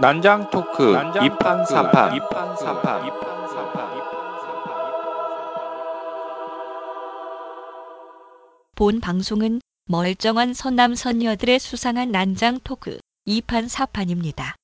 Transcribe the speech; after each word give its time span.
난장 0.00 0.48
토크 0.48 0.94
이판 1.22 1.66
사판 1.66 2.18
본 8.74 9.00
방송은 9.00 9.60
멀쩡한 9.84 10.54
선남 10.54 10.94
선녀들의 10.94 11.58
수상한 11.58 12.12
난장 12.12 12.60
토크 12.64 12.98
2판 13.28 13.68
4판입니다. 13.68 14.54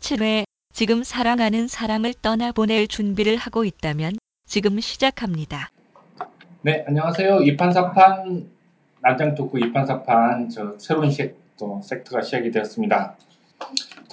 7회 0.00 0.44
지금 0.72 1.04
사랑하는 1.04 1.68
사람을 1.68 2.14
떠나보낼 2.20 2.88
준비를 2.88 3.36
하고 3.36 3.64
있다면 3.64 4.14
지금 4.44 4.80
시작합니다. 4.80 5.68
네, 6.62 6.84
안녕하세요. 6.88 7.38
2판 7.38 7.72
4판 7.72 8.46
난장 9.02 9.36
토크 9.36 9.56
2판 9.60 9.86
4판 9.86 10.50
저 10.50 10.76
새로운 10.80 11.12
시, 11.12 11.32
또 11.56 11.80
섹트가 11.84 12.22
시작이 12.22 12.50
되었습니다. 12.50 13.16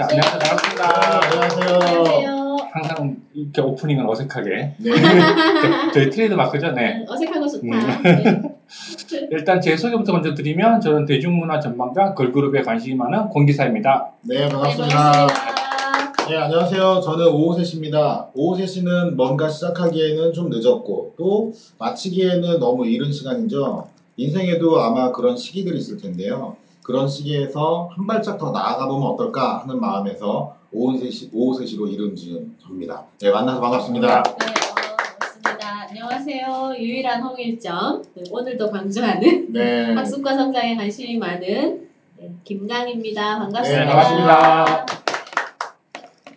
자, 0.01 0.07
안녕하세요. 0.09 0.39
반갑습니다. 0.39 1.21
안녕하세요. 1.23 2.57
항상 2.73 3.17
이렇게 3.33 3.61
오프닝은 3.61 4.09
어색하게. 4.09 4.75
네. 4.77 4.91
저- 4.91 5.91
저희 5.93 6.09
트레이드 6.09 6.33
마크죠? 6.33 6.71
네. 6.71 7.05
어색한 7.07 7.39
거 7.41 7.47
좋다. 7.47 7.67
음. 7.67 8.01
네. 8.03 9.27
일단 9.31 9.61
제 9.61 9.77
소개부터 9.77 10.13
먼저 10.13 10.33
드리면 10.33 10.81
저는 10.81 11.05
대중문화 11.05 11.59
전망가 11.59 12.13
걸그룹에 12.15 12.61
관심이 12.63 12.95
많은 12.95 13.29
공기사입니다. 13.29 14.11
네, 14.23 14.39
네, 14.45 14.49
반갑습니다. 14.49 14.95
반갑습니다. 14.95 16.27
네, 16.29 16.37
안녕하세요. 16.37 17.01
저는 17.03 17.27
오호세 17.27 17.63
씨입니다. 17.63 18.27
오호세 18.33 18.65
씨는 18.65 19.17
뭔가 19.17 19.49
시작하기에는 19.49 20.33
좀 20.33 20.49
늦었고, 20.49 21.13
또 21.17 21.53
마치기에는 21.77 22.59
너무 22.59 22.87
이른 22.87 23.11
시간이죠. 23.11 23.87
인생에도 24.17 24.79
아마 24.81 25.11
그런 25.11 25.35
시기들이 25.37 25.77
있을 25.77 25.97
텐데요. 25.97 26.55
그런 26.83 27.07
시기에서 27.07 27.89
한 27.95 28.07
발짝 28.07 28.37
더 28.37 28.51
나아가 28.51 28.87
보면 28.87 29.09
어떨까 29.09 29.59
하는 29.59 29.79
마음에서 29.79 30.55
오호세 30.71 31.09
씨, 31.09 31.29
오호세 31.33 31.65
씨로 31.65 31.87
이름 31.87 32.15
지은 32.15 32.55
접니다. 32.61 33.03
네, 33.19 33.29
만나서 33.29 33.59
반갑습니다. 33.59 34.23
네, 34.23 34.29
어, 34.31 34.35
반갑습니다. 34.35 35.87
안녕하세요. 35.89 36.73
유일한 36.77 37.21
홍일점. 37.21 38.03
네, 38.15 38.23
오늘도 38.31 38.71
강조하는 38.71 39.51
네. 39.53 39.93
학습과 39.93 40.33
성장에 40.33 40.75
관심이 40.75 41.17
많은 41.17 41.87
네, 42.17 42.31
김강입니다. 42.43 43.39
반갑습니다. 43.39 43.85
네, 43.85 43.87
반갑습니다. 43.87 45.00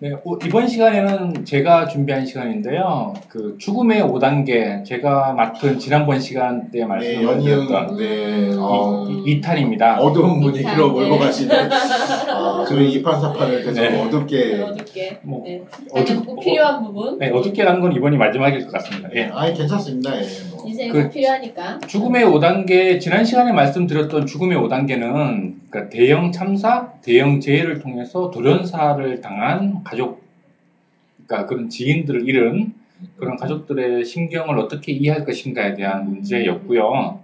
네, 0.05 0.11
오- 0.23 0.39
이번 0.45 0.69
시간에는 0.69 1.47
제가 1.47 1.89
준비한 1.89 2.27
시간인데요. 2.27 3.15
그 3.27 3.57
죽음의 3.59 4.03
5단계 4.03 4.85
제가 4.85 5.33
맡은 5.33 5.79
지난번 5.79 6.21
시간 6.21 6.71
때 6.71 6.81
네, 6.81 6.85
말씀을 6.85 7.23
연이응. 7.23 7.67
드렸던 7.67 7.97
네, 7.97 8.51
어, 8.55 9.07
2탄입니다. 9.09 9.97
어두운 9.99 10.41
분위기로 10.43 10.89
네. 10.89 10.93
몰고 11.09 11.19
가시는 11.21 11.57
아, 12.29 12.65
저희 12.69 12.93
이판사판을 12.93 13.65
계속 13.65 13.81
네. 13.81 13.89
네, 13.89 14.03
어둡게 14.03 14.63
어둡게. 14.63 15.19
뭐, 15.23 15.43
네. 15.47 15.63
어둡- 15.93 16.27
꼭 16.27 16.39
필요한 16.41 16.85
부분. 16.85 17.19
네, 17.19 17.31
어둡게 17.31 17.65
가는 17.65 17.81
건 17.81 17.93
이번이 17.95 18.19
마지막일 18.19 18.63
것 18.67 18.73
같습니다. 18.73 19.09
예. 19.15 19.31
아니 19.33 19.55
괜찮습니다. 19.55 20.15
예, 20.19 20.21
뭐. 20.51 20.65
인생에 20.67 20.91
그- 20.91 21.03
꼭 21.05 21.13
필요하니까. 21.13 21.79
죽음의 21.87 22.27
5단계, 22.27 23.01
지난 23.01 23.25
시간에 23.25 23.53
말씀드렸던 23.53 24.27
죽음의 24.27 24.59
5단계는 24.59 25.55
그러니까 25.71 25.89
대형 25.91 26.31
참사, 26.31 26.89
대형 27.03 27.41
재해를 27.41 27.81
통해서 27.81 28.31
돌연사를 28.31 29.21
당한 29.21 29.83
가족, 29.95 30.25
그러니까 31.27 31.49
그런 31.49 31.71
지인들을 31.71 32.29
잃은 32.29 32.75
그런 33.17 33.37
가족들의 33.37 34.05
심경을 34.05 34.59
어떻게 34.59 34.93
이해할 34.93 35.25
것인가에 35.25 35.75
대한 35.75 36.07
문제였고요. 36.07 37.21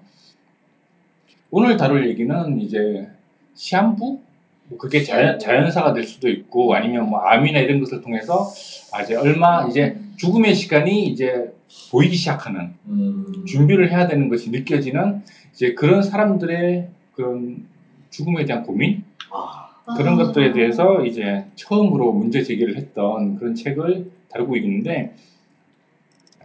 오늘 1.50 1.76
다룰 1.76 2.08
얘기는 2.08 2.60
이제 2.60 3.08
시한부? 3.54 4.20
뭐 4.68 4.78
그게 4.78 5.02
자연, 5.02 5.38
자연사가 5.38 5.92
될 5.92 6.04
수도 6.04 6.28
있고 6.28 6.74
아니면 6.74 7.10
뭐 7.10 7.18
암이나 7.20 7.58
이런 7.58 7.80
것을 7.80 8.00
통해서 8.02 8.48
아, 8.92 9.02
이제 9.02 9.16
얼마 9.16 9.66
이제 9.68 9.98
죽음의 10.16 10.54
시간이 10.54 11.06
이제 11.06 11.52
보이기 11.90 12.14
시작하는 12.14 12.74
음, 12.86 13.44
준비를 13.46 13.90
해야 13.90 14.06
되는 14.06 14.28
것이 14.28 14.50
느껴지는 14.50 15.22
이제 15.52 15.74
그런 15.74 16.02
사람들의 16.02 16.88
그런 17.14 17.66
죽음에 18.10 18.44
대한 18.44 18.62
고민? 18.62 19.02
아, 19.32 19.69
그런 19.96 20.14
아. 20.14 20.24
것들에 20.24 20.52
대해서 20.52 21.04
이제 21.04 21.44
처음으로 21.54 22.12
문제 22.12 22.42
제기를 22.42 22.76
했던 22.76 23.36
그런 23.36 23.54
책을 23.54 24.10
다루고 24.28 24.56
있는데 24.56 25.14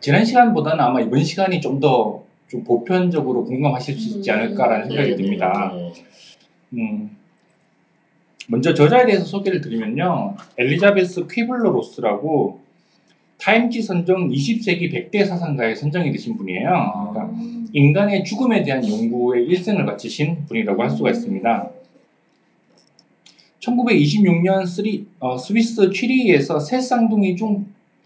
지난 0.01 0.23
시간보다는 0.23 0.83
아마 0.83 1.01
이번 1.01 1.23
시간이 1.23 1.61
좀더좀 1.61 2.63
보편적으로 2.65 3.45
공감하실 3.45 3.97
수 3.97 4.17
있지 4.17 4.31
않을까라는 4.31 4.87
생각이 4.87 5.09
네, 5.11 5.15
듭니다. 5.15 5.71
네, 5.73 5.93
네. 6.69 6.81
음, 6.81 7.17
먼저 8.47 8.73
저자에 8.73 9.05
대해서 9.05 9.25
소개를 9.25 9.61
드리면요. 9.61 10.35
엘리자베스 10.57 11.27
퀴블러 11.27 11.71
로스라고 11.71 12.59
타임지 13.37 13.81
선정 13.81 14.29
20세기 14.29 14.91
100대 14.93 15.25
사상가에 15.25 15.75
선정이 15.75 16.11
되신 16.11 16.37
분이에요. 16.37 17.09
그러니까 17.11 17.25
음. 17.33 17.67
인간의 17.73 18.23
죽음에 18.23 18.63
대한 18.63 18.87
연구에 18.87 19.41
일생을 19.41 19.85
바치신 19.85 20.45
분이라고 20.47 20.81
할 20.81 20.89
수가 20.89 21.09
있습니다. 21.11 21.71
1926년 23.65 24.65
스리, 24.67 25.05
어, 25.19 25.37
스위스 25.37 25.89
취리히에서 25.91 26.59
세쌍둥이 26.59 27.35
중 27.35 27.65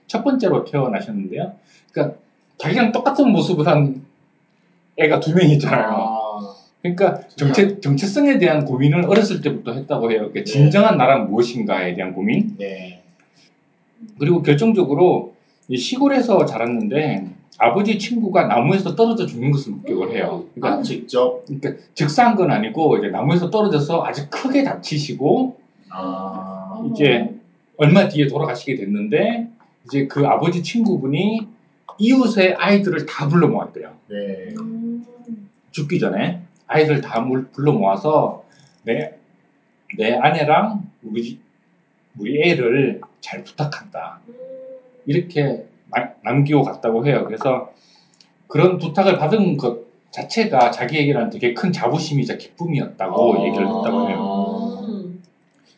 첫 0.09 0.24
번째로 0.24 0.66
태어나셨는데요. 0.66 1.53
그러니까 1.92 2.18
자기랑 2.58 2.92
똑같은 2.92 3.30
모습을 3.31 3.68
한 3.68 4.02
애가 4.97 5.20
두 5.20 5.36
명 5.36 5.47
있잖아요. 5.52 5.86
아, 5.88 6.56
그러니까 6.81 7.22
정체, 7.36 7.80
정체성에 7.80 8.40
대한 8.40 8.66
고민을 8.66 9.06
어렸을 9.06 9.40
때부터 9.42 9.74
했다고 9.74 10.09
해요. 10.12 10.30
그러니까 10.31 10.44
진정한 10.46 10.97
나란 10.97 11.30
무엇인가에 11.30 11.94
대한 11.94 12.12
고민. 12.14 12.56
네. 12.58 13.03
그리고 14.18 14.41
결정적으로 14.41 15.36
이 15.68 15.78
시골에서 15.78 16.44
자랐는데 16.47 17.28
아버지 17.62 18.00
친구가 18.00 18.47
나무에서 18.47 18.96
떨어져 18.96 19.25
죽는 19.25 19.52
것을 19.52 19.74
목격을 19.74 20.16
해요. 20.16 20.46
그러니까, 20.56 20.80
아, 20.80 20.81
직접. 20.81 21.44
그러니까 21.46 21.74
즉사한 21.94 22.36
건 22.36 22.50
아니고 22.52 22.97
이제 22.97 23.09
나무에서 23.09 23.50
떨어져서 23.50 24.03
아주 24.06 24.28
크게 24.30 24.64
다치시고 24.64 25.59
아, 25.90 26.81
이제 26.90 27.36
얼마 27.78 28.08
뒤에 28.08 28.28
돌아가시게 28.28 28.75
됐는데 28.75 29.50
이제 29.86 30.08
그 30.08 30.25
아버지 30.25 30.64
친구분이 30.64 31.47
이웃의 31.97 32.53
아이들을 32.56 33.06
다 33.06 33.28
불러 33.28 33.47
모았대요. 33.50 33.94
네. 34.08 34.53
음. 34.58 35.06
죽기 35.72 36.00
전에 36.00 36.41
아이들 36.66 37.02
다 37.02 37.20
물- 37.20 37.47
불러 37.52 37.74
모아서 37.74 38.46
내, 38.84 39.16
내 39.97 40.14
아내랑 40.16 40.84
우리, 41.03 41.24
집- 41.24 41.41
우리 42.18 42.41
애를 42.41 43.02
잘 43.20 43.44
부탁한다. 43.44 44.22
이렇게 45.06 45.44
마- 45.44 45.58
남기고 46.24 46.64
갔다고 46.64 47.06
해요. 47.06 47.24
그래서 47.26 47.72
그런 48.48 48.78
부탁을 48.78 49.18
받은 49.18 49.58
것 49.58 49.90
자체가 50.12 50.72
자기에게는 50.72 51.30
되게 51.30 51.54
큰 51.54 51.72
자부심이자 51.72 52.38
기쁨이었다고 52.38 53.36
아. 53.36 53.46
얘기를 53.46 53.68
했다고 53.68 54.10
해요. 54.10 54.86
음. 54.88 55.24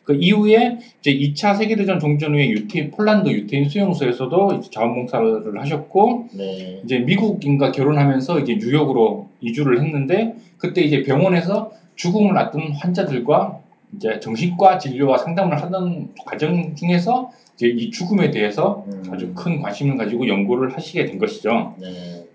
그 0.04 0.14
이후에 0.14 0.78
이제 1.00 1.12
2차 1.12 1.56
세계대전 1.56 2.00
종전 2.00 2.34
후에 2.34 2.48
유태인, 2.48 2.90
폴란드 2.90 3.28
유태인 3.28 3.68
수용소에서도 3.68 4.54
이제 4.54 4.70
자원봉사를 4.70 5.60
하셨고 5.60 6.28
네. 6.36 6.80
이제 6.84 6.98
미국인과 6.98 7.70
결혼하면서 7.70 8.40
이제 8.40 8.56
뉴욕으로 8.56 9.28
이주를 9.40 9.80
했는데 9.80 10.34
그때 10.58 10.80
이제 10.82 11.02
병원에서 11.02 11.72
죽음을 11.94 12.36
앞둔 12.36 12.72
환자들과 12.72 13.60
이제 13.96 14.18
정신과 14.18 14.78
진료와 14.78 15.18
상담을 15.18 15.60
하던 15.62 16.14
과정 16.24 16.74
중에서 16.74 17.30
이제 17.62 17.68
이 17.68 17.90
죽음에 17.92 18.32
대해서 18.32 18.84
음. 18.88 19.04
아주 19.12 19.32
큰 19.34 19.60
관심을 19.60 19.96
가지고 19.96 20.26
연구를 20.26 20.74
하시게 20.74 21.06
된 21.06 21.18
것이죠. 21.18 21.76
네. 21.80 22.26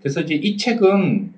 그래서 0.00 0.20
이제 0.20 0.34
이 0.36 0.56
책은 0.56 1.32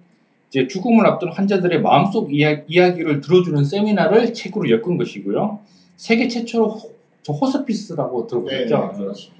이제 0.51 0.69
죽음을 0.69 1.07
앞둔 1.07 1.31
환자들의 1.31 1.81
마음속 1.81 2.35
이야, 2.35 2.61
이야기를 2.69 3.23
들어주는 3.23 3.65
세미나를 3.65 4.35
책으로 4.35 4.69
엮은 4.71 4.99
것이고요. 4.99 5.61
세계 5.97 6.29
최초로 6.29 6.69
호, 6.69 6.91
저 7.23 7.33
호스피스라고 7.33 8.27
네. 8.47 8.67
들어보셨죠? 8.67 9.33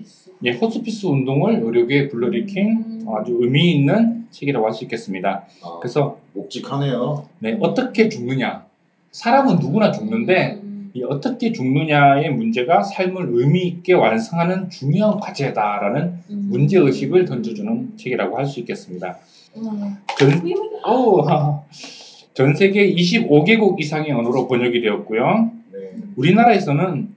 예, 0.45 0.53
호스피스 0.53 1.07
운동을 1.07 1.61
의료계에 1.63 2.09
불러일으킨 2.09 2.67
음. 2.87 3.07
아주 3.15 3.37
의미 3.39 3.73
있는 3.73 4.27
책이라고 4.31 4.65
할 4.67 4.73
수 4.73 4.85
있겠습니다. 4.85 5.45
아, 5.63 5.79
그래서 5.81 6.19
묵직하네요. 6.33 7.29
네, 7.41 7.59
어떻게 7.61 8.09
죽느냐. 8.09 8.65
사람은 9.13 9.59
누구나 9.59 9.93
죽는데 9.93 10.61
음. 10.63 10.74
이 10.97 11.03
어떻게 11.03 11.51
죽느냐의 11.51 12.31
문제가 12.31 12.85
삶을 12.85 13.31
의미 13.33 13.67
있게 13.67 13.95
완성하는 13.95 14.71
중요한 14.71 15.19
과제다라는 15.19 16.03
음. 16.31 16.47
문제 16.49 16.79
의식을 16.79 17.25
던져주는 17.25 17.97
책이라고 17.97 18.39
할 18.39 18.47
수 18.47 18.61
있겠습니다. 18.61 19.19
음. 19.57 19.97
전, 20.17 20.43
오. 20.89 21.27
전 22.33 22.55
세계 22.55 22.93
25개국 22.95 23.81
이상의 23.81 24.13
언어로 24.13 24.47
번역이 24.47 24.81
되었고요. 24.83 25.51
네. 25.73 25.79
우리나라에서는 26.15 27.09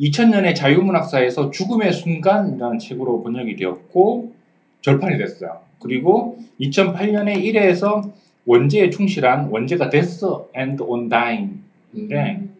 2000년에 0.00 0.54
자유문학사에서 0.54 1.50
죽음의 1.50 1.92
순간이라는 1.92 2.78
책으로 2.78 3.22
번역이 3.22 3.56
되었고 3.56 4.32
절판이 4.80 5.18
됐어요. 5.18 5.58
그리고 5.80 6.38
2008년에 6.60 7.42
1회에서 7.44 8.10
원제에 8.46 8.88
충실한 8.88 9.48
원제가 9.50 9.90
Death 9.90 10.24
and 10.56 10.82
on 10.82 11.08
Dying인데 11.10 12.36
음. 12.40 12.55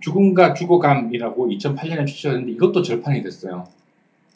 죽음과 0.00 0.54
죽어감이라고 0.54 1.48
2008년에 1.48 2.06
출시했는데 2.06 2.52
이것도 2.52 2.82
절판이 2.82 3.22
됐어요. 3.22 3.66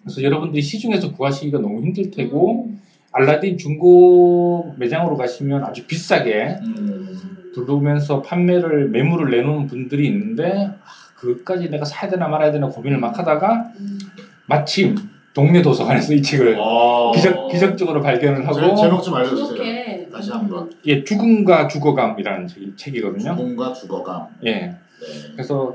그래서 0.03 0.23
여러분들이 0.23 0.61
시중에서 0.63 1.13
구하시기가 1.13 1.59
너무 1.61 1.83
힘들 1.83 2.11
테고 2.11 2.65
음. 2.67 2.81
알라딘 3.13 3.59
중고 3.59 4.75
매장으로 4.79 5.17
가시면 5.17 5.65
아주 5.65 5.87
비싸게 5.87 6.59
음. 6.63 7.19
부르면서 7.55 8.23
판매를 8.23 8.89
매물을 8.89 9.31
내놓은 9.31 9.67
분들이 9.67 10.07
있는데 10.09 10.71
아, 10.83 11.15
그것까지 11.17 11.69
내가 11.71 11.85
사야 11.85 12.11
되나 12.11 12.27
말아야 12.29 12.51
되나 12.51 12.69
고민을 12.69 12.99
막 12.99 13.19
하다가 13.19 13.73
음. 13.79 13.99
마침 14.47 14.97
동네 15.35 15.63
도서관에서 15.63 16.13
이 16.15 16.21
책을 16.23 16.57
어. 16.59 17.13
기적, 17.15 17.49
기적적으로 17.51 18.03
발견을 18.03 18.47
하고 18.47 18.55
제, 18.55 18.83
제목 18.83 19.03
좀 19.03 19.15
알려주세요. 19.15 19.49
그렇게 19.49 20.09
다시 20.13 20.31
한번. 20.31 20.71
예, 20.87 21.05
죽음과 21.05 21.69
죽어감이라는 21.69 22.49
책- 22.49 22.77
책이거든요. 22.77 23.37
죽음과 23.37 23.73
죽어감. 23.73 24.27
예. 24.47 24.75
네. 25.03 25.33
그래서 25.33 25.75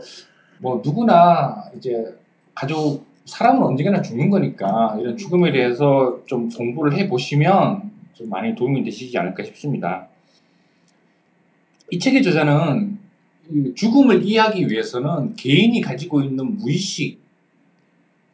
뭐 0.59 0.81
누구나 0.83 1.63
이제 1.75 2.15
가족 2.55 3.05
사람은 3.25 3.61
언젠가나 3.61 4.01
죽는 4.01 4.29
거니까 4.29 4.97
이런 4.99 5.17
죽음에 5.17 5.51
대해서 5.51 6.21
좀 6.25 6.49
공부를 6.49 6.97
해 6.97 7.09
보시면 7.09 7.91
좀 8.13 8.29
많이 8.29 8.55
도움이 8.55 8.83
되시지 8.83 9.17
않을까 9.17 9.43
싶습니다. 9.43 10.07
이 11.91 11.99
책의 11.99 12.23
저자는 12.23 12.97
이 13.49 13.73
죽음을 13.75 14.23
이해하기 14.23 14.67
위해서는 14.69 15.35
개인이 15.35 15.79
가지고 15.81 16.21
있는 16.21 16.57
무의식 16.57 17.19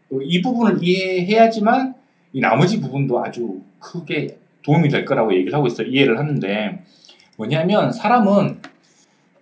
또이 0.10 0.42
부분을 0.42 0.80
이해해야지만 0.82 1.96
이 2.34 2.40
나머지 2.40 2.80
부분도 2.80 3.24
아주 3.24 3.62
크게 3.80 4.38
도움이 4.64 4.90
될 4.90 5.06
거라고 5.06 5.34
얘기를 5.34 5.54
하고 5.54 5.68
있어요. 5.68 5.88
이해를 5.88 6.18
하는데 6.18 6.84
뭐냐면 7.38 7.92
사람은 7.92 8.60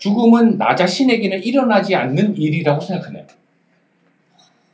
죽음은 0.02 0.58
나 0.58 0.76
자신에게는 0.76 1.44
일어나지 1.44 1.96
않는 1.96 2.36
일이라고 2.36 2.82
생각하네요. 2.82 3.24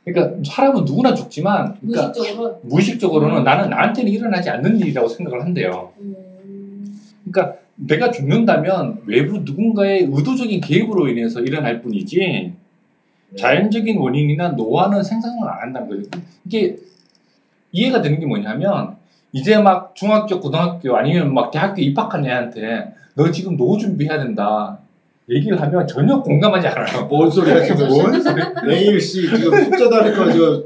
그러니까 0.02 0.38
사람은 0.42 0.86
누구나 0.86 1.14
죽지만 1.14 1.76
그러니까 1.80 2.12
무의식적으로. 2.14 2.60
무의식적으로는 2.62 3.44
나는 3.44 3.68
나한테는 3.68 4.10
일어나지 4.10 4.48
않는 4.48 4.80
일이라고 4.80 5.06
생각을 5.06 5.42
한대요. 5.42 5.92
음. 6.00 6.98
그러니까 7.30 7.58
내가 7.76 8.10
죽는다면 8.10 9.02
외부 9.04 9.40
누군가의 9.40 10.08
의도적인 10.10 10.62
개입으로 10.62 11.08
인해서 11.08 11.40
일어날 11.40 11.82
뿐이지 11.82 12.16
네. 12.16 13.36
자연적인 13.36 13.98
원인이나 13.98 14.50
노화는 14.52 15.02
생성을 15.02 15.46
안 15.46 15.60
한다는 15.60 15.88
거죠. 15.88 16.08
이게 16.46 16.76
이해가 17.72 18.00
되는 18.00 18.18
게 18.18 18.24
뭐냐면 18.24 18.96
이제 19.32 19.58
막 19.58 19.94
중학교, 19.94 20.40
고등학교 20.40 20.96
아니면 20.96 21.34
막 21.34 21.50
대학교 21.50 21.82
입학한 21.82 22.24
애한테 22.24 22.94
너 23.14 23.30
지금 23.30 23.58
노후 23.58 23.76
준비해야 23.76 24.18
된다 24.18 24.78
얘기를 25.30 25.60
하면 25.60 25.86
전혀 25.86 26.20
공감하지 26.22 26.66
않아요. 26.68 27.04
뭔 27.06 27.30
소리야 27.30 27.62
지금? 27.62 27.86
뭔 27.88 28.20
소리? 28.22 28.42
내일 28.66 29.00
씨 29.00 29.22
지금 29.22 29.64
숙제 29.64 29.88
다닐 29.90 30.14
거 30.16 30.30
지금 30.32 30.64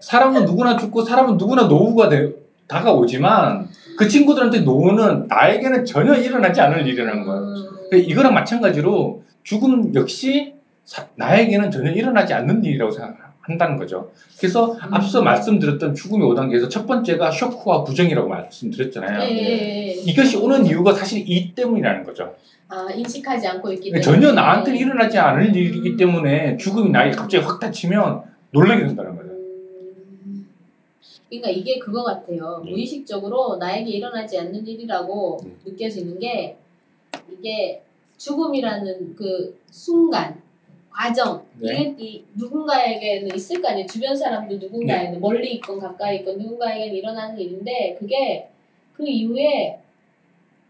사람은 0.00 0.44
누구나 0.44 0.76
죽고 0.76 1.02
사람은 1.04 1.36
누구나 1.36 1.64
노후가 1.64 2.08
돼- 2.08 2.32
다가오지만 2.66 3.68
그 3.98 4.08
친구들한테 4.08 4.60
노후는 4.60 5.26
나에게는 5.28 5.84
전혀 5.84 6.14
일어나지 6.14 6.60
않을 6.60 6.86
일이라는 6.86 7.24
거예요. 7.24 7.42
음. 7.42 7.98
이거랑 7.98 8.32
마찬가지로 8.34 9.22
죽음 9.42 9.94
역시 9.94 10.54
사- 10.84 11.06
나에게는 11.16 11.70
전혀 11.70 11.92
일어나지 11.92 12.32
않는 12.32 12.64
일이라고 12.64 12.90
생각한다는 12.90 13.76
거죠. 13.76 14.10
그래서 14.38 14.72
음. 14.72 14.78
앞서 14.94 15.22
말씀드렸던 15.22 15.94
죽음의 15.94 16.26
5단계에서 16.30 16.70
첫 16.70 16.86
번째가 16.86 17.30
쇼크와 17.30 17.84
부정이라고 17.84 18.28
말씀드렸잖아요. 18.28 19.20
예, 19.22 19.28
예, 19.30 19.88
예. 19.88 19.92
이것이 19.92 20.36
오는 20.38 20.64
이유가 20.66 20.92
사실 20.94 21.22
이 21.26 21.54
때문이라는 21.54 22.04
거죠. 22.04 22.34
아 22.72 22.90
인식하지 22.90 23.46
않고 23.46 23.70
있기 23.74 23.90
때문에 23.90 24.00
전혀 24.00 24.32
나한테 24.32 24.74
일어나지 24.74 25.18
않을 25.18 25.54
일이기 25.54 25.90
음. 25.90 25.96
때문에 25.98 26.56
죽음이 26.56 26.88
나에게 26.88 27.14
갑자기 27.14 27.44
확 27.44 27.60
닥치면 27.60 28.22
놀라게 28.50 28.86
된다는 28.86 29.14
거죠. 29.14 29.28
음. 29.28 30.48
그러니까 31.28 31.50
이게 31.50 31.78
그거 31.78 32.02
같아요. 32.02 32.62
예. 32.64 32.70
무의식적으로 32.70 33.56
나에게 33.56 33.90
일어나지 33.90 34.38
않는 34.38 34.66
일이라고 34.66 35.40
음. 35.44 35.58
느껴지는 35.66 36.18
게 36.18 36.56
이게 37.30 37.82
죽음이라는 38.16 39.16
그 39.16 39.54
순간 39.70 40.40
과정 40.88 41.44
네. 41.58 41.94
이게 41.94 42.02
이 42.02 42.24
누군가에게는 42.36 43.36
있을 43.36 43.60
거 43.60 43.68
아니에요. 43.68 43.86
주변 43.86 44.16
사람도 44.16 44.56
누군가에는 44.56 45.20
멀리 45.20 45.52
있건 45.56 45.78
가까이 45.78 46.20
있건 46.20 46.38
누군가에게는 46.38 46.94
일어나는 46.94 47.38
일인데 47.38 47.96
그게 47.98 48.48
그 48.94 49.06
이후에 49.06 49.81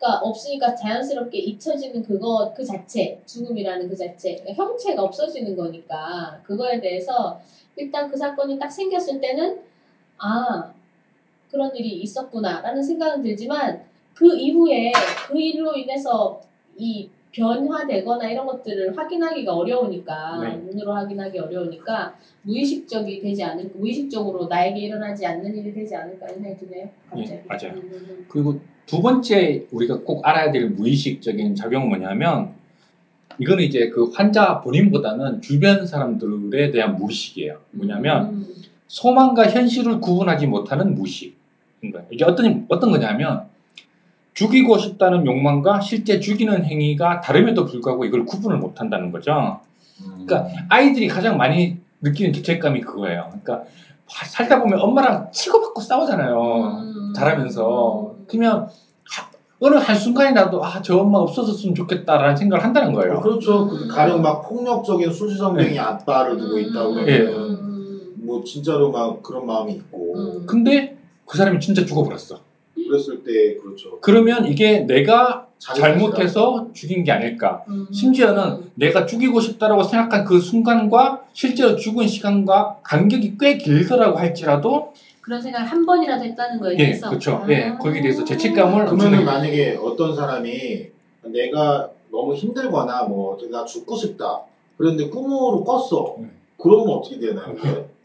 그러니까 0.03 0.19
없으니까 0.19 0.75
자연스럽게 0.75 1.39
잊혀지는 1.39 2.03
그거 2.03 2.53
그 2.57 2.65
자체 2.65 3.23
죽음이라는 3.25 3.89
그 3.89 3.97
자체 3.97 4.35
그러니까 4.35 4.65
형체가 4.65 5.01
없어지는 5.01 5.57
거니까 5.57 6.41
그거에 6.43 6.81
대해서 6.81 7.41
일단 7.77 8.11
그 8.11 8.17
사건이 8.17 8.59
딱 8.59 8.69
생겼을 8.69 9.21
때는 9.21 9.63
아 10.19 10.75
그런 11.53 11.75
일이 11.77 12.01
있었구나라는 12.01 12.83
생각은 12.83 13.23
들지만 13.23 13.85
그 14.13 14.37
이후에 14.37 14.91
그 15.29 15.39
일로 15.39 15.77
인해서 15.77 16.41
이 16.77 17.09
변화되거나 17.33 18.31
이런 18.31 18.47
것들을 18.47 18.97
확인하기가 18.97 19.55
어려우니까 19.55 20.39
네. 20.43 20.57
눈으로 20.57 20.93
확인하기 20.93 21.39
어려우니까 21.39 22.15
무의식적이 22.43 23.21
되지 23.21 23.43
않을 23.43 23.71
무의식적으로 23.75 24.47
나에게 24.47 24.81
일어나지 24.81 25.27
않는 25.27 25.57
일이 25.57 25.73
되지 25.73 25.97
않을까 25.97 26.27
이런 26.27 26.43
생각이 26.43 26.67
드네요. 26.67 26.89
갑자기. 27.09 27.33
예, 27.33 27.45
맞아요. 27.47 27.73
음, 27.75 27.91
음, 27.91 28.07
음. 28.11 28.27
그리고 28.29 28.61
두 28.87 29.01
번째 29.01 29.67
우리가 29.71 30.01
꼭 30.01 30.27
알아야 30.27 30.53
될 30.53 30.69
무의식적인 30.71 31.55
작용은 31.55 31.89
뭐냐면 31.89 32.53
이거는 33.39 33.65
이제 33.65 33.89
그 33.89 34.11
환자 34.11 34.61
본인보다는 34.61 35.41
주변 35.41 35.87
사람들에 35.87 36.71
대한 36.71 36.97
무의식이에요. 36.97 37.59
뭐냐면 37.71 38.27
음, 38.27 38.47
소망과 38.89 39.49
현실을 39.49 40.01
구분하지 40.01 40.47
못하는 40.49 40.95
무의식인 40.95 41.33
거예요. 41.93 42.07
이게 42.11 42.25
어떤 42.25 42.67
어떤 42.69 42.91
거냐면 42.91 43.52
죽이고 44.35 44.79
싶다는 44.79 45.27
욕망과 45.27 45.81
실제 45.81 46.19
죽이는 46.21 46.65
행위가 46.65 47.21
다름에도 47.21 47.67
불구하고 47.67 48.05
이걸 48.05 48.25
구분을 48.25 48.57
못 48.59 48.81
한다는 48.81 49.13
거죠. 49.13 49.61
그러니까 50.05 50.47
아이들이 50.69 51.07
가장 51.09 51.37
많이 51.37 51.77
느끼는 52.01 52.33
죄책감이 52.33 52.81
그거예요. 52.81 53.27
그러니까 53.29 53.65
살다 54.07 54.61
보면 54.61 54.81
엄마랑 54.81 55.29
치고받고 55.33 55.81
싸우잖아요. 55.81 56.81
음. 56.83 57.13
자라면서 57.15 58.15
그러면 58.27 58.69
하- 59.09 59.29
어느 59.61 59.77
한 59.77 59.95
순간이라도 59.97 60.65
아 60.65 60.81
저 60.83 60.97
엄마 60.99 61.19
없어졌으면 61.19 61.75
좋겠다라는 61.75 62.37
생각을 62.37 62.65
한다는 62.65 62.93
거예요. 62.95 63.21
그렇죠. 63.21 63.69
그 63.69 63.87
가령 63.87 64.23
막 64.23 64.49
폭력적인 64.49 65.13
수지선생이 65.13 65.79
아빠를 65.79 66.37
두고 66.39 66.59
있다고 66.59 66.91
음, 66.95 67.05
그러면 67.05 67.51
음, 67.51 68.13
뭐 68.17 68.43
진짜로 68.45 68.91
막 68.91 69.23
그런 69.23 69.47
마음이 69.47 69.75
있고 69.75 70.15
음. 70.17 70.47
근데 70.47 70.97
그 71.27 71.37
사람이 71.39 71.61
진짜 71.61 71.85
죽어버렸어. 71.85 72.41
그랬을 72.93 73.25
때 73.25 73.57
그렇죠. 73.57 73.99
그러면 74.01 74.47
이게 74.47 74.81
내가 74.81 75.47
잘못해서 75.59 76.69
죽인 76.75 77.05
게 77.05 77.13
아닐까. 77.13 77.65
음. 77.69 77.87
심지어는 77.91 78.71
내가 78.75 79.07
죽이고 79.07 79.41
싶다라고 79.41 79.83
생각한 79.83 80.25
그 80.25 80.39
순간과 80.39 81.23
실제로 81.33 81.77
죽은 81.77 82.07
시간과 82.07 82.81
간격이 82.83 83.39
꽤 83.41 83.57
길더라고 83.57 84.19
할지라도 84.19 84.93
그런 85.23 85.41
생각을 85.41 85.67
한 85.67 85.87
번이라도 85.87 86.25
했다는 86.25 86.61
거에 86.61 86.75
예, 86.75 86.77
대해서 86.79 87.09
그렇죠. 87.09 87.43
아. 87.45 87.47
예, 87.49 87.75
거기에 87.81 88.03
대해서 88.03 88.25
죄책감을 88.25 88.87
그러면 88.87 89.25
만약에 89.25 89.79
어떤 89.81 90.15
사람이 90.15 90.89
내가 91.27 91.91
너무 92.11 92.35
힘들거나 92.35 93.05
뭐 93.05 93.39
내가 93.41 93.65
죽고 93.65 93.97
싶다 93.97 94.43
그런데 94.77 95.09
꿈으로 95.09 95.65
꿨어 95.65 96.17
음. 96.19 96.33
그러면 96.59 96.89
어떻게 96.97 97.19
되나요? 97.19 97.55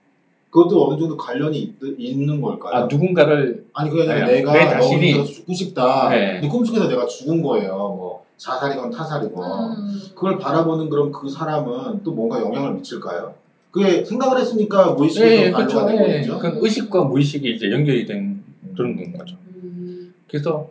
그것도 0.57 0.87
어느 0.89 0.99
정도 0.99 1.15
관련이 1.15 1.75
있, 1.99 2.17
는 2.17 2.41
걸까요? 2.41 2.73
아 2.73 2.87
누군가를 2.87 3.65
아니 3.73 3.91
그게 3.91 4.09
아니라 4.09 4.25
아니요. 4.25 4.37
내가 4.37 4.53
내 4.53 4.67
자신이- 4.79 5.25
죽고 5.25 5.53
싶다 5.53 6.09
네. 6.09 6.33
근데 6.33 6.47
꿈속에서 6.47 6.87
내가 6.87 7.05
죽은 7.05 7.43
거예요 7.43 7.73
뭐 7.73 8.25
자살이건 8.37 8.89
타살이건 8.89 9.71
음. 9.77 10.01
그걸 10.15 10.39
바라보는 10.39 10.89
그럼 10.89 11.11
그 11.11 11.29
사람은 11.29 12.01
또 12.03 12.11
뭔가 12.11 12.39
영향을 12.41 12.73
미칠까요? 12.73 13.35
그게 13.69 14.03
생각을 14.03 14.39
했으니까 14.39 14.93
무의식에서 14.93 15.31
예, 15.45 15.51
발로가 15.51 15.85
그렇죠. 15.85 15.87
되고 15.97 16.11
예. 16.11 16.19
있죠. 16.21 16.39
그 16.39 16.51
의식과 16.61 17.03
무의식이 17.03 17.55
이제 17.55 17.69
연결이 17.71 18.05
된 18.07 18.41
그런 18.75 18.95
건 18.95 19.13
거죠. 19.13 19.35
음. 19.63 20.13
그래서 20.27 20.69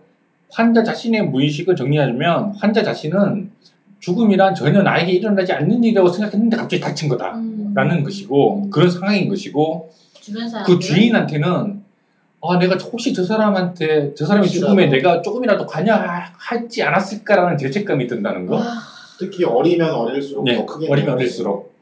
환자 0.51 0.83
자신의 0.83 1.27
무의식을 1.29 1.77
정리하자면 1.77 2.55
환자 2.59 2.83
자신은 2.83 3.51
죽음이란 4.11 4.55
전혀 4.55 4.83
나에게 4.83 5.11
일어나지 5.11 5.53
않는 5.53 5.83
일이라고 5.83 6.09
생각했는데 6.09 6.57
갑자기 6.57 6.81
닥친 6.81 7.09
거다라는 7.09 7.75
음. 7.75 8.05
것이고 8.05 8.71
그런 8.71 8.89
상황인 8.89 9.29
것이고 9.29 9.91
그 10.65 10.79
주인한테는 10.79 11.83
아 12.41 12.59
내가 12.61 12.77
혹시 12.77 13.13
저 13.13 13.25
사람한테 13.25 14.15
저 14.15 14.25
사람의 14.25 14.47
혹시라도. 14.47 14.69
죽음에 14.75 14.87
내가 14.87 15.23
조금이라도 15.23 15.67
관여하지 15.67 16.83
않았을까라는 16.85 17.59
죄책감이 17.59 18.07
든다는 18.07 18.47
거. 18.47 18.63
특히 19.19 19.43
어리면 19.45 19.91
어릴수록 19.93 20.45
네, 20.45 20.55
더 20.57 20.67
크게 20.67 20.89
어리면. 20.89 21.15
어릴수록. 21.15 21.75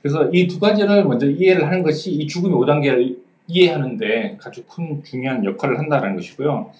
그래서 0.00 0.30
이 0.32 0.46
두 0.48 0.58
가지를 0.58 1.04
먼저 1.04 1.26
이해를 1.26 1.66
하는 1.66 1.82
것이 1.82 2.10
이 2.10 2.26
죽음의 2.26 2.56
5단계를 2.58 3.16
이해하는데 3.48 4.38
아주 4.42 4.62
큰 4.66 5.02
중요한 5.04 5.44
역할을 5.44 5.78
한다는 5.78 6.14
것이고요. 6.16 6.70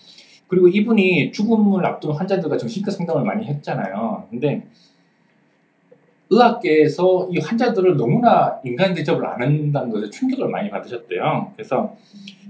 그리고 0.48 0.68
이분이 0.68 1.32
죽음을 1.32 1.84
앞둔 1.84 2.12
환자들과 2.12 2.56
정신과 2.56 2.90
상담을 2.90 3.24
많이 3.24 3.46
했잖아요. 3.46 4.26
근데 4.30 4.62
의학계에서 6.30 7.28
이 7.30 7.38
환자들을 7.38 7.96
너무나 7.96 8.58
인간 8.64 8.94
대접을 8.94 9.24
안 9.26 9.42
한다는 9.42 9.90
것에 9.90 10.10
충격을 10.10 10.48
많이 10.48 10.70
받으셨대요. 10.70 11.52
그래서 11.54 11.96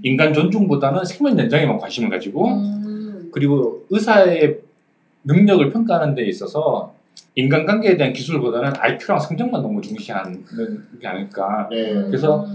인간 0.03 0.33
존중보다는 0.33 1.05
생명 1.05 1.37
연장에만 1.37 1.77
관심을 1.77 2.09
가지고 2.09 2.47
음. 2.47 3.29
그리고 3.31 3.85
의사의 3.89 4.59
능력을 5.23 5.71
평가하는 5.71 6.15
데 6.15 6.25
있어서 6.25 6.93
인간관계에 7.35 7.97
대한 7.97 8.13
기술보다는 8.13 8.73
IQ랑 8.77 9.19
성적만 9.19 9.61
너무 9.61 9.81
중시하는 9.81 10.45
게 11.01 11.07
아닐까. 11.07 11.67
네. 11.69 11.93
그래서 11.93 12.47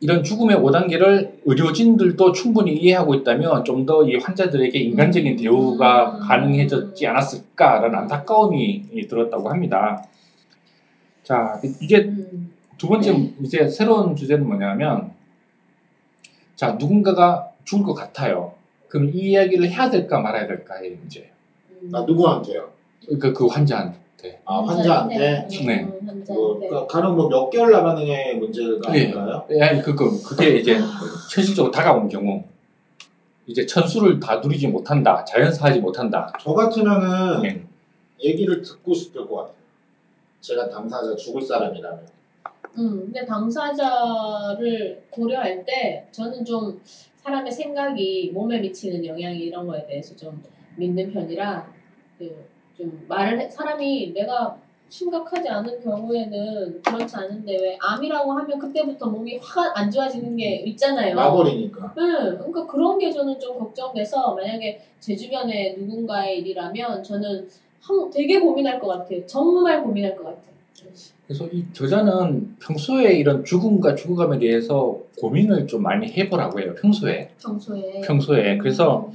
이런 0.00 0.22
죽음의 0.22 0.56
5단계를 0.58 1.38
의료진들도 1.44 2.32
충분히 2.32 2.74
이해하고 2.74 3.14
있다면 3.14 3.64
좀 3.64 3.86
더 3.86 4.04
이 4.04 4.16
환자들에게 4.16 4.78
인간적인 4.78 5.36
대우가 5.36 6.12
음. 6.16 6.20
가능해졌지 6.20 7.06
않았을까라는 7.06 7.98
안타까움이 8.00 9.06
들었다고 9.08 9.48
합니다. 9.48 10.04
자, 11.22 11.60
이제 11.80 11.98
음. 11.98 12.52
두 12.76 12.88
번째 12.88 13.32
이제 13.42 13.68
새로운 13.68 14.16
주제는 14.16 14.46
뭐냐면 14.46 15.12
자 16.56 16.72
누군가가 16.72 17.50
죽을 17.64 17.84
것 17.84 17.94
같아요. 17.94 18.54
그럼 18.88 19.10
이 19.14 19.30
이야기를 19.30 19.70
해야 19.70 19.90
될까 19.90 20.20
말아야 20.20 20.46
될까의 20.46 20.90
문제예요. 20.90 21.28
음. 21.82 21.90
아 21.94 22.00
누구한테요? 22.02 22.70
그러니까 23.06 23.32
그 23.32 23.46
환자한테. 23.46 23.98
아 24.44 24.62
환자한테. 24.62 25.18
네. 25.18 25.48
음, 25.60 25.90
뭐 25.90 26.00
환자한테. 26.06 26.68
그, 26.68 26.86
가령 26.86 27.16
뭐몇 27.16 27.50
개월 27.50 27.72
남았느냐의 27.72 28.36
문제가 28.36 28.92
네. 28.92 29.04
아닐까요? 29.04 29.46
예, 29.50 29.80
그, 29.82 29.94
그, 29.94 30.22
그게 30.22 30.58
이제 30.58 30.74
현실적으로 30.74 31.70
다가온 31.70 32.08
경우 32.08 32.44
이제 33.46 33.66
천수를 33.66 34.20
다 34.20 34.36
누리지 34.36 34.68
못한다, 34.68 35.24
자연사하지 35.24 35.80
못한다. 35.80 36.32
저 36.40 36.52
같으면은 36.54 37.42
네. 37.42 37.62
얘기를 38.22 38.62
듣고 38.62 38.94
싶을 38.94 39.26
것 39.28 39.36
같아요. 39.36 39.54
제가 40.40 40.68
당사자 40.68 41.14
죽을 41.16 41.42
사람이라면. 41.42 42.06
음, 42.78 43.00
근데 43.04 43.24
당사자를 43.24 45.04
고려할 45.10 45.64
때 45.64 46.06
저는 46.10 46.44
좀 46.44 46.80
사람의 47.22 47.52
생각이 47.52 48.32
몸에 48.34 48.60
미치는 48.60 49.04
영향 49.06 49.34
이런 49.34 49.66
거에 49.66 49.86
대해서 49.86 50.14
좀 50.16 50.42
믿는 50.76 51.12
편이라 51.12 51.66
그 52.18 52.44
좀 52.76 53.04
말을 53.08 53.40
해- 53.40 53.48
사람이 53.50 54.12
내가 54.14 54.56
심각하지 54.88 55.48
않은 55.48 55.82
경우에는 55.82 56.82
그렇지 56.82 57.16
않은데 57.16 57.56
왜 57.60 57.78
암이라고 57.80 58.32
하면 58.32 58.58
그때부터 58.58 59.06
몸이 59.08 59.38
확 59.42 59.76
안 59.76 59.90
좋아지는 59.90 60.36
게 60.36 60.56
있잖아요. 60.66 61.14
나버리니까. 61.16 61.94
응, 61.98 62.38
그러니까 62.38 62.66
그런 62.66 62.98
게 62.98 63.10
저는 63.10 63.40
좀 63.40 63.58
걱정돼서 63.58 64.34
만약에 64.34 64.80
제 65.00 65.16
주변에 65.16 65.74
누군가의 65.78 66.38
일이라면 66.40 67.02
저는 67.02 67.48
한, 67.80 68.10
되게 68.10 68.38
고민할 68.38 68.78
것 68.78 68.86
같아요. 68.88 69.26
정말 69.26 69.82
고민할 69.82 70.14
것 70.16 70.24
같아요. 70.24 70.54
그래서 71.26 71.46
이 71.50 71.64
저자는 71.72 72.56
평소에 72.60 73.14
이런 73.14 73.44
죽음과 73.44 73.94
죽어감에 73.96 74.38
대해서 74.38 74.98
고민을 75.18 75.66
좀 75.66 75.82
많이 75.82 76.06
해보라고 76.12 76.60
해요. 76.60 76.74
평소에. 76.80 77.30
평소에. 77.42 78.02
평소에. 78.02 78.58
그래서 78.58 79.10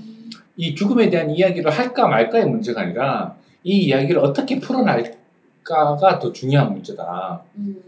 이 0.58 0.76
죽음에 0.76 1.10
대한 1.10 1.30
이야기를 1.30 1.70
할까 1.72 2.08
말까의 2.08 2.48
문제가 2.48 2.82
아니라 2.82 3.36
이 3.64 3.86
이야기를 3.86 4.20
어떻게 4.20 4.60
풀어날까가 4.60 6.20
더 6.20 6.32
중요한 6.32 6.74
문제다. 6.74 7.42
음, 7.58 7.82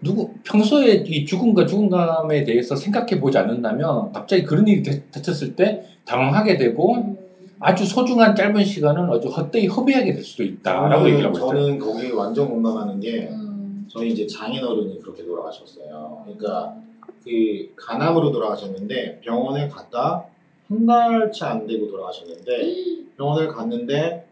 누구 0.00 0.30
평소에 0.42 1.04
이 1.06 1.24
죽음과 1.24 1.66
죽음감에 1.66 2.44
대해서 2.44 2.74
생각해 2.74 3.20
보지 3.20 3.38
않는다면 3.38 4.12
갑자기 4.12 4.42
그런 4.42 4.66
일이 4.66 4.82
닥- 4.82 5.10
닥쳤을 5.12 5.54
때 5.54 5.82
당황하게 6.04 6.56
되고 6.56 6.96
음, 6.96 7.16
아주 7.60 7.86
소중한 7.86 8.34
짧은 8.34 8.64
시간은 8.64 9.08
아주 9.10 9.28
헛되이 9.28 9.66
허비하게 9.68 10.14
될 10.14 10.22
수도 10.24 10.42
있다라고 10.42 11.06
얘기를 11.08 11.26
하고 11.26 11.36
있어요. 11.38 11.50
저는 11.50 11.78
거기 11.78 12.10
완전 12.10 12.48
공감하는 12.48 12.98
게 12.98 13.28
음. 13.30 13.86
저희 13.88 14.10
이제 14.10 14.26
장인어른이 14.26 14.98
그렇게 15.00 15.24
돌아가셨어요. 15.24 16.22
그러니까 16.24 16.74
그 17.22 17.72
간암으로 17.76 18.32
돌아가셨는데 18.32 19.20
병원에 19.20 19.68
갔다 19.68 20.24
한 20.68 20.86
달치 20.86 21.44
안 21.44 21.66
되고 21.66 21.88
돌아가셨는데 21.88 23.14
병원을 23.16 23.48
갔는데 23.48 24.26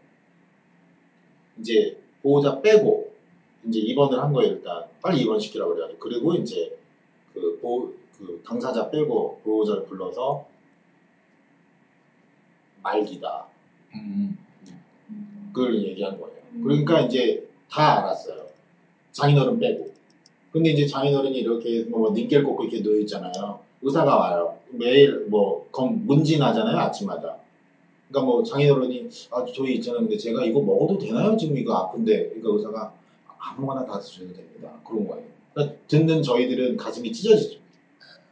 이제 1.59 1.97
보호자 2.21 2.61
빼고 2.61 3.11
이제 3.67 3.79
입원을 3.79 4.19
한 4.19 4.33
거예요 4.33 4.53
일단 4.53 4.85
빨리 5.01 5.21
입원시키라고 5.21 5.73
그래가지고 5.73 5.99
그리고 5.99 6.33
이제 6.35 6.77
그, 7.33 7.59
보호, 7.59 7.93
그 8.17 8.41
당사자 8.45 8.89
빼고 8.89 9.41
보호자를 9.43 9.85
불러서 9.85 10.45
말기다 12.81 13.45
음, 13.93 14.37
그걸 15.53 15.83
얘기한 15.83 16.19
거예요. 16.19 16.37
그러니까 16.63 17.01
이제 17.01 17.47
다 17.69 17.99
알았어요. 17.99 18.47
장인어른 19.11 19.59
빼고. 19.59 19.91
근데 20.51 20.71
이제 20.71 20.85
장인어른이 20.85 21.39
이렇게 21.39 21.83
뭐 21.83 22.11
닌겔 22.11 22.43
꽂고 22.43 22.63
이렇게 22.65 22.81
누워 22.81 22.97
있잖아요. 22.99 23.59
의사가 23.81 24.15
와요. 24.15 24.57
매일 24.69 25.25
뭐 25.27 25.67
검, 25.71 26.05
문진하잖아요 26.05 26.77
아침마다. 26.77 27.37
그러니까 28.09 28.31
뭐 28.31 28.43
장인어른이 28.43 29.09
아 29.31 29.45
저희 29.45 29.75
있잖아요. 29.75 30.01
근데 30.01 30.17
제가 30.17 30.45
이거 30.45 30.61
먹어도 30.61 30.97
되나요? 30.97 31.35
지금 31.37 31.57
이거 31.57 31.73
아픈데. 31.73 32.29
그러니까 32.29 32.49
의사가 32.49 32.93
아무거나 33.37 33.85
다 33.85 33.99
드셔도 33.99 34.33
됩니다. 34.33 34.71
그런 34.85 35.07
거예요. 35.07 35.23
그러니까 35.53 35.77
듣는 35.87 36.21
저희들은 36.21 36.77
가슴이 36.77 37.11
찢어지죠. 37.11 37.59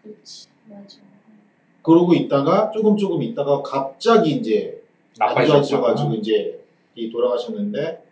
그렇지, 0.03 0.47
맞아. 0.65 0.97
그러고 1.81 2.13
있다가 2.13 2.71
조금 2.71 2.95
조금 2.97 3.21
있다가 3.23 3.61
갑자기 3.61 4.31
이제 4.31 4.81
안. 5.19 5.45
좋아져가지고 5.45 6.15
이제 6.15 6.63
이 6.95 7.09
돌아가셨는데, 7.09 8.03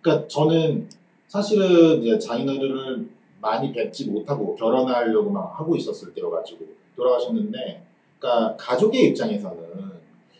그러니까 0.00 0.28
저는 0.28 0.88
사실은 1.26 2.02
이제 2.02 2.18
장인어른을 2.18 3.08
많이 3.40 3.72
뵙지 3.72 4.10
못하고 4.10 4.56
결혼하려고 4.56 5.30
막 5.30 5.58
하고 5.58 5.76
있었을 5.76 6.12
때여가지고 6.14 6.64
돌아가셨는데, 6.96 7.82
그러니까 8.18 8.56
가족의 8.56 9.08
입장에서는 9.08 9.58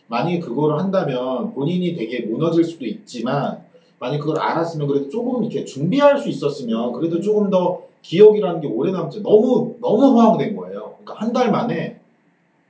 만약에 0.07 0.39
그거를 0.39 0.79
한다면 0.79 1.53
본인이 1.53 1.95
되게 1.95 2.21
무너질 2.21 2.63
수도 2.63 2.85
있지만 2.85 3.63
만약 3.99 4.15
에 4.15 4.19
그걸 4.19 4.39
알았으면 4.39 4.87
그래도 4.87 5.09
조금 5.09 5.43
이렇게 5.43 5.63
준비할 5.65 6.17
수 6.17 6.29
있었으면 6.29 6.93
그래도 6.93 7.21
조금 7.21 7.49
더 7.49 7.83
기억이라는 8.01 8.61
게 8.61 8.67
오래 8.67 8.91
남지 8.91 9.21
너무 9.21 9.75
너무 9.81 10.05
허황된 10.07 10.55
거예요. 10.55 10.95
그러니까 11.03 11.25
한 11.25 11.33
달 11.33 11.51
만에 11.51 11.99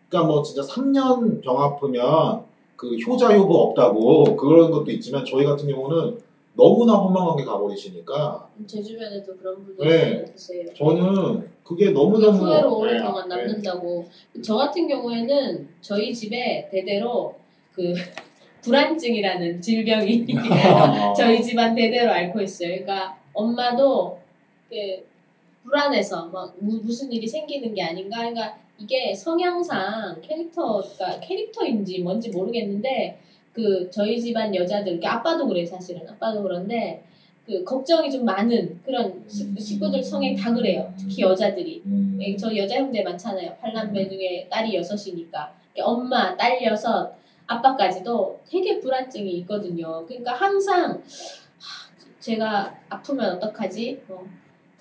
그러니까 0.09 0.31
뭐 0.31 0.43
진짜 0.43 0.61
3년 0.63 1.41
병 1.41 1.61
아프면 1.61 2.43
그 2.75 2.97
효자 2.97 3.37
효부 3.37 3.55
없다고 3.55 4.35
그런 4.35 4.71
것도 4.71 4.91
있지만 4.91 5.23
저희 5.23 5.45
같은 5.45 5.67
경우는 5.67 6.17
너무나 6.59 6.93
허망하게 6.93 7.45
가버리시니까 7.45 8.49
제 8.67 8.83
주변에도 8.83 9.37
그런 9.37 9.63
분들이 9.63 9.87
네. 9.87 10.25
계세요. 10.25 10.65
저는 10.75 11.49
그게 11.63 11.91
너무너무 11.91 12.39
후회로 12.39 12.69
네, 12.69 12.75
오랫동안 12.75 13.29
네. 13.29 13.35
남는다고. 13.35 14.05
저 14.43 14.55
같은 14.57 14.87
경우에는 14.89 15.69
저희 15.79 16.13
집에 16.13 16.67
대대로 16.69 17.35
그 17.71 17.93
불안증이라는 18.61 19.61
질병이 19.61 20.25
아. 20.35 21.13
저희 21.15 21.41
집안 21.41 21.73
대대로 21.73 22.11
앓고 22.11 22.41
있어요. 22.41 22.69
그러니까 22.71 23.17
엄마도 23.33 24.17
그 24.69 25.07
불안해서 25.63 26.25
막 26.25 26.53
무, 26.59 26.81
무슨 26.83 27.09
일이 27.13 27.25
생기는 27.25 27.73
게 27.73 27.81
아닌가. 27.81 28.17
그러니까 28.17 28.57
이게 28.77 29.13
성향상 29.13 30.21
캐릭터가 30.21 31.21
캐릭터인지 31.21 31.99
뭔지 31.99 32.29
모르겠는데 32.29 33.17
그 33.53 33.89
저희 33.91 34.19
집안 34.19 34.53
여자들, 34.53 34.99
아빠도 35.05 35.47
그래 35.47 35.65
사실은 35.65 36.07
아빠도 36.07 36.43
그런데 36.43 37.01
그 37.45 37.63
걱정이 37.63 38.11
좀 38.11 38.25
많은 38.25 38.79
그런 38.85 39.23
식- 39.27 39.59
식구들 39.59 40.03
성향 40.03 40.35
다 40.35 40.53
그래요. 40.53 40.93
특히 40.97 41.23
여자들이. 41.23 41.81
음. 41.85 42.19
예, 42.21 42.35
저 42.35 42.55
여자 42.55 42.75
형제 42.75 43.01
많잖아요. 43.01 43.55
팔남매 43.59 44.07
중에 44.07 44.47
딸이 44.49 44.75
여섯이니까. 44.75 45.51
엄마, 45.81 46.35
딸 46.35 46.61
여섯, 46.63 47.11
아빠까지도 47.47 48.39
되게 48.47 48.79
불안증이 48.79 49.31
있거든요. 49.39 50.05
그러니까 50.05 50.33
항상 50.33 50.91
하, 50.91 51.89
제가 52.19 52.75
아프면 52.89 53.31
어떡하지? 53.37 53.99
뭐, 54.07 54.27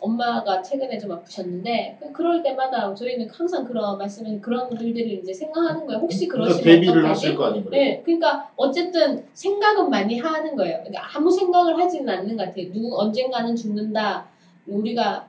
엄마가 0.00 0.62
최근에 0.62 0.98
좀 0.98 1.12
아프셨는데 1.12 1.98
그- 2.00 2.12
그럴 2.12 2.42
때마다 2.42 2.94
저희는 2.94 3.28
항상 3.30 3.64
그런 3.64 3.98
말씀을 3.98 4.40
그런 4.40 4.70
일들을 4.72 5.10
이제 5.10 5.32
생각하는 5.32 5.86
거예요. 5.86 6.00
혹시 6.00 6.26
그러니까 6.28 6.54
그러시면 6.54 6.80
대비를? 6.80 7.08
하실 7.08 7.34
거 7.34 7.46
아니에요. 7.46 7.70
네, 7.70 8.02
그러니까 8.04 8.50
어쨌든 8.56 9.24
생각은 9.34 9.90
많이 9.90 10.18
하는 10.18 10.54
거예요. 10.56 10.78
그러니까 10.78 11.02
아무 11.14 11.30
생각을 11.30 11.78
하지는 11.78 12.08
않는 12.08 12.36
것 12.36 12.46
같아요. 12.46 12.72
누구 12.72 12.98
언젠가는 13.00 13.54
죽는다. 13.56 14.26
우리가 14.66 15.28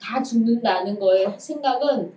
다 0.00 0.22
죽는다는 0.22 0.98
거에 0.98 1.26
생각은 1.38 2.12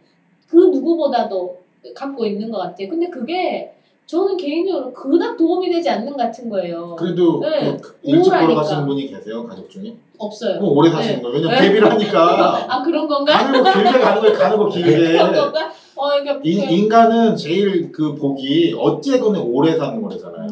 그 0.48 0.56
누구보다도 0.56 1.60
갖고 1.94 2.26
있는 2.26 2.50
것 2.50 2.58
같아요. 2.60 2.90
근데 2.90 3.10
그게 3.10 3.75
저는 4.06 4.38
개인적으로 4.38 4.94
그닥 4.94 5.36
도움이 5.36 5.70
되지 5.70 5.90
않는 5.90 6.12
것 6.12 6.18
같은 6.18 6.50
거예요. 6.50 6.96
그래도 6.98 7.40
네. 7.42 7.76
그 7.82 7.96
일찍 8.04 8.28
우울하니까. 8.30 8.40
돌아가시는 8.54 8.86
분이 8.86 9.08
계세요 9.08 9.44
가족 9.44 9.70
중에? 9.70 9.94
없어요. 10.18 10.60
그럼 10.60 10.72
오래 10.78 10.90
사시는 10.90 11.18
네. 11.18 11.22
거예요. 11.22 11.36
왜냐면 11.36 11.58
네. 11.58 11.66
대비를 11.66 11.92
하니까 11.92 12.66
아 12.70 12.82
그런 12.82 13.08
건가? 13.08 13.34
가는 13.38 13.62
거 13.62 13.72
길게 13.74 14.00
가는 14.00 14.22
거예요. 14.22 14.34
가는 14.34 14.58
거 14.58 14.70
길게. 14.70 14.92
그런 15.12 15.34
건가? 15.34 15.70
어, 15.96 16.08
그러니까 16.10 16.40
인, 16.44 16.60
그- 16.60 16.74
인간은 16.74 17.36
제일 17.36 17.92
그 17.92 18.14
복이 18.14 18.76
어쨌거나 18.78 19.40
오래 19.40 19.76
사는 19.76 20.00
거잖아요. 20.02 20.48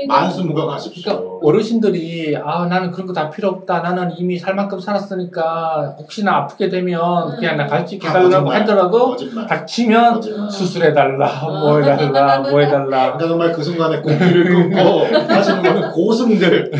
음, 0.00 0.06
만수무강하십시오. 0.06 1.02
그러니까 1.02 1.38
어르신들이 1.42 2.36
아 2.42 2.66
나는 2.66 2.90
그런 2.90 3.06
거 3.06 3.12
다 3.12 3.30
필요 3.30 3.48
없다. 3.48 3.80
나는 3.80 4.12
이미 4.16 4.38
살 4.38 4.54
만큼 4.54 4.78
살았으니까 4.80 5.96
혹시나 5.98 6.36
아프게 6.36 6.68
되면 6.68 7.36
그냥 7.36 7.56
나 7.56 7.78
있게 7.78 7.98
다 7.98 8.18
해달라고. 8.18 8.50
하더라도. 8.50 9.16
닥치면 9.48 10.14
거짓말. 10.14 10.50
수술해달라, 10.50 11.28
뭐 11.48 11.78
해달라, 11.80 12.38
뭐 12.40 12.60
해달라. 12.60 13.12
그러니까 13.16 13.26
정말 13.28 13.52
그 13.52 13.62
순간에 13.62 14.00
공기를 14.00 14.44
끊고 14.70 15.06
하시는 15.34 15.62
거는 15.62 15.90
고승들 15.90 16.70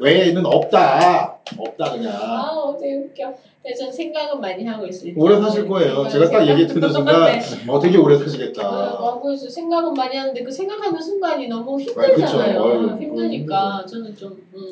외에는 0.00 0.44
없다. 0.46 1.33
없다 1.58 1.92
그냥. 1.92 2.12
아 2.14 2.50
어제 2.54 2.94
웃겨. 2.94 3.34
그래서 3.62 3.84
전 3.84 3.92
생각은 3.92 4.40
많이 4.40 4.64
하고 4.64 4.86
있어요. 4.86 5.12
오래 5.16 5.40
사실 5.40 5.66
거예요. 5.68 6.08
제가 6.08 6.28
딱 6.30 6.46
얘기 6.48 6.66
듣는 6.66 6.88
순간 6.92 7.24
네. 7.24 7.40
어 7.68 7.78
되게 7.78 7.96
오래 7.98 8.14
어, 8.14 8.18
사시겠다. 8.18 8.62
아, 8.66 9.18
그래서 9.22 9.48
생각은 9.48 9.94
많이 9.94 10.16
하는데 10.16 10.42
그 10.42 10.50
생각하는 10.50 11.00
순간이 11.00 11.48
너무. 11.48 11.78
힘들잖아요. 11.80 12.60
어휴, 12.60 12.88
힘드니까 13.00 13.84
저는 13.86 14.16
좀 14.16 14.36
음. 14.54 14.70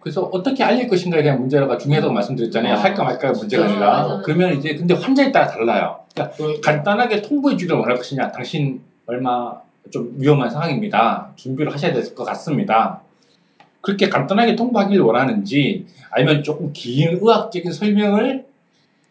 그래서 0.00 0.22
어떻게 0.32 0.62
알릴 0.62 0.88
것인가에 0.88 1.22
대한 1.22 1.38
문제가 1.40 1.78
중요하다고 1.78 2.12
말씀드렸잖아요. 2.12 2.74
아, 2.74 2.78
할까 2.78 3.04
말까가 3.04 3.38
문제가 3.38 3.64
아니라. 3.64 4.02
맞아. 4.02 4.22
그러면 4.22 4.58
이제 4.58 4.74
근데 4.74 4.92
환자에 4.94 5.32
따라 5.32 5.46
달라요. 5.46 6.00
그러니까 6.12 6.36
그러니까 6.36 6.72
간단하게 6.72 7.22
통보해 7.22 7.56
주기를 7.56 7.78
원할 7.78 7.96
것이냐, 7.96 8.30
당신 8.32 8.82
얼마 9.06 9.58
좀 9.90 10.14
위험한 10.18 10.50
상황입니다. 10.50 11.32
준비를 11.36 11.72
하셔야 11.72 11.92
될 11.92 12.14
것 12.14 12.24
같습니다. 12.24 13.00
그렇게 13.80 14.08
간단하게 14.08 14.56
통보하기를 14.56 15.02
원하는지, 15.02 15.86
아니면 16.10 16.42
조금 16.42 16.70
긴 16.72 17.18
의학적인 17.20 17.72
설명을 17.72 18.44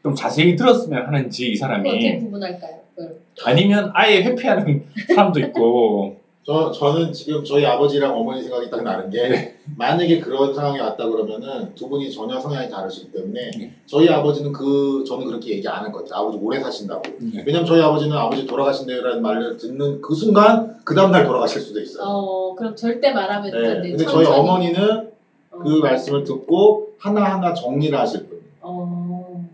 좀 0.04 0.16
자세히 0.16 0.56
들었으면 0.56 1.08
하는지 1.08 1.52
이 1.52 1.56
그거 1.56 1.66
어떻게 1.66 1.84
사람이 1.84 2.20
구분할까요? 2.20 2.80
그걸? 2.96 3.18
아니면 3.46 3.92
아예 3.94 4.24
회피하는 4.24 4.84
사람도 5.08 5.40
있고 5.42 6.19
저 6.50 6.72
저는 6.72 7.14
지금 7.14 7.44
저희 7.44 7.64
아버지랑 7.64 8.18
어머니 8.18 8.42
생각이 8.42 8.72
딱 8.72 8.82
나는 8.82 9.12
게 9.12 9.30
네. 9.30 9.56
만약에 9.78 10.20
그런 10.20 10.52
상황이 10.52 10.80
왔다 10.80 11.08
그러면은 11.08 11.76
두 11.76 11.88
분이 11.88 12.12
전혀 12.12 12.40
성향이 12.40 12.72
다르시기 12.72 13.12
때문에 13.12 13.52
네. 13.56 13.72
저희 13.86 14.10
아버지는 14.10 14.52
그 14.52 15.04
저는 15.08 15.28
그렇게 15.28 15.52
얘기 15.52 15.68
안 15.68 15.84
할 15.86 15.92
것 15.92 16.06
같아요. 16.06 16.24
아버지 16.24 16.40
오래 16.44 16.60
사신다고. 16.60 17.04
네. 17.20 17.44
왜냐면 17.46 17.68
저희 17.68 17.80
아버지는 17.84 18.18
아버지 18.18 18.48
돌아가신다는 18.48 19.22
말을 19.22 19.58
듣는 19.58 20.02
그 20.02 20.16
순간 20.16 20.80
그 20.84 20.96
다음 20.96 21.12
날 21.12 21.24
돌아가실 21.28 21.62
수도 21.62 21.80
있어요. 21.82 22.04
어 22.04 22.56
그럼 22.56 22.76
절대 22.76 23.12
말하면 23.12 23.54
안 23.54 23.62
네. 23.62 23.82
돼. 23.84 23.90
근데 23.92 24.06
저희 24.06 24.26
천천히. 24.26 24.40
어머니는 24.40 25.08
어. 25.52 25.60
그 25.60 25.70
말씀을 25.84 26.24
듣고 26.24 26.94
하나 26.98 27.26
하나 27.26 27.54
정리를 27.54 27.96
하실 27.96 28.26
분. 28.26 28.40
어. 28.62 29.46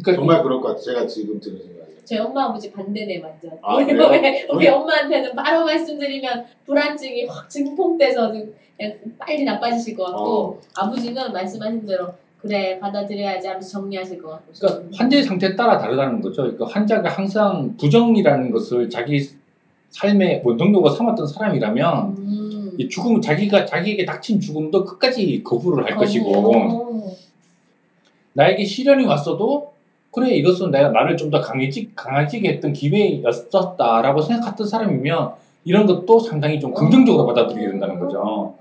그러니까 0.00 0.20
정말 0.20 0.44
그럴 0.44 0.60
것 0.60 0.68
같아요. 0.68 0.84
제가 0.84 1.06
지금 1.08 1.40
드는 1.40 1.58
생각이. 1.58 1.79
저희 2.10 2.18
엄마 2.18 2.46
아버지 2.46 2.72
반대네 2.72 3.20
완전. 3.22 3.52
아, 3.62 3.76
우리, 3.78 3.86
그래요? 3.86 4.08
우리, 4.08 4.18
우리 4.18 4.46
우리- 4.52 4.68
엄마한테는 4.68 5.36
바로 5.36 5.64
말씀드리면 5.64 6.44
불안증이 6.66 7.26
확 7.26 7.48
증폭돼서 7.48 8.32
그냥 8.32 8.98
빨리 9.16 9.44
나빠지실 9.44 9.96
것 9.96 10.06
같고 10.06 10.28
어. 10.28 10.60
아버지는 10.74 11.32
말씀하신 11.32 11.86
대로 11.86 12.08
그래 12.38 12.80
받아들여야지 12.80 13.46
하면서 13.46 13.68
정리하실 13.68 14.20
것 14.20 14.30
같고. 14.30 14.52
그러니까 14.58 14.98
환자의 14.98 15.22
상태에 15.22 15.54
따라 15.54 15.78
다르다는 15.78 16.20
거죠. 16.20 16.42
그러니까 16.42 16.66
환자가 16.66 17.08
항상 17.08 17.76
부정이라는 17.76 18.50
것을 18.50 18.90
자기 18.90 19.28
삶의 19.90 20.42
원동력으로 20.44 20.92
삼았던 20.92 21.28
사람이라면 21.28 22.08
음. 22.18 22.72
이 22.76 22.88
죽음 22.88 23.20
자기가 23.20 23.66
자기에게 23.66 24.04
닥친 24.04 24.40
죽음도 24.40 24.84
끝까지 24.84 25.44
거부를 25.44 25.84
할 25.84 25.94
것이고 25.94 26.56
어. 26.56 27.16
나에게 28.32 28.64
시련이 28.64 29.04
왔어도 29.04 29.69
그래 30.12 30.30
이것은 30.30 30.70
내가 30.70 30.88
나를 30.90 31.16
좀 31.16 31.30
더 31.30 31.40
강해지 31.40 31.90
강해지게 31.94 32.48
했던 32.48 32.72
기회였었다라고 32.72 34.20
생각했던 34.22 34.66
사람이면 34.66 35.30
이런 35.64 35.86
것도 35.86 36.18
상당히 36.18 36.58
좀 36.58 36.74
긍정적으로 36.74 37.26
받아들이게 37.26 37.68
된다는 37.68 38.00
거죠. 38.00 38.54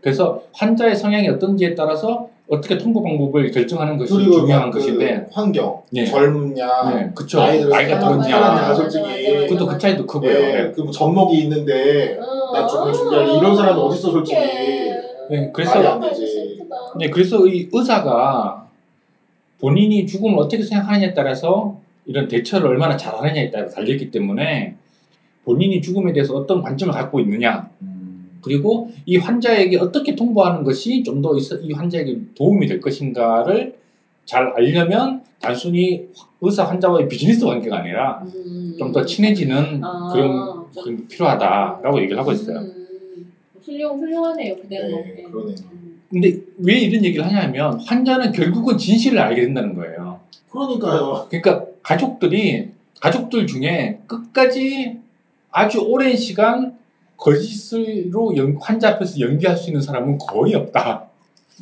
그래서 0.00 0.42
환자의 0.52 0.96
성향이 0.96 1.28
어떤지에 1.28 1.74
따라서 1.74 2.28
어떻게 2.48 2.78
통보 2.78 3.02
방법을 3.02 3.50
결정하는 3.50 3.98
것이 3.98 4.12
그리고 4.14 4.40
중요한 4.40 4.70
그 4.70 4.78
것인데, 4.78 5.28
환경, 5.32 5.82
네. 5.90 6.04
젊냐, 6.04 6.90
네, 6.94 7.10
그쵸. 7.14 7.40
나이가 7.40 7.98
맞아, 7.98 8.74
솔직히. 8.74 9.46
그것도 9.48 9.66
그 9.66 9.78
차이도 9.78 10.06
크고요. 10.06 10.30
예, 10.30 10.34
네. 10.34 10.72
그뭐 10.72 10.90
젖먹이 10.92 11.36
있는데 11.42 12.18
어. 12.20 12.52
나 12.52 12.66
죽으면 12.66 12.92
준비하지. 12.94 13.32
이런 13.36 13.56
사람이 13.56 13.80
어딨어, 13.80 14.10
솔직히. 14.12 14.40
네, 15.30 15.50
그래서. 15.52 16.00
네, 16.98 17.10
그래서 17.10 17.44
이 17.46 17.68
의사가 17.72 18.65
본인이 19.60 20.06
죽음을 20.06 20.38
어떻게 20.38 20.62
생각하느냐에 20.62 21.14
따라서 21.14 21.78
이런 22.04 22.28
대처를 22.28 22.68
얼마나 22.68 22.96
잘하느냐에 22.96 23.50
따라 23.50 23.68
달렸기 23.68 24.10
때문에 24.10 24.74
본인이 25.44 25.80
죽음에 25.80 26.12
대해서 26.12 26.34
어떤 26.34 26.62
관점을 26.62 26.92
갖고 26.92 27.20
있느냐 27.20 27.70
음. 27.82 28.38
그리고 28.42 28.90
이 29.06 29.16
환자에게 29.16 29.78
어떻게 29.78 30.14
통보하는 30.14 30.62
것이 30.64 31.02
좀 31.02 31.22
더 31.22 31.36
이 31.36 31.72
환자에게 31.72 32.18
도움이 32.36 32.66
될 32.66 32.80
것인가를 32.80 33.76
잘 34.24 34.48
알려면 34.56 35.22
단순히 35.40 36.08
의사 36.40 36.64
환자와의 36.64 37.08
비즈니스 37.08 37.44
관계가 37.44 37.78
아니라 37.78 38.22
음. 38.24 38.74
좀더 38.78 39.04
친해지는 39.04 39.82
아, 39.84 40.10
그런 40.12 40.66
그런 40.72 40.96
게 40.96 41.06
필요하다라고 41.08 42.00
얘기를 42.00 42.18
하고 42.18 42.32
있어요. 42.32 42.58
음. 42.58 43.32
훌륭 43.62 43.98
훌륭하네요 43.98 44.56
그대로. 44.56 44.88
네, 44.88 45.22
그러네요. 45.22 45.56
음. 46.14 46.20
근데 46.20 46.38
왜 46.58 46.78
이런 46.80 47.04
얘기를 47.04 47.24
하냐면 47.24 47.80
환자는 47.80 48.32
결국은 48.32 48.78
진실을 48.78 49.18
알게 49.18 49.42
된다는 49.42 49.74
거예요. 49.74 50.20
그러니까요. 50.50 51.26
그러니까 51.28 51.64
가족들이 51.82 52.68
가족들 53.00 53.46
중에 53.46 53.98
끝까지 54.06 54.96
아주 55.50 55.80
오랜 55.80 56.16
시간 56.16 56.74
거짓으로 57.16 58.36
연- 58.36 58.56
환자 58.60 58.90
앞에서 58.90 59.20
연기할 59.20 59.56
수 59.56 59.70
있는 59.70 59.80
사람은 59.80 60.18
거의 60.18 60.54
없다. 60.54 61.06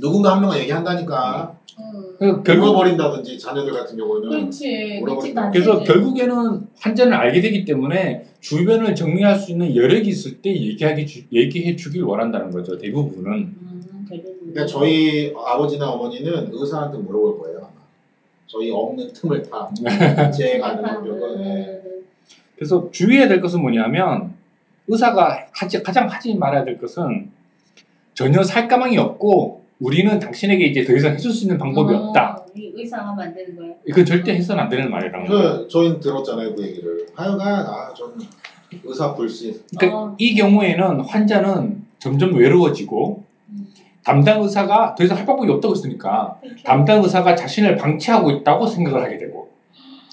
누군가 0.00 0.34
한 0.34 0.40
명은 0.42 0.58
얘기한다니까. 0.58 1.56
음. 1.78 2.16
그 2.18 2.42
결국 2.44 2.68
울어버린다든지 2.68 3.38
자녀들 3.38 3.72
같은 3.72 3.96
경우는 3.96 4.28
그렇지. 4.30 5.00
그래서. 5.52 5.82
결국에는 5.82 6.66
환자는 6.78 7.12
알게 7.12 7.40
되기 7.40 7.64
때문에 7.64 8.24
주변을 8.40 8.94
정리할 8.94 9.36
수 9.38 9.50
있는 9.52 9.74
여력이 9.74 10.08
있을 10.08 10.40
때 10.40 10.50
얘기하기 10.54 11.06
주- 11.06 11.22
얘기해 11.32 11.74
주길 11.76 12.02
원한다는 12.04 12.50
거죠. 12.52 12.78
대부분은. 12.78 13.32
음, 13.32 13.84
그러니까 14.08 14.66
저희 14.66 15.32
아버지나 15.36 15.90
어머니는 15.90 16.50
의사한테 16.52 16.98
물어볼 16.98 17.38
거예요. 17.38 17.58
아마. 17.58 17.70
저희 18.46 18.70
없는 18.70 19.12
틈을 19.12 19.42
타. 19.42 19.70
제가 20.30 20.68
아는 20.68 20.82
병은 20.82 21.42
네. 21.42 21.82
음. 21.84 22.04
그래서 22.56 22.88
주의해야 22.92 23.28
될 23.28 23.40
것은 23.40 23.60
뭐냐면 23.60 24.34
의사가 24.86 25.46
하지, 25.52 25.82
가장 25.82 26.08
하지 26.08 26.34
말아야 26.34 26.64
될 26.64 26.78
것은 26.78 27.30
전혀 28.14 28.42
살 28.42 28.68
가망이 28.68 28.96
없고 28.98 29.64
우리는 29.80 30.18
당신에게 30.18 30.66
이제 30.66 30.84
더 30.84 30.94
이상 30.94 31.14
해줄 31.14 31.32
수 31.32 31.44
있는 31.44 31.58
방법이 31.58 31.92
어, 31.94 31.98
없다. 31.98 32.44
이 32.54 32.72
의사가 32.74 33.08
하면 33.08 33.26
안 33.26 33.34
되는 33.34 33.56
거예요. 33.56 33.74
이건 33.86 34.04
절대 34.04 34.34
해서는 34.34 34.62
안 34.62 34.68
되는 34.68 34.90
말이라는 34.90 35.26
거예요. 35.26 35.68
저, 35.68 35.68
저희는 35.68 36.00
들었잖아요 36.00 36.54
그 36.54 36.62
얘기를. 36.62 37.06
하여간 37.14 37.66
아 37.66 37.92
저는 37.92 38.18
의사 38.84 39.14
불신. 39.14 39.60
그러니까 39.76 39.98
어. 39.98 40.16
이 40.18 40.34
경우에는 40.34 41.00
환자는 41.00 41.84
점점 41.98 42.34
외로워지고 42.34 43.18
음. 43.18 43.23
담당 44.04 44.42
의사가 44.42 44.94
더 44.94 45.02
이상 45.04 45.16
할 45.16 45.24
방법이 45.26 45.50
없다고 45.50 45.74
했으니까 45.74 46.36
그렇죠. 46.40 46.62
담당 46.64 47.02
의사가 47.02 47.34
자신을 47.34 47.76
방치하고 47.76 48.30
있다고 48.30 48.66
생각을 48.66 49.02
하게 49.02 49.18
되고 49.18 49.48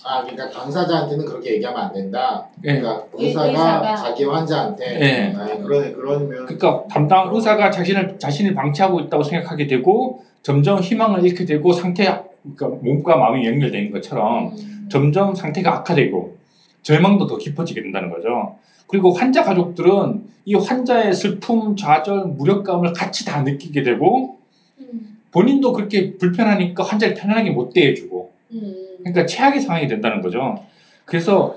아 0.04 0.22
그러니까 0.24 0.50
당사자한테는 0.50 1.26
그렇게 1.26 1.54
얘기하면 1.56 1.80
안 1.84 1.94
된다. 1.94 2.48
예. 2.64 2.80
그러니까 2.80 3.06
의- 3.14 3.28
의사가, 3.28 3.48
의사가. 3.50 3.96
자기 3.96 4.24
환자한테. 4.24 5.00
예. 5.00 5.36
아, 5.38 5.46
그러네 5.58 5.92
그러면. 5.92 6.46
그러니까 6.48 6.84
담당 6.90 7.30
의사가 7.36 7.70
자신을 7.70 8.18
자신을 8.18 8.56
방치하고 8.56 9.00
있다고 9.02 9.22
생각하게 9.22 9.68
되고 9.68 10.24
점점 10.42 10.80
희망을 10.80 11.24
잃게 11.24 11.46
되고 11.46 11.72
상태 11.72 12.06
그러니까 12.42 12.68
몸과 12.82 13.18
마음이 13.18 13.46
연결된 13.46 13.92
것처럼 13.92 14.48
음. 14.54 14.88
점점 14.90 15.36
상태가 15.36 15.76
악화되고 15.76 16.36
절망도 16.82 17.28
더 17.28 17.38
깊어지게 17.38 17.84
된다는 17.84 18.10
거죠. 18.10 18.56
그리고 18.92 19.12
환자 19.12 19.42
가족들은 19.42 20.26
이 20.44 20.54
환자의 20.54 21.14
슬픔, 21.14 21.76
좌절, 21.78 22.26
무력감을 22.26 22.94
같이 22.94 23.26
다 23.26 23.42
느끼게 23.42 23.84
되고 23.84 24.38
음. 24.80 25.18
본인도 25.32 25.72
그렇게 25.72 26.18
불편하니까 26.18 26.84
환자를 26.84 27.16
편안하게 27.16 27.52
못 27.52 27.72
대해주고 27.74 28.32
음. 28.52 28.76
그러니까 29.00 29.26
최악의 29.26 29.62
상황이 29.62 29.88
된다는 29.88 30.22
거죠. 30.22 30.60
그래서 31.06 31.56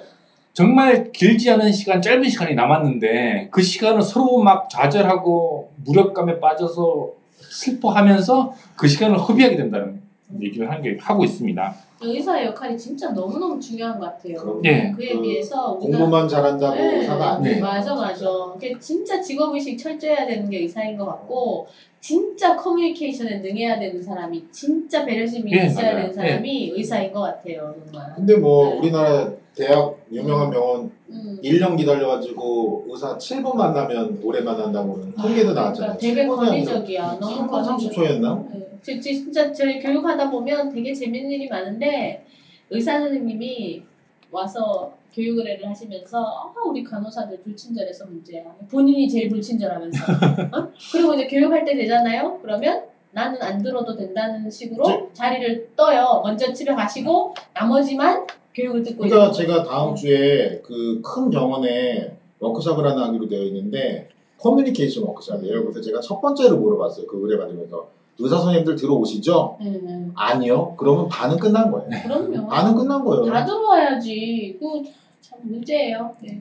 정말 0.53 1.11
길지 1.11 1.51
않은 1.51 1.73
시간, 1.73 2.01
짧은 2.01 2.29
시간이 2.29 2.55
남았는데 2.55 3.49
그 3.51 3.61
시간을 3.61 4.03
서로 4.03 4.39
막 4.39 4.71
좌절하고 4.71 5.73
무력감에 5.85 6.39
빠져서 6.39 7.11
슬퍼하면서 7.41 8.55
그 8.77 8.87
시간을 8.87 9.19
허비하게 9.19 9.57
된다는 9.57 10.01
얘기를 10.41 10.71
하는 10.71 10.83
게 10.83 10.97
하고 11.01 11.25
있습니다. 11.25 11.75
의사의 12.05 12.47
역할이 12.47 12.77
진짜 12.77 13.11
너무너무 13.11 13.59
중요한 13.61 13.99
것 13.99 14.07
같아요. 14.07 14.37
그럼 14.37 14.65
예. 14.65 14.91
그에 14.97 15.15
그 15.15 15.23
비해서 15.23 15.73
우리가 15.73 15.99
공부만 15.99 16.29
잘한다고 16.29 16.75
네. 16.77 16.99
의사가 16.99 17.33
안 17.35 17.43
네. 17.43 17.55
돼. 17.55 17.61
맞아 17.61 17.95
맞아. 17.95 18.27
그게 18.55 18.73
진짜 18.79 19.21
직업의식 19.21 19.79
철저해야 19.79 20.27
되는 20.27 20.49
게 20.49 20.59
의사인 20.59 20.97
것 20.97 21.05
같고 21.07 21.67
진짜 22.01 22.55
커뮤니케이션에 22.55 23.37
능해야 23.37 23.79
되는 23.79 24.03
사람이 24.03 24.45
진짜 24.51 25.05
배려심이 25.05 25.51
예, 25.53 25.65
있어야 25.65 25.87
맞아요. 25.93 25.97
되는 25.97 26.13
사람이 26.13 26.73
의사인 26.75 27.13
것 27.13 27.21
같아요 27.23 27.75
정말. 27.83 28.13
근데 28.15 28.37
뭐 28.37 28.69
네. 28.69 28.79
우리나라 28.79 29.31
대학 29.55 29.97
유명한 30.11 30.51
병원 30.51 30.91
음. 31.11 31.39
1년 31.43 31.77
기다려가지고 31.77 32.87
의사 32.89 33.17
7분 33.17 33.55
만나면 33.57 34.21
오래 34.23 34.41
만난다고 34.41 34.97
는 34.99 35.15
통계도 35.15 35.53
나왔잖아요. 35.53 35.97
그러니까 35.99 35.99
되게 35.99 36.27
7분이 36.27 36.39
아니라 36.39 36.51
권위적이야. 36.51 37.19
너무 37.21 37.37
3분 37.37 37.51
권위적. 37.51 37.93
30초였나? 37.93 38.53
네. 38.83 39.01
진짜 39.01 39.53
저희 39.53 39.81
교육하다 39.81 40.31
보면 40.31 40.71
되게 40.71 40.93
재밌는 40.93 41.31
일이 41.31 41.49
많은데 41.49 42.27
의사 42.71 42.99
선생님이 42.99 43.83
와서 44.31 44.93
교육을 45.15 45.47
애를 45.49 45.69
하시면서 45.69 46.19
아 46.19 46.53
우리 46.67 46.83
간호사들 46.83 47.43
불친절해서 47.43 48.07
문제야. 48.07 48.43
본인이 48.69 49.09
제일 49.09 49.29
불친절하면서. 49.29 50.13
어? 50.53 50.69
그리고 50.93 51.15
이제 51.15 51.29
교육할 51.29 51.65
때 51.65 51.77
되잖아요. 51.77 52.41
그러면 52.43 52.85
나는 53.13 53.41
안 53.41 53.63
들어도 53.63 53.95
된다는 53.95 54.51
식으로 54.51 55.11
자리를 55.13 55.71
떠요. 55.77 56.21
먼저 56.25 56.53
집에 56.53 56.75
가시고 56.75 57.33
나머지만 57.55 58.27
교육을 58.55 58.83
듣고 58.83 58.99
그러니까 59.03 59.23
있는 59.25 59.33
제가 59.33 59.65
다음 59.65 59.95
주에 59.95 60.61
그 60.63 61.01
큰 61.03 61.31
병원에 61.31 62.17
워크숍을 62.41 62.85
하나 62.87 63.07
하기로 63.09 63.29
되어 63.29 63.43
있는데 63.45 64.09
커뮤니케이션 64.39 65.05
워크숍이에요. 65.05 65.63
그래서 65.63 65.81
제가 65.81 66.01
첫 66.01 66.21
번째로 66.21 66.59
물어봤어요. 66.59 67.07
그 67.07 67.19
의뢰 67.23 67.39
받으면서 67.39 67.89
의사 68.19 68.37
선생님들 68.37 68.77
들어오시죠? 68.77 69.57
네, 69.61 69.71
네. 69.71 70.07
아니요. 70.15 70.75
그러면 70.77 71.09
반은 71.09 71.37
끝난 71.39 71.71
거예요. 71.71 71.89
그럼요. 72.03 72.47
반은 72.49 72.75
끝난 72.75 73.05
거예요. 73.05 73.25
다 73.25 73.45
들어와야지. 73.45 74.59
그참 74.61 75.39
문제예요. 75.43 76.15
네. 76.21 76.41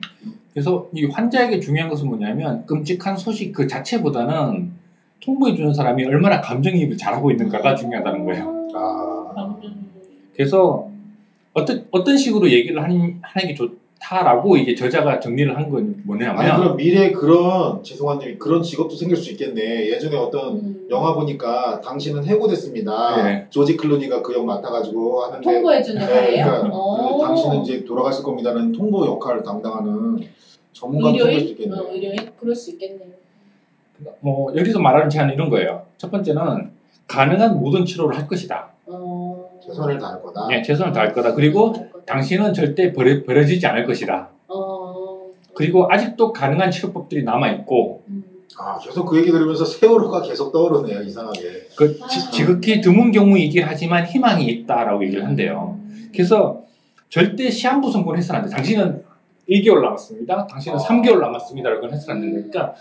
그래서 0.52 0.88
이 0.94 1.04
환자에게 1.06 1.58
중요한 1.58 1.90
것은 1.90 2.06
뭐냐면 2.08 2.64
끔찍한 2.66 3.16
소식 3.16 3.52
그 3.52 3.66
자체보다는 3.66 4.70
통보해 5.20 5.54
주는 5.56 5.72
사람이 5.74 6.04
얼마나 6.04 6.40
감정이입을 6.40 6.96
잘하고 6.96 7.30
있는가가 7.32 7.74
중요하다는 7.74 8.24
거예요. 8.24 8.68
아. 8.74 9.56
그래서 10.34 10.88
어떤 11.54 11.86
어떤 11.92 12.16
식으로 12.16 12.50
얘기를 12.50 12.82
하는, 12.82 13.20
하는 13.22 13.48
게 13.48 13.54
좋다라고 13.54 14.56
이게 14.56 14.74
저자가 14.74 15.20
정리를 15.20 15.56
한건 15.56 15.80
아니 15.84 15.94
뭐냐면 16.04 16.56
그럼 16.60 16.76
미래에 16.76 17.12
그런 17.12 17.82
죄송한데 17.82 18.36
그런 18.38 18.62
직업도 18.62 18.94
생길 18.96 19.16
수 19.16 19.30
있겠네. 19.32 19.88
예전에 19.88 20.16
어떤 20.16 20.56
음. 20.56 20.88
영화 20.90 21.14
보니까 21.14 21.80
당신은 21.80 22.24
해고됐습니다. 22.24 23.22
네. 23.22 23.46
조지 23.50 23.76
클루니가 23.76 24.20
그 24.22 24.34
역 24.34 24.44
맡아가지고 24.44 25.22
하는데 25.22 25.42
통보해주는 25.48 26.00
네, 26.00 26.06
거예요? 26.06 26.44
그러니까 26.44 26.76
오. 26.76 27.18
그 27.18 27.24
당신은 27.24 27.62
이제 27.62 27.84
돌아가실 27.84 28.24
겁니다는 28.24 28.72
통보 28.72 29.06
역할을 29.06 29.42
담당하는 29.44 30.18
전문가도 30.72 31.18
생길 31.18 31.40
수? 31.40 31.46
있겠네. 31.52 31.76
어, 31.78 31.86
의료인? 31.92 32.16
그럴 32.40 32.54
수 32.54 32.72
있겠네요. 32.72 33.14
뭐 34.20 34.52
여기서 34.56 34.80
말하는 34.80 35.08
제안은 35.08 35.34
이런 35.34 35.48
거예요. 35.50 35.86
첫 35.98 36.10
번째는 36.10 36.72
가능한 37.06 37.60
모든 37.60 37.84
치료를 37.84 38.16
할 38.18 38.26
것이다. 38.26 38.70
어. 38.86 39.43
최선을 39.66 39.98
다할 39.98 40.22
거다. 40.22 40.46
네, 40.48 40.62
최선을 40.62 40.92
다할 40.92 41.12
거다. 41.12 41.34
그리고. 41.34 41.74
당신은 42.06 42.52
절대 42.52 42.92
버려, 42.92 43.24
버려지지 43.24 43.66
않을 43.66 43.86
것이다. 43.86 44.28
어. 44.48 45.30
그리고 45.54 45.90
아직도 45.90 46.32
가능한 46.32 46.70
치료법들이 46.70 47.24
남아 47.24 47.50
있고 47.52 48.02
음. 48.08 48.24
아 48.58 48.78
계속 48.78 49.06
그 49.06 49.18
얘기 49.18 49.30
들으면서 49.30 49.64
세월호가 49.64 50.22
계속 50.22 50.52
떠오르네요 50.52 51.02
이상하게. 51.02 51.68
그 51.76 51.98
아. 52.02 52.06
지, 52.06 52.30
지극히 52.30 52.80
드문 52.80 53.10
경우이긴 53.10 53.64
하지만 53.64 54.04
희망이 54.04 54.44
있다라고 54.46 55.02
얘기를 55.04 55.24
한대요. 55.24 55.78
그래서 56.12 56.62
절대 57.08 57.50
시한부 57.50 57.90
선고를 57.90 58.18
해서는 58.18 58.42
안 58.42 58.48
돼. 58.48 58.54
당신은 58.54 59.02
1개월 59.48 59.80
남았습니다. 59.80 60.46
당신은 60.46 60.78
어. 60.78 60.82
3개월 60.82 61.20
남았습니다라고 61.20 61.88
해서는 61.88 62.22
안 62.22 62.32
된다. 62.32 62.48
그러니까 62.50 62.74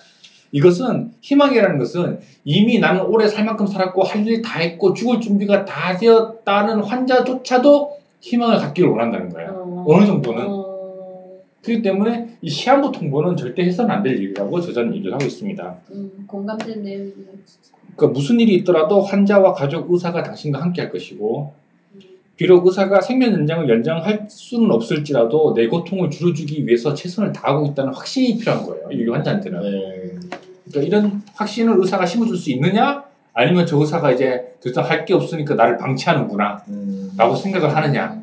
이것은 0.54 1.12
희망이라는 1.22 1.78
것은 1.80 2.20
이미 2.46 2.80
나는 2.80 3.02
오래 3.02 3.28
살 3.28 3.44
만큼 3.44 3.66
살았고 3.68 4.04
할 4.04 4.26
일 4.28 4.42
다 4.42 4.60
했고 4.60 4.94
죽을 4.94 5.20
준비가 5.20 5.66
다 5.66 5.98
되었다는 5.98 6.80
환자조차도 6.84 7.98
희망을 8.22 8.58
갖기를 8.60 8.88
원한다는 8.90 9.30
거예요. 9.30 9.50
어. 9.66 9.86
어느 9.88 10.06
정도는. 10.06 10.46
어. 10.48 10.74
그렇기 11.64 11.82
때문에 11.82 12.38
이 12.42 12.50
시한부 12.50 12.92
통보는 12.92 13.36
절대 13.38 13.64
해서는 13.64 13.90
안 13.90 14.04
될 14.04 14.16
일이라고 14.18 14.60
저자는 14.62 14.94
얘기를 14.96 15.14
하고 15.14 15.24
있습니다. 15.26 15.78
음, 15.92 16.12
공감되는 16.28 16.84
내용이네요. 16.84 17.14
그러니까 17.96 18.14
무슨 18.20 18.40
일이 18.40 18.54
있더라도 18.56 19.02
환자와 19.02 19.54
가족, 19.54 19.92
의사가 19.92 20.24
당신과 20.24 20.62
함께 20.62 20.82
할 20.82 20.92
것이고 20.92 21.54
음. 21.96 22.00
비록 22.36 22.68
의사가 22.68 23.00
생명 23.02 23.32
연장을 23.32 23.70
연장할 23.70 24.26
수는 24.30 24.72
없을지라도 24.72 25.54
내 25.56 25.68
고통을 25.68 26.10
줄여주기 26.10 26.68
위해서 26.68 26.94
최선을 26.94 27.32
다하고 27.32 27.68
있다는 27.68 27.94
확신이 27.94 28.38
필요한 28.38 28.66
거예요. 28.66 28.92
이 28.92 29.10
환자한테는. 29.10 29.62
네. 29.62 30.14
그러니까 30.74 30.82
이런 30.82 31.22
확신을 31.36 31.80
의사가 31.80 32.06
심어줄 32.06 32.36
수 32.36 32.50
있느냐? 32.52 33.04
아니면 33.34 33.66
저 33.66 33.78
의사가 33.80 34.12
이제 34.12 34.56
더 34.62 34.70
이상 34.70 34.84
할 34.84 35.06
게 35.06 35.14
없으니까 35.14 35.56
나를 35.56 35.78
방치하는구나 35.78 36.64
음. 36.70 37.12
라고 37.18 37.36
생각을 37.36 37.76
하느냐가 37.76 38.16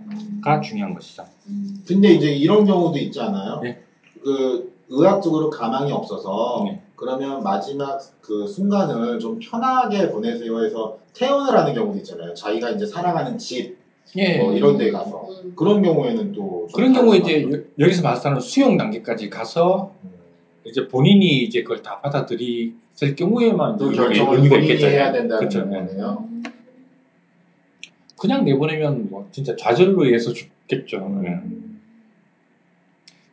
음. 0.57 0.63
중요한 0.63 0.95
것이죠. 0.95 1.25
음. 1.49 1.83
근데 1.87 2.13
이제 2.13 2.31
이런 2.33 2.65
경우도 2.65 2.99
있지 2.99 3.21
않아요? 3.21 3.61
네. 3.63 3.81
그 4.23 4.73
의학적으로 4.89 5.51
가망이 5.51 5.93
없어서 5.93 6.65
네. 6.67 6.81
그러면 6.97 7.43
마지막 7.43 7.99
그 8.21 8.47
순간을 8.47 9.19
좀 9.19 9.39
편하게 9.41 10.11
보내세요 10.11 10.63
해서 10.65 10.99
퇴원을 11.15 11.57
하는 11.59 11.75
경우도 11.75 11.99
있잖아요. 11.99 12.35
자기가 12.35 12.71
이제 12.71 12.85
살아가는 12.87 13.37
집 13.39 13.79
예. 14.17 14.39
뭐 14.39 14.53
이런 14.53 14.77
데 14.77 14.91
가서 14.91 15.29
음. 15.45 15.53
그런 15.57 15.83
경우에는 15.83 16.33
또좀 16.33 16.69
그런 16.75 16.93
경우에 16.93 17.19
이제 17.19 17.43
여- 17.45 17.85
여기서 17.85 18.03
말하는 18.03 18.41
수용 18.41 18.77
단계까지 18.77 19.29
가서 19.31 19.93
같아요. 20.03 20.20
이제 20.65 20.87
본인이 20.89 21.43
이제 21.43 21.63
그걸 21.63 21.83
다 21.83 22.01
받아들이실 22.01 23.17
경우에만 23.17 23.79
또 23.79 23.91
결정을 23.91 24.37
의미가 24.37 24.57
본인이 24.57 24.73
있겠잖아요. 24.73 24.99
해야 24.99 25.13
된다는 25.13 25.49
그렇죠. 25.49 25.61
예. 25.61 25.77
거네요. 25.79 26.27
음. 26.29 26.43
그냥 28.19 28.45
내보내면 28.45 29.09
뭐 29.09 29.27
진짜 29.33 29.57
좌절로 29.57 30.05
인해서 30.05 30.33
죽겠죠. 30.33 31.23
예. 31.25 31.41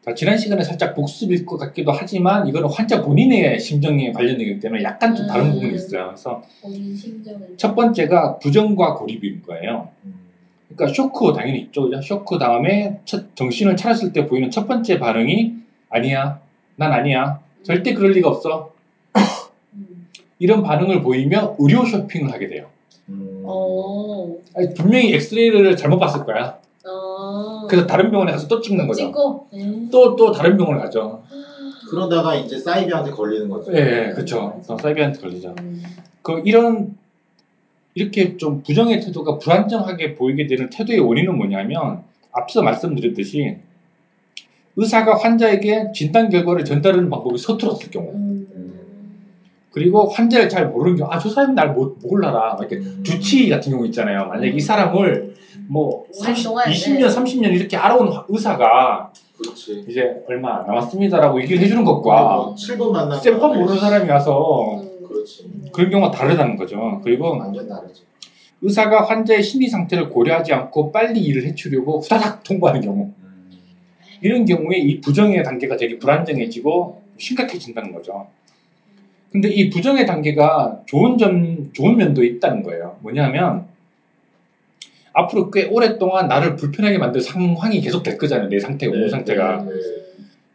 자, 0.06 0.14
지난 0.14 0.38
시간에 0.38 0.64
살짝 0.64 0.96
복습일 0.96 1.46
것 1.46 1.58
같기도 1.58 1.92
하지만 1.92 2.48
이거는 2.48 2.70
환자 2.70 3.02
본인의 3.02 3.60
심정에 3.60 4.14
관련되기 4.14 4.62
때문에 4.62 4.82
약간 4.84 5.14
좀 5.14 5.28
다른 5.28 5.48
음. 5.48 5.54
부분이 5.54 5.76
있어요. 5.76 6.08
그래서. 6.08 6.42
첫 7.58 7.76
번째가 7.76 8.40
부정과 8.40 8.96
고립인 8.96 9.42
거예요. 9.42 9.90
음. 10.06 10.16
그러니까 10.70 10.94
쇼크 10.94 11.34
당연히 11.34 11.60
있죠. 11.60 11.90
쇼크 12.02 12.38
다음에 12.38 13.02
첫 13.04 13.36
정신을 13.36 13.76
차렸을 13.76 14.14
때 14.14 14.28
보이는 14.28 14.50
첫 14.50 14.66
번째 14.66 14.98
반응이 15.00 15.56
아니야, 15.90 16.40
난 16.78 16.94
아니야, 16.94 17.40
절대 17.64 17.94
그럴 17.94 18.12
리가 18.12 18.30
없어. 18.30 18.72
음. 19.74 20.08
이런 20.40 20.64
반응을 20.64 21.02
보이며 21.02 21.56
의료 21.60 21.84
쇼핑을 21.84 22.32
하게 22.32 22.48
돼요. 22.48 22.68
음. 23.10 23.42
어. 23.44 24.36
아니, 24.56 24.74
분명히 24.74 25.14
엑스레이를 25.14 25.76
잘못 25.76 25.98
봤을 26.00 26.24
거야. 26.24 26.60
어. 26.88 27.66
그래서 27.68 27.86
다른 27.88 28.12
병원에 28.12 28.32
가서 28.32 28.48
또 28.48 28.62
찍는 28.62 28.88
거죠. 28.88 29.06
찍고. 29.08 29.48
음. 29.54 29.90
또 29.92 30.16
또 30.16 30.32
다른 30.32 30.56
병원에 30.56 30.80
가죠. 30.80 31.24
그러다가 31.90 32.36
이제 32.36 32.58
사이비한테 32.60 33.12
걸리는 33.12 33.50
거죠. 33.50 33.74
예, 33.74 33.78
예, 34.10 34.12
그렇죠. 34.14 34.62
사이비한테 34.80 35.20
걸리죠. 35.20 35.56
음. 35.60 35.82
그 36.22 36.42
이런 36.46 36.96
이렇게 37.96 38.38
좀 38.38 38.62
부정의 38.62 39.00
태도가 39.02 39.40
불안정하게 39.40 40.16
보이게 40.16 40.46
되는 40.46 40.70
태도의 40.70 41.00
원인은 41.00 41.36
뭐냐면 41.36 42.04
앞서 42.32 42.62
말씀드렸듯이 42.62 43.58
의사가 44.78 45.16
환자에게 45.18 45.92
진단 45.94 46.30
결과를 46.30 46.64
전달하는 46.64 47.10
방법이 47.10 47.38
서툴었을 47.38 47.90
경우 47.90 48.12
음. 48.14 48.48
그리고 49.72 50.08
환자를 50.08 50.48
잘 50.50 50.68
모르는 50.70 50.98
경우 50.98 51.10
아저 51.12 51.30
사람이 51.30 51.54
날 51.56 51.74
모- 51.74 51.96
몰라라 52.04 52.56
막 52.58 52.60
이렇게 52.62 52.78
음. 52.78 53.02
주치 53.04 53.50
같은 53.50 53.72
경우 53.72 53.86
있잖아요 53.88 54.26
만약에 54.28 54.50
이 54.50 54.60
사람을 54.60 55.36
뭐 55.68 56.06
30, 56.14 56.52
오랫동안, 56.52 56.66
20년 56.66 57.00
네. 57.00 57.08
30년 57.08 57.54
이렇게 57.54 57.76
알아온 57.76 58.12
의사가 58.30 59.12
그렇지. 59.38 59.86
이제 59.90 60.24
얼마 60.28 60.60
안 60.60 60.68
남았습니다라고 60.68 61.42
얘기를 61.42 61.62
해주는 61.62 61.84
뭐 61.84 62.02
것과 62.02 62.56
7분 62.58 62.92
만나면 62.92 63.20
셀폰 63.20 63.58
모르는 63.60 63.80
사람이 63.80 64.10
와서 64.10 64.80
음. 64.82 65.08
그렇지. 65.08 65.50
그런 65.74 65.90
경우가 65.90 66.12
다르다는 66.12 66.56
거죠 66.56 67.02
그리고 67.04 67.36
완전 67.38 67.68
다르지. 67.68 68.04
의사가 68.62 69.06
환자의 69.06 69.42
심리 69.44 69.68
상태를 69.68 70.10
고려하지 70.10 70.54
않고 70.54 70.92
빨리 70.92 71.20
일을 71.22 71.46
해치려고 71.46 72.00
후다닥 72.00 72.44
통보하는 72.44 72.82
경우 72.82 73.12
음. 73.20 73.27
이런 74.22 74.46
경우에 74.46 74.78
이 74.78 75.02
부정의 75.02 75.44
단계가 75.44 75.78
되게 75.78 75.98
불안정해지고 76.00 77.02
심각해진다는 77.18 77.94
거죠. 77.94 78.28
근데 79.32 79.50
이 79.50 79.70
부정의 79.70 80.06
단계가 80.06 80.82
좋은 80.86 81.18
점, 81.18 81.72
좋은 81.74 81.98
면도 81.98 82.24
있다는 82.24 82.64
거예요. 82.64 82.98
뭐냐면 83.02 83.66
앞으로 85.14 85.52
꽤 85.52 85.66
오랫동안 85.66 86.28
나를 86.28 86.56
불편하게 86.56 86.98
만들 86.98 87.22
상황이 87.22 87.82
계속 87.82 88.04
될 88.04 88.18
거잖아요. 88.18 88.50
내 88.50 88.60
상태가, 88.60 88.92
몸 88.92 89.02
네, 89.02 89.10
상태가. 89.10 89.64
네. 89.64 89.72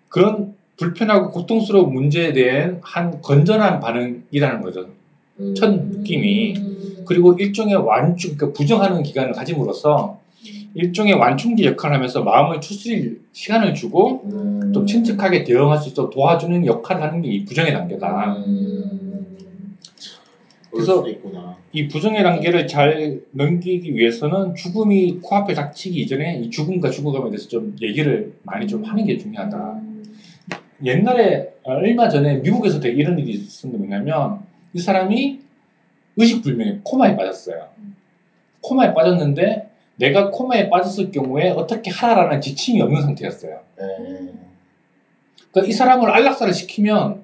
그런 0.08 0.54
불편하고 0.76 1.30
고통스러운 1.30 1.92
문제에 1.92 2.32
대한 2.32 2.80
한 2.82 3.20
건전한 3.20 3.80
반응이라는 3.80 4.62
거죠. 4.62 4.88
음. 5.40 5.54
첫 5.54 5.74
느낌이. 5.74 6.56
음. 6.56 7.04
그리고 7.06 7.34
일종의 7.34 7.74
완충, 7.74 8.36
그러니까 8.36 8.56
부정하는 8.56 9.02
기간을 9.02 9.32
가짐으로써 9.32 10.20
일종의 10.74 11.14
완충제 11.14 11.64
역할을 11.64 11.96
하면서 11.96 12.22
마음을 12.22 12.60
추스릴 12.60 13.20
시간을 13.32 13.74
주고 13.74 14.22
음. 14.24 14.72
좀 14.72 14.86
침착하게 14.86 15.44
대응할 15.44 15.78
수 15.78 15.90
있도록 15.90 16.10
도와주는 16.12 16.64
역할을 16.66 17.02
하는 17.02 17.22
게 17.22 17.28
이 17.28 17.44
부정의 17.44 17.72
단계다. 17.72 18.36
음. 18.46 19.76
그래서-. 20.70 21.04
이 21.74 21.88
부정의 21.88 22.22
단계를 22.22 22.66
잘 22.66 23.20
넘기기 23.30 23.94
위해서는 23.94 24.54
죽음이 24.54 25.20
코앞에 25.22 25.54
닥치기 25.54 26.00
이전에 26.02 26.40
이 26.40 26.50
죽음과 26.50 26.90
죽어감에 26.90 27.30
대해서 27.30 27.48
좀 27.48 27.76
얘기를 27.80 28.34
많이 28.42 28.66
좀 28.66 28.84
하는 28.84 29.06
게 29.06 29.16
중요하다. 29.16 29.56
음. 29.56 30.04
옛날에 30.84 31.52
어, 31.62 31.72
얼마 31.74 32.08
전에 32.08 32.36
미국에서 32.38 32.80
되게 32.80 33.00
이런 33.00 33.18
일이 33.18 33.32
있었는데 33.32 33.86
뭐냐면 33.86 34.40
이 34.74 34.80
사람이 34.80 35.40
의식불명에 36.16 36.80
코마에 36.82 37.16
빠졌어요. 37.16 37.68
코마에 38.60 38.92
빠졌는데 38.92 39.71
내가 39.96 40.30
코마에 40.30 40.68
빠졌을 40.70 41.10
경우에 41.10 41.50
어떻게 41.50 41.90
하라라는 41.90 42.40
지침이 42.40 42.80
없는 42.80 43.02
상태였어요. 43.02 43.60
네. 43.78 44.32
그러니까 45.50 45.68
이 45.68 45.72
사람을 45.72 46.10
안락사를 46.10 46.52
시키면 46.52 47.22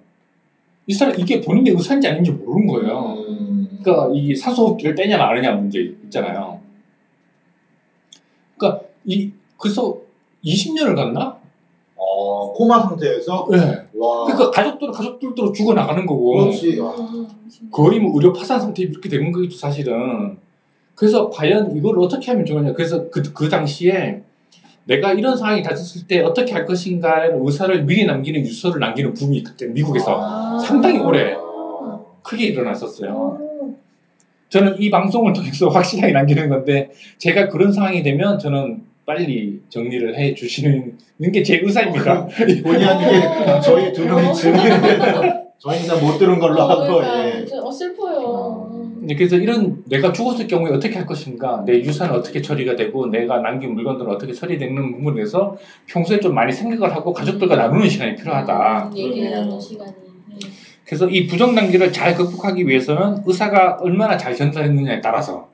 이 0.86 0.94
사람 0.94 1.18
이게 1.18 1.40
본인의 1.40 1.74
의사인지 1.74 2.08
아닌지 2.08 2.30
모르는 2.30 2.66
거예요. 2.66 3.24
음. 3.28 3.78
그러니까 3.82 4.10
이 4.14 4.34
산소호흡기를 4.34 4.94
떼냐 4.94 5.18
마느냐 5.18 5.52
문제 5.52 5.80
있잖아요. 5.80 6.60
그러니까 8.56 8.86
이 9.04 9.32
그래서 9.56 9.98
20년을 10.44 10.94
갔나? 10.94 11.38
어, 11.96 12.52
코마 12.52 12.80
상태에서 12.80 13.48
네. 13.50 13.58
와. 13.98 14.24
그러니까 14.24 14.50
가족들은 14.50 14.92
가족들대로 14.92 15.52
죽어 15.52 15.74
나가는 15.74 16.04
거고 16.06 16.36
그렇지. 16.36 16.78
아. 16.80 16.94
음. 16.98 17.28
거의 17.70 17.98
뭐 17.98 18.12
의료 18.14 18.32
파산 18.32 18.60
상태 18.60 18.82
이렇게 18.82 19.08
되는 19.08 19.32
거죠 19.32 19.56
사실은. 19.56 20.38
그래서 20.98 21.30
과연 21.30 21.76
이걸 21.76 21.98
어떻게 22.00 22.32
하면 22.32 22.44
좋으냐. 22.44 22.72
그래서 22.72 23.08
그, 23.08 23.22
그 23.32 23.48
당시에 23.48 24.22
내가 24.84 25.12
이런 25.12 25.36
상황이 25.36 25.62
닥쳤을 25.62 26.08
때 26.08 26.20
어떻게 26.20 26.52
할 26.52 26.66
것인가의 26.66 27.30
의사를 27.34 27.84
미리 27.84 28.04
남기는 28.04 28.40
유서를 28.40 28.80
남기는 28.80 29.14
붐이 29.14 29.44
그때 29.44 29.66
미국에서 29.66 30.18
아. 30.18 30.58
상당히 30.58 30.98
오래 30.98 31.34
아. 31.36 32.00
크게 32.22 32.46
일어났었어요. 32.46 33.10
어. 33.12 33.38
저는 34.48 34.80
이 34.80 34.90
방송을 34.90 35.34
통해서 35.34 35.68
확실하게 35.70 36.12
남기는 36.12 36.48
건데 36.48 36.90
제가 37.18 37.48
그런 37.48 37.72
상황이 37.72 38.02
되면 38.02 38.38
저는 38.38 38.82
빨리 39.06 39.60
정리를 39.68 40.18
해 40.18 40.34
주시는 40.34 40.98
게 41.32 41.42
제 41.44 41.60
의사입니다. 41.62 42.26
본의 42.64 42.84
아니게 42.84 43.60
저희 43.62 43.92
두 43.92 44.04
명이 44.04 44.34
증인인데 44.34 44.98
저희는 45.58 45.86
다못 45.86 46.18
들은 46.18 46.38
걸로 46.40 46.62
하고 46.62 46.82
그러니까 46.98 47.28
예. 47.28 47.46
어, 47.62 47.70
슬퍼요. 47.70 48.77
음. 49.08 49.10
네, 49.10 49.14
그래서 49.14 49.36
이런 49.36 49.82
내가 49.86 50.12
죽었을 50.12 50.46
경우에 50.46 50.70
어떻게 50.70 50.96
할 50.96 51.06
것인가, 51.06 51.64
내 51.66 51.80
유산은 51.80 52.14
어떻게 52.14 52.42
처리가 52.42 52.76
되고, 52.76 53.06
내가 53.06 53.38
남긴 53.40 53.74
물건들은 53.74 54.10
어떻게 54.10 54.32
처리되는 54.32 54.92
부분에 54.92 55.16
대해서 55.16 55.56
평소에 55.86 56.20
좀 56.20 56.34
많이 56.34 56.52
생각을 56.52 56.94
하고 56.94 57.12
가족들과 57.14 57.56
나누는 57.56 57.88
시간이 57.88 58.16
필요하다. 58.16 58.90
음, 58.90 58.96
얘기를 58.96 59.14
그러네요. 59.14 59.40
나누는 59.40 59.60
시간이. 59.60 59.90
네. 59.90 60.48
그래서 60.84 61.08
이 61.08 61.26
부정 61.26 61.54
단계를 61.54 61.90
잘 61.92 62.14
극복하기 62.14 62.66
위해서는 62.66 63.22
의사가 63.26 63.78
얼마나 63.80 64.16
잘 64.16 64.34
전달했느냐에 64.34 65.00
따라서 65.00 65.48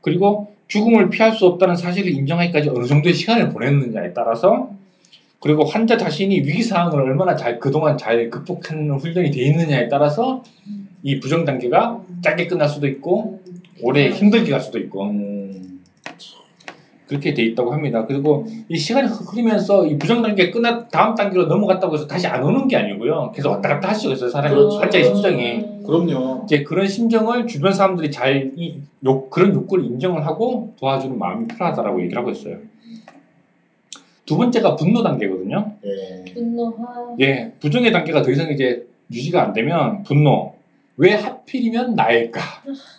그리고 0.00 0.54
죽음을 0.66 1.10
피할 1.10 1.32
수 1.32 1.46
없다는 1.46 1.76
사실을 1.76 2.10
인정하기까지 2.10 2.68
어느 2.70 2.84
정도의 2.84 3.14
시간을 3.14 3.50
보냈느냐에 3.50 4.12
따라서 4.12 4.70
그리고 5.38 5.64
환자 5.64 5.96
자신이 5.96 6.40
위기 6.40 6.62
상황을 6.62 7.00
얼마나 7.00 7.36
잘 7.36 7.60
그동안 7.60 7.96
잘 7.96 8.28
극복하는 8.28 8.90
훈련이 8.92 9.30
돼 9.30 9.42
있느냐에 9.42 9.88
따라서 9.88 10.42
이 11.04 11.20
부정 11.20 11.44
단계가 11.44 12.00
짧게 12.22 12.46
끝날 12.46 12.66
수도 12.68 12.88
있고 12.88 13.38
음. 13.46 13.54
오래 13.82 14.08
힘들게 14.08 14.50
갈 14.50 14.60
수도 14.60 14.78
있고 14.78 15.04
음. 15.04 15.82
그렇게 17.06 17.34
돼 17.34 17.42
있다고 17.42 17.70
합니다. 17.70 18.06
그리고 18.06 18.46
이 18.70 18.78
시간이 18.78 19.08
흐르면서 19.08 19.86
이 19.86 19.98
부정 19.98 20.22
단계 20.22 20.50
끝나 20.50 20.88
다음 20.88 21.14
단계로 21.14 21.44
넘어갔다고 21.44 21.94
해서 21.94 22.06
다시 22.06 22.26
안 22.26 22.42
오는 22.42 22.66
게 22.66 22.78
아니고요. 22.78 23.32
계속 23.34 23.50
왔다 23.50 23.68
갔다 23.68 23.88
할 23.88 23.94
수가 23.94 24.14
있어요. 24.14 24.30
사람이 24.30 24.54
그렇죠. 24.54 24.78
환자의 24.78 25.04
심정이. 25.04 25.56
음. 25.56 25.82
그럼요. 25.86 26.44
이제 26.44 26.62
그런 26.62 26.88
심정을 26.88 27.46
주변 27.46 27.74
사람들이 27.74 28.10
잘 28.10 28.52
이, 28.56 28.80
욕, 29.04 29.28
그런 29.28 29.54
욕구를 29.54 29.84
인정을 29.84 30.26
하고 30.26 30.72
도와주는 30.80 31.18
마음이 31.18 31.46
필요하다라고 31.48 32.00
얘기를 32.00 32.18
하고 32.18 32.30
있어요. 32.30 32.56
두 34.24 34.38
번째가 34.38 34.76
분노 34.76 35.02
단계거든요. 35.02 35.72
예. 35.84 36.32
분노하. 36.32 37.14
예, 37.20 37.52
부정의 37.60 37.92
단계가 37.92 38.22
더 38.22 38.30
이상 38.30 38.50
이제 38.50 38.86
유지가 39.12 39.42
안 39.42 39.52
되면 39.52 40.02
분노. 40.04 40.53
왜 40.96 41.14
하필이면 41.14 41.94
나일까? 41.94 42.40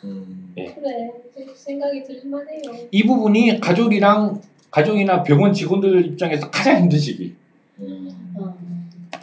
음. 0.04 0.54
예. 0.58 0.66
그래 0.66 1.12
생각이 1.56 2.04
들만해요. 2.04 2.88
이 2.92 3.04
부분이 3.06 3.60
가족이랑 3.60 4.42
가족이나 4.70 5.24
병원 5.24 5.54
직원들 5.54 6.06
입장에서 6.06 6.52
가장 6.52 6.82
힘든 6.82 7.00
시기. 7.00 7.36
음. 7.80 8.36
어. 8.38 8.54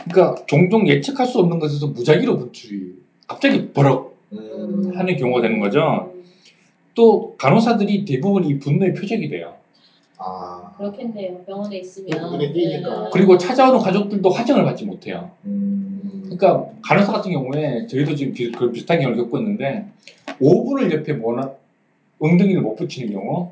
그러니까 0.04 0.44
종종 0.46 0.88
예측할 0.88 1.26
수 1.26 1.38
없는 1.40 1.58
것에서 1.58 1.88
무작위로 1.88 2.38
분출이 2.38 2.94
갑자기 3.26 3.70
버럭 3.72 4.16
음. 4.32 4.92
하는 4.94 5.16
경우가 5.16 5.42
되는 5.42 5.60
거죠. 5.60 6.12
또 6.94 7.36
간호사들이 7.36 8.04
대부분 8.04 8.44
이 8.44 8.58
분노의 8.58 8.94
표적이 8.94 9.28
돼요. 9.28 9.54
아. 10.18 10.72
그렇겠네요. 10.76 11.38
병원에 11.44 11.78
있으면. 11.78 12.38
네. 12.38 12.82
그리고 13.12 13.36
찾아오는 13.36 13.78
가족들도 13.78 14.28
화정을 14.30 14.64
받지 14.64 14.84
못해요. 14.84 15.30
음. 15.44 15.91
그러니까 16.20 16.66
간호사 16.82 17.12
같은 17.12 17.32
경우에 17.32 17.86
저희도 17.86 18.14
지금 18.14 18.34
비, 18.34 18.52
그 18.52 18.70
비슷한 18.70 19.00
경우를 19.00 19.22
겪고 19.24 19.38
있는데 19.38 19.86
5분을 20.40 20.92
옆에 20.92 21.14
모나 21.14 21.50
엉덩이를 22.18 22.60
못 22.60 22.76
붙이는 22.76 23.12
경우 23.12 23.50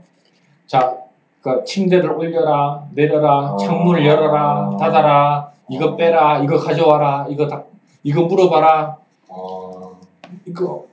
자 0.66 0.96
그러니까 1.40 1.64
침대를 1.64 2.11
올려라 2.11 2.87
내려라 2.94 3.55
아. 3.55 3.57
창문을 3.57 4.07
열어라 4.07 4.77
닫아라 4.79 5.53
이거 5.70 5.90
아. 5.90 5.96
빼라 5.96 6.42
이거 6.42 6.57
가져와라 6.59 7.27
이거 7.31 7.49
다 7.49 7.64
이거 8.03 8.23
물어봐라 8.23 8.96
아. 9.29 9.90
이거 10.46 10.87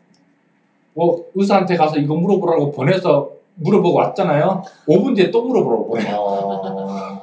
뭐 0.93 1.25
의사한테 1.35 1.75
가서 1.75 1.97
이거 1.97 2.15
물어보라고 2.15 2.71
보내서 2.71 3.31
물어보고 3.55 3.97
왔잖아요 3.97 4.63
5분 4.87 5.15
뒤에 5.15 5.31
또 5.31 5.43
물어보라고 5.43 5.87
보내 5.87 6.05
아. 6.09 7.21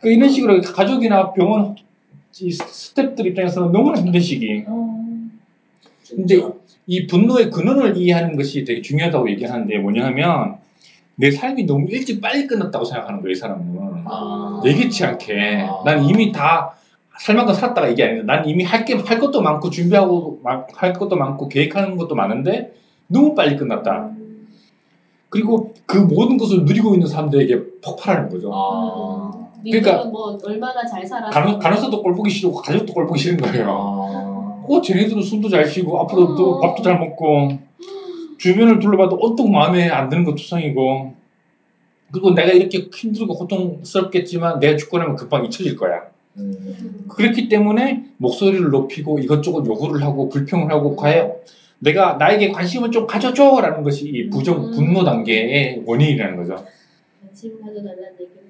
그 0.00 0.10
이런 0.10 0.28
식으로 0.30 0.60
가족이나 0.62 1.32
병원 1.32 1.76
이 2.40 2.50
스태프들 2.50 3.26
입장에서는 3.28 3.72
너무나 3.72 4.00
힘든 4.00 4.20
시기 4.20 4.64
어. 4.66 5.04
근데 6.10 6.40
이 6.86 7.06
분노의 7.06 7.50
근원을 7.50 7.96
이해하는 7.96 8.36
것이 8.36 8.64
되게 8.64 8.80
중요하다고 8.80 9.30
얘기하는데 9.30 9.78
뭐냐 9.78 10.06
하면 10.06 10.56
내 11.16 11.30
삶이 11.30 11.64
너무 11.64 11.86
일찍 11.90 12.20
빨리 12.20 12.46
끝났다고 12.46 12.84
생각하는 12.84 13.20
거예요, 13.20 13.32
이 13.32 13.34
사람은. 13.34 14.04
아. 14.06 14.62
예기치 14.64 15.04
않게. 15.04 15.66
아. 15.68 15.82
난 15.84 16.04
이미 16.04 16.32
다 16.32 16.78
살 17.18 17.34
만큼 17.34 17.52
살았다가 17.52 17.88
이게 17.88 18.04
아니라 18.04 18.22
난 18.24 18.48
이미 18.48 18.62
할 18.62 18.84
게, 18.84 18.94
할 18.94 19.18
것도 19.18 19.42
많고 19.42 19.70
준비하고 19.70 20.40
마- 20.42 20.64
할 20.74 20.92
것도 20.92 21.16
많고 21.16 21.48
계획하는 21.48 21.96
것도 21.96 22.14
많은데 22.14 22.72
너무 23.08 23.34
빨리 23.34 23.56
끝났다. 23.56 24.10
그리고 25.28 25.74
그 25.84 25.98
모든 25.98 26.36
것을 26.38 26.64
누리고 26.64 26.94
있는 26.94 27.06
사람들에게 27.08 27.80
폭발하는 27.82 28.30
거죠. 28.30 28.50
아. 28.54 29.47
그러니까 29.62 29.90
그러니까 29.90 30.04
뭐 30.10 30.38
얼마나 30.44 30.84
잘 30.86 31.06
살았어. 31.06 31.30
간호, 31.30 31.58
간호사도 31.58 32.02
꼴 32.02 32.14
보기 32.14 32.30
싫고 32.30 32.56
가족도 32.56 32.92
꼴 32.92 33.06
보기 33.06 33.18
싫은 33.18 33.38
거예요. 33.38 33.66
아. 33.68 34.64
어, 34.68 34.80
쟤네들은 34.82 35.22
술도 35.22 35.48
잘 35.48 35.66
쉬고 35.66 35.98
앞으로 36.00 36.36
또 36.36 36.56
어. 36.56 36.60
밥도 36.60 36.82
잘 36.82 36.98
먹고 36.98 37.58
주변을 38.38 38.78
둘러봐도 38.78 39.16
온통 39.16 39.50
마음에 39.50 39.88
안 39.88 40.08
드는 40.08 40.24
것 40.24 40.34
투성이고 40.34 41.14
그리고 42.12 42.30
내가 42.32 42.52
이렇게 42.52 42.88
힘들고 42.92 43.34
고통스럽겠지만 43.34 44.60
내가 44.60 44.76
죽고 44.76 44.98
나면 44.98 45.16
금방 45.16 45.44
잊혀질 45.44 45.76
거야. 45.76 46.02
음. 46.36 47.06
그렇기 47.08 47.48
때문에 47.48 48.04
목소리를 48.18 48.70
높이고 48.70 49.18
이것저것 49.18 49.66
요구를 49.66 50.02
하고 50.02 50.28
불평을 50.28 50.70
하고 50.70 50.94
과연 50.96 51.32
내가 51.80 52.14
나에게 52.14 52.50
관심을 52.50 52.90
좀 52.90 53.06
가져줘라는 53.06 53.82
것이 53.82 54.08
이 54.08 54.30
부정 54.30 54.70
분노 54.70 55.04
단계의 55.04 55.82
원인이라는 55.86 56.36
거죠. 56.36 56.64
관심 57.22 57.60
가져달라는 57.60 58.12
얘기는 58.20 58.47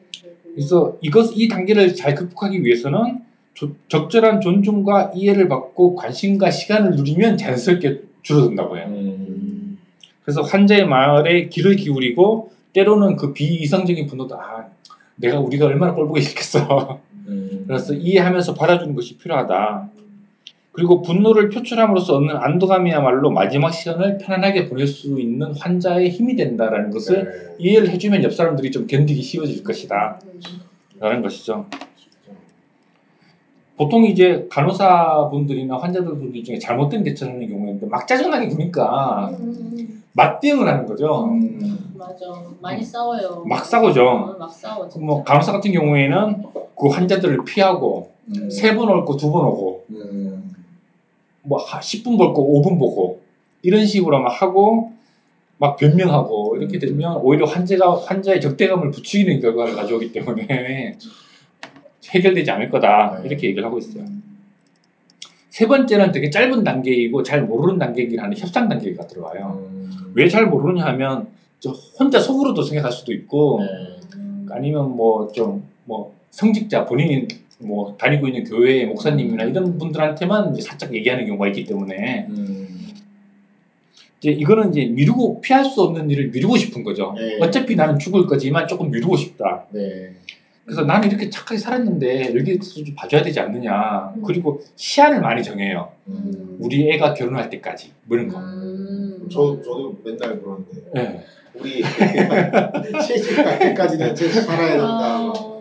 그래서 0.54 0.96
이것 1.00 1.31
이 1.35 1.48
단계를 1.48 1.94
잘 1.94 2.14
극복하기 2.14 2.64
위해서는 2.64 3.20
조- 3.54 3.74
적절한 3.88 4.40
존중과 4.40 5.12
이해를 5.14 5.48
받고 5.48 5.94
관심과 5.96 6.50
시간을 6.50 6.92
누리면 6.96 7.37
자연스럽게 7.37 8.02
줄어든다고 8.22 8.76
해요. 8.78 8.87
음. 8.88 9.78
그래서 10.22 10.42
환자의 10.42 10.87
말에 10.87 11.48
귀를 11.48 11.76
기울이고 11.76 12.50
때로는 12.72 13.16
그 13.16 13.33
비이성적인 13.33 14.07
분노도 14.07 14.37
아 14.37 14.66
내가 15.16 15.40
우리가 15.40 15.66
얼마나 15.66 15.94
꼴보기 15.94 16.20
싫겠어. 16.22 17.00
음. 17.28 17.64
그래서 17.66 17.94
이해하면서 17.94 18.54
받아주는 18.54 18.94
것이 18.94 19.16
필요하다. 19.18 19.90
그리고 20.72 21.02
분노를 21.02 21.48
표출함으로써 21.48 22.16
얻는 22.16 22.37
안도감이야말로 22.37 23.31
마지막 23.31 23.70
시간을 23.70 24.18
편안하게 24.18 24.68
보낼 24.68 24.87
수 24.87 25.18
있는 25.20 25.52
환자의 25.59 26.11
힘이 26.11 26.37
된다라는 26.37 26.90
것을 26.90 27.24
네. 27.24 27.54
이해를 27.59 27.90
해주면 27.90 28.22
옆 28.22 28.33
사람들이 28.33 28.70
좀 28.70 28.87
견디기 28.87 29.22
쉬워질 29.22 29.64
것이다. 29.64 30.20
라는 31.00 31.22
것이죠. 31.22 31.66
보통 33.76 34.04
이제 34.04 34.46
간호사분들이나 34.50 35.78
환자분들 35.78 36.42
중에 36.42 36.59
잘못된 36.59 37.04
대처를 37.04 37.35
하는 37.35 37.48
경우에 37.48 37.78
막 37.88 38.09
짜증나게 38.09 38.48
구니까 38.48 39.31
음, 39.38 40.02
맞대응을 40.12 40.66
하는 40.66 40.85
거죠. 40.85 41.26
음. 41.26 41.94
맞아. 41.96 42.26
많이 42.61 42.83
싸워요. 42.83 43.44
막 43.46 43.64
싸우죠. 43.64 44.04
어, 44.04 44.37
막 44.37 44.52
싸워. 44.52 44.88
진짜. 44.88 45.07
뭐 45.07 45.22
간호사 45.22 45.52
같은 45.52 45.70
경우에는 45.70 46.42
그 46.76 46.88
환자들을 46.88 47.44
피하고 47.44 48.11
음. 48.26 48.50
세번올거두번 48.50 49.44
오고 49.46 49.85
음. 49.90 50.28
뭐 51.48 51.58
10분 51.58 52.18
볼거 52.18 52.42
5분 52.42 52.78
보고 52.78 53.22
이런 53.62 53.87
식으로 53.87 54.20
막 54.20 54.42
하고 54.42 54.92
막 55.58 55.76
변명하고 55.76 56.56
이렇게 56.56 56.78
되면 56.78 57.16
오히려 57.16 57.46
환자가 57.46 57.96
환자의 57.96 58.40
적대감을 58.40 58.90
부추기는 58.90 59.40
결과를 59.40 59.74
가져오기 59.74 60.12
때문에 60.12 60.96
해결되지 62.11 62.50
않을 62.50 62.70
거다 62.70 63.20
이렇게 63.24 63.48
얘기를 63.48 63.64
하고 63.64 63.78
있어요. 63.78 64.04
세 65.50 65.66
번째는 65.66 66.12
되게 66.12 66.30
짧은 66.30 66.62
단계이고 66.62 67.22
잘 67.24 67.42
모르는 67.42 67.78
단계이긴 67.78 68.20
한데 68.20 68.38
협상 68.38 68.68
단계가 68.68 69.06
들어와요. 69.06 69.68
음. 69.72 70.12
왜잘 70.14 70.46
모르냐 70.46 70.84
하면 70.87 71.26
저 71.58 71.70
혼자 71.98 72.20
속으로도 72.20 72.62
생각할 72.62 72.92
수도 72.92 73.12
있고 73.12 73.61
네. 73.61 73.98
아니면 74.52 74.96
뭐 74.96 75.32
좀뭐 75.32 76.14
성직자 76.30 76.87
본인이 76.87 77.26
뭐 77.59 77.97
다니고 77.99 78.29
있는 78.29 78.44
교회의 78.44 78.87
목사님이나 78.87 79.44
이런 79.44 79.79
분들한테만 79.79 80.55
이제 80.55 80.62
살짝 80.62 80.94
얘기하는 80.94 81.27
경우가 81.27 81.49
있기 81.49 81.64
때문에 81.64 82.27
음. 82.29 82.68
이제 84.21 84.31
이거는 84.31 84.71
이제 84.71 84.85
미루고 84.87 85.40
피할 85.40 85.64
수 85.64 85.83
없는 85.83 86.11
일을 86.11 86.29
미루고 86.29 86.57
싶은 86.57 86.83
거죠. 86.83 87.14
네. 87.16 87.38
어차피 87.40 87.77
나는 87.77 87.99
죽을 87.99 88.27
거지만 88.27 88.66
조금 88.66 88.90
미루고 88.90 89.16
싶다. 89.16 89.66
네. 89.71 90.12
그래서 90.64 90.83
나는 90.83 91.09
이렇게 91.09 91.31
착하게 91.31 91.57
살았는데 91.57 92.35
여기서 92.37 92.85
좀 92.85 92.94
봐줘야 92.94 93.23
되지 93.23 93.40
않느냐. 93.40 94.12
음. 94.16 94.23
그리고 94.23 94.61
시한을 94.77 95.21
많이 95.21 95.42
정해요. 95.42 95.92
음. 96.09 96.59
우리 96.61 96.90
애가 96.92 97.14
결혼할 97.14 97.49
때까지 97.49 97.92
뭐 98.05 98.18
이런 98.18 98.29
거. 98.29 98.38
음. 98.38 99.29
저 99.33 99.57
저도 99.62 99.99
맨날 100.05 100.40
그러는데 100.40 100.73
예. 100.97 101.25
우리 101.55 101.83
시집 103.03 103.37
갈 103.37 103.59
때까지는 103.59 104.14
제 104.14 104.29
살아야 104.29 104.71
된다. 104.71 105.58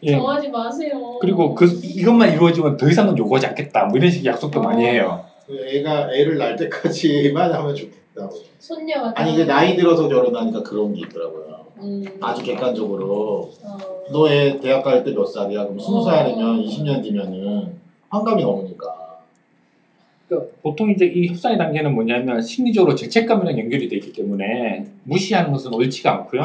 아, 0.00 0.06
예. 0.06 0.12
정하지 0.12 0.48
마세요. 0.48 1.18
그리고 1.20 1.54
그 1.54 1.66
이것만 1.82 2.32
이루어지면 2.32 2.76
더 2.78 2.88
이상은 2.88 3.16
요구하지 3.18 3.46
않겠다. 3.48 3.86
뭐 3.86 3.98
이런 3.98 4.10
식의 4.10 4.32
약속도 4.32 4.60
많이 4.62 4.84
해요. 4.86 5.24
그 5.46 5.58
애가 5.68 6.12
애를 6.14 6.38
낳을 6.38 6.56
때까지만 6.56 7.52
하면 7.52 7.74
좋겠다. 7.74 8.30
손녀가 8.58 9.12
아니 9.14 9.34
이게 9.34 9.44
나이 9.44 9.76
들어서 9.76 10.08
결혼하니까 10.08 10.62
그런 10.62 10.94
게 10.94 11.00
있더라고요. 11.02 11.60
음. 11.78 12.04
아주 12.20 12.42
객관적으로 12.42 13.50
어. 13.62 13.78
너애 14.12 14.58
대학 14.60 14.82
갈 14.82 15.02
때 15.04 15.12
몇 15.12 15.24
살이야? 15.26 15.64
그럼 15.64 15.78
스무 15.78 15.98
어. 15.98 16.02
살이면 16.02 16.62
20년 16.62 17.02
뒤면은 17.02 17.74
환갑이 18.08 18.42
넘으니까. 18.42 18.86
그러니까 20.28 20.50
보통 20.62 20.90
이제 20.90 21.06
이 21.06 21.26
협상의 21.28 21.58
단계는 21.58 21.94
뭐냐면 21.94 22.40
심리적으로 22.40 22.94
죄책감이랑 22.94 23.58
연결이 23.58 23.88
돼 23.88 23.96
있기 23.96 24.12
때문에 24.12 24.86
무시하는 25.04 25.50
것은 25.52 25.72
옳지가 25.74 26.12
않고요. 26.12 26.42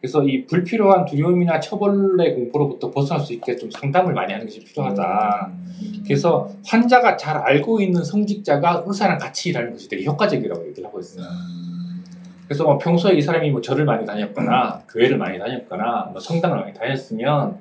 그래서 0.00 0.22
이 0.22 0.46
불필요한 0.46 1.04
두려움이나 1.04 1.60
처벌의 1.60 2.34
공포로부터 2.34 2.90
벗어날 2.90 3.24
수 3.24 3.34
있게 3.34 3.56
좀 3.56 3.70
상담을 3.70 4.14
많이 4.14 4.32
하는 4.32 4.46
것이 4.46 4.60
필요하다. 4.60 5.52
음. 5.52 6.02
그래서 6.04 6.50
환자가 6.64 7.18
잘 7.18 7.36
알고 7.36 7.80
있는 7.82 8.02
성직자가 8.02 8.84
의사랑 8.86 9.18
같이 9.18 9.50
일하는 9.50 9.72
것이 9.72 9.88
되게 9.88 10.04
효과적이라고 10.04 10.68
얘기를 10.68 10.88
하고 10.88 11.00
있어요. 11.00 11.26
음. 11.26 12.04
그래서 12.48 12.64
뭐 12.64 12.78
평소에 12.78 13.14
이 13.14 13.22
사람이 13.22 13.50
뭐 13.50 13.60
절을 13.60 13.84
많이 13.84 14.06
다녔거나 14.06 14.82
교회를 14.90 15.18
많이 15.18 15.38
다녔거나 15.38 16.08
뭐 16.12 16.20
성당을 16.20 16.58
많이 16.58 16.74
다녔으면 16.74 17.58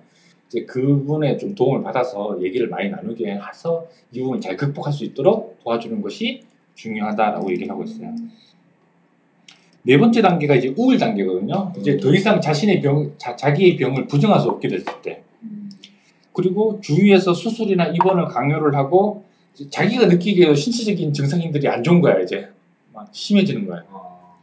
이제 0.47 0.65
그분의 0.65 1.37
좀 1.37 1.53
도움을 1.53 1.83
받아서 1.83 2.39
얘기를 2.41 2.69
많이 2.69 2.89
나누게 2.89 3.37
해서 3.49 3.85
이 4.11 4.19
부분을 4.19 4.41
잘 4.41 4.57
극복할 4.57 4.91
수 4.91 5.03
있도록 5.03 5.59
도와주는 5.63 6.01
것이 6.01 6.43
중요하다라고 6.73 7.51
얘기를 7.51 7.69
하고 7.69 7.83
있어요. 7.83 8.15
네 9.83 9.97
번째 9.97 10.21
단계가 10.21 10.55
이제 10.55 10.73
우울 10.77 10.97
단계거든요. 10.97 11.73
이제 11.79 11.97
더 11.97 12.13
이상 12.13 12.41
자신의 12.41 12.81
병, 12.81 13.13
자, 13.17 13.35
자기의 13.35 13.77
병을 13.77 14.07
부정할 14.07 14.39
수 14.39 14.49
없게 14.49 14.67
됐을 14.67 14.85
때. 15.01 15.23
음. 15.43 15.69
그리고 16.33 16.79
주위에서 16.81 17.33
수술이나 17.33 17.87
입원을 17.87 18.25
강요를 18.25 18.75
하고 18.75 19.23
자기가 19.69 20.07
느끼기에도 20.07 20.55
신체적인 20.55 21.13
증상들이 21.13 21.67
안 21.67 21.83
좋은 21.83 22.01
거야 22.01 22.19
이제 22.19 22.49
막 22.93 23.09
심해지는 23.11 23.67
거야. 23.67 23.83
어. 23.89 24.39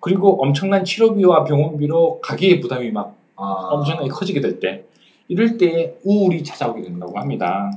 그리고 0.00 0.42
엄청난 0.42 0.84
치료비와 0.84 1.44
병원비로 1.44 2.20
가계의 2.20 2.60
부담이 2.60 2.90
막 2.90 3.16
아. 3.36 3.68
엄청나게 3.72 4.08
커지게 4.08 4.40
될 4.40 4.60
때, 4.60 4.84
이럴 5.28 5.58
때 5.58 5.96
우울이 6.04 6.44
찾아오게 6.44 6.82
된다고 6.82 7.18
합니다. 7.18 7.70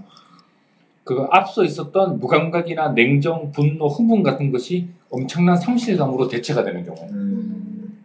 그 1.03 1.27
앞서 1.31 1.63
있었던 1.63 2.19
무감각이나 2.19 2.89
냉정, 2.89 3.51
분노, 3.51 3.87
흥분 3.87 4.21
같은 4.21 4.51
것이 4.51 4.87
엄청난 5.09 5.55
상실감으로 5.57 6.27
대체가 6.27 6.63
되는 6.63 6.83
경우. 6.83 6.97
음. 7.11 7.97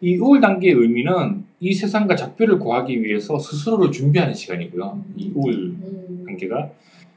이 0.00 0.16
우울 0.18 0.40
단계의 0.40 0.74
의미는 0.74 1.44
이 1.60 1.72
세상과 1.72 2.16
작별을 2.16 2.58
구하기 2.58 3.02
위해서 3.02 3.38
스스로를 3.38 3.92
준비하는 3.92 4.34
시간이고요. 4.34 5.04
이 5.16 5.30
우울 5.34 5.54
음. 5.54 6.24
단계가. 6.26 6.70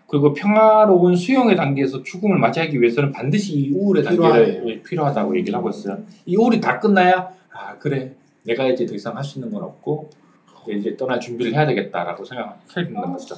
그리고 0.08 0.34
평화로운 0.34 1.16
수용의 1.16 1.56
단계에서 1.56 2.04
죽음을 2.04 2.38
맞이하기 2.38 2.80
위해서는 2.80 3.12
반드시 3.12 3.54
이 3.56 3.72
우울의 3.72 4.04
단계가 4.04 4.34
필요하네요. 4.34 4.84
필요하다 4.84 5.26
고 5.26 5.38
얘기를 5.38 5.58
하고 5.58 5.70
있어요. 5.70 5.98
이 6.28 6.38
우울이 6.38 6.62
다 6.62 6.80
끝나야 6.80 7.34
아 7.52 7.78
그래 7.80 8.14
내가 8.44 8.68
이제 8.68 8.86
더 8.86 8.94
이상 8.94 9.18
할 9.18 9.24
수 9.24 9.40
있는 9.40 9.52
건 9.52 9.64
없고 9.64 10.12
이제 10.70 10.96
떠날 10.96 11.20
준비를 11.20 11.54
해야 11.54 11.66
되겠다라고 11.66 12.24
생각하게 12.24 12.86
된다는 12.86 13.14
거죠. 13.14 13.36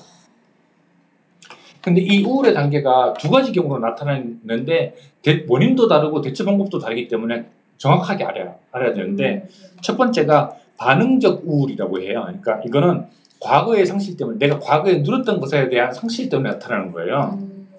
근데 1.88 2.02
이 2.02 2.22
우울의 2.22 2.54
단계가 2.54 3.14
두 3.14 3.30
가지 3.30 3.54
경우로 3.54 3.80
나타나는데 3.80 4.98
대- 5.22 5.46
원인도 5.48 5.88
다르고 5.88 6.20
대처 6.20 6.44
방법도 6.44 6.80
다르기 6.80 7.08
때문에 7.08 7.46
정확하게 7.78 8.26
알아야, 8.26 8.56
알아야 8.74 8.94
되는데 8.94 9.48
첫 9.82 9.96
번째가 9.96 10.58
반응적 10.76 11.44
우울이라고 11.46 12.02
해요. 12.02 12.26
그러니까 12.28 12.62
이거는 12.66 13.06
과거의 13.40 13.86
상실 13.86 14.18
때문에 14.18 14.38
내가 14.38 14.60
과거에 14.60 14.96
누렸던 14.96 15.40
것에 15.40 15.70
대한 15.70 15.94
상실 15.94 16.28
때문에 16.28 16.50
나타나는 16.50 16.92
거예요. 16.92 17.40
음. 17.42 17.70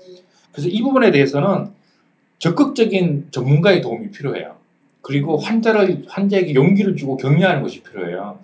그래서 0.53 0.71
이 0.71 0.81
부분에 0.81 1.11
대해서는 1.11 1.66
적극적인 2.38 3.29
전문가의 3.31 3.83
도움이 3.83 4.11
필요해요. 4.12 4.55
그리고 5.03 5.37
환자를 5.37 6.07
환자에게 6.09 6.55
용기를 6.55 6.97
주고 6.97 7.18
격려하는 7.18 7.61
것이 7.61 7.83
필요해요. 7.83 8.38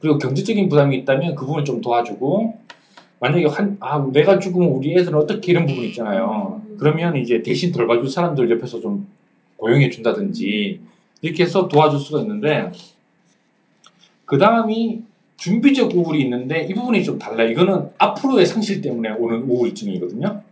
그리고 0.00 0.18
경제적인 0.18 0.68
부담이 0.68 0.96
있다면 0.96 1.36
그 1.36 1.46
부분을 1.46 1.64
좀 1.64 1.80
도와주고 1.80 2.64
만약에 3.24 3.46
한, 3.46 3.78
아 3.80 4.06
내가 4.12 4.38
죽으면 4.38 4.68
우리 4.68 4.94
애들은 4.98 5.14
어떻게 5.14 5.52
이런 5.52 5.64
부분 5.64 5.82
있잖아요. 5.84 6.60
그러면 6.78 7.16
이제 7.16 7.42
대신 7.42 7.72
돌봐줄 7.72 8.10
사람들 8.10 8.50
옆에서 8.50 8.82
좀 8.82 9.06
고용해 9.56 9.88
준다든지 9.88 10.80
이렇게 11.22 11.44
해서 11.44 11.66
도와줄 11.66 12.00
수가 12.00 12.20
있는데 12.20 12.70
그 14.26 14.36
다음이 14.36 15.04
준비적 15.38 15.96
우울이 15.96 16.20
있는데 16.20 16.66
이 16.68 16.74
부분이 16.74 17.02
좀 17.02 17.18
달라요. 17.18 17.50
이거는 17.50 17.88
앞으로의 17.96 18.44
상실 18.44 18.82
때문에 18.82 19.12
오는 19.12 19.44
우울증이거든요. 19.44 20.42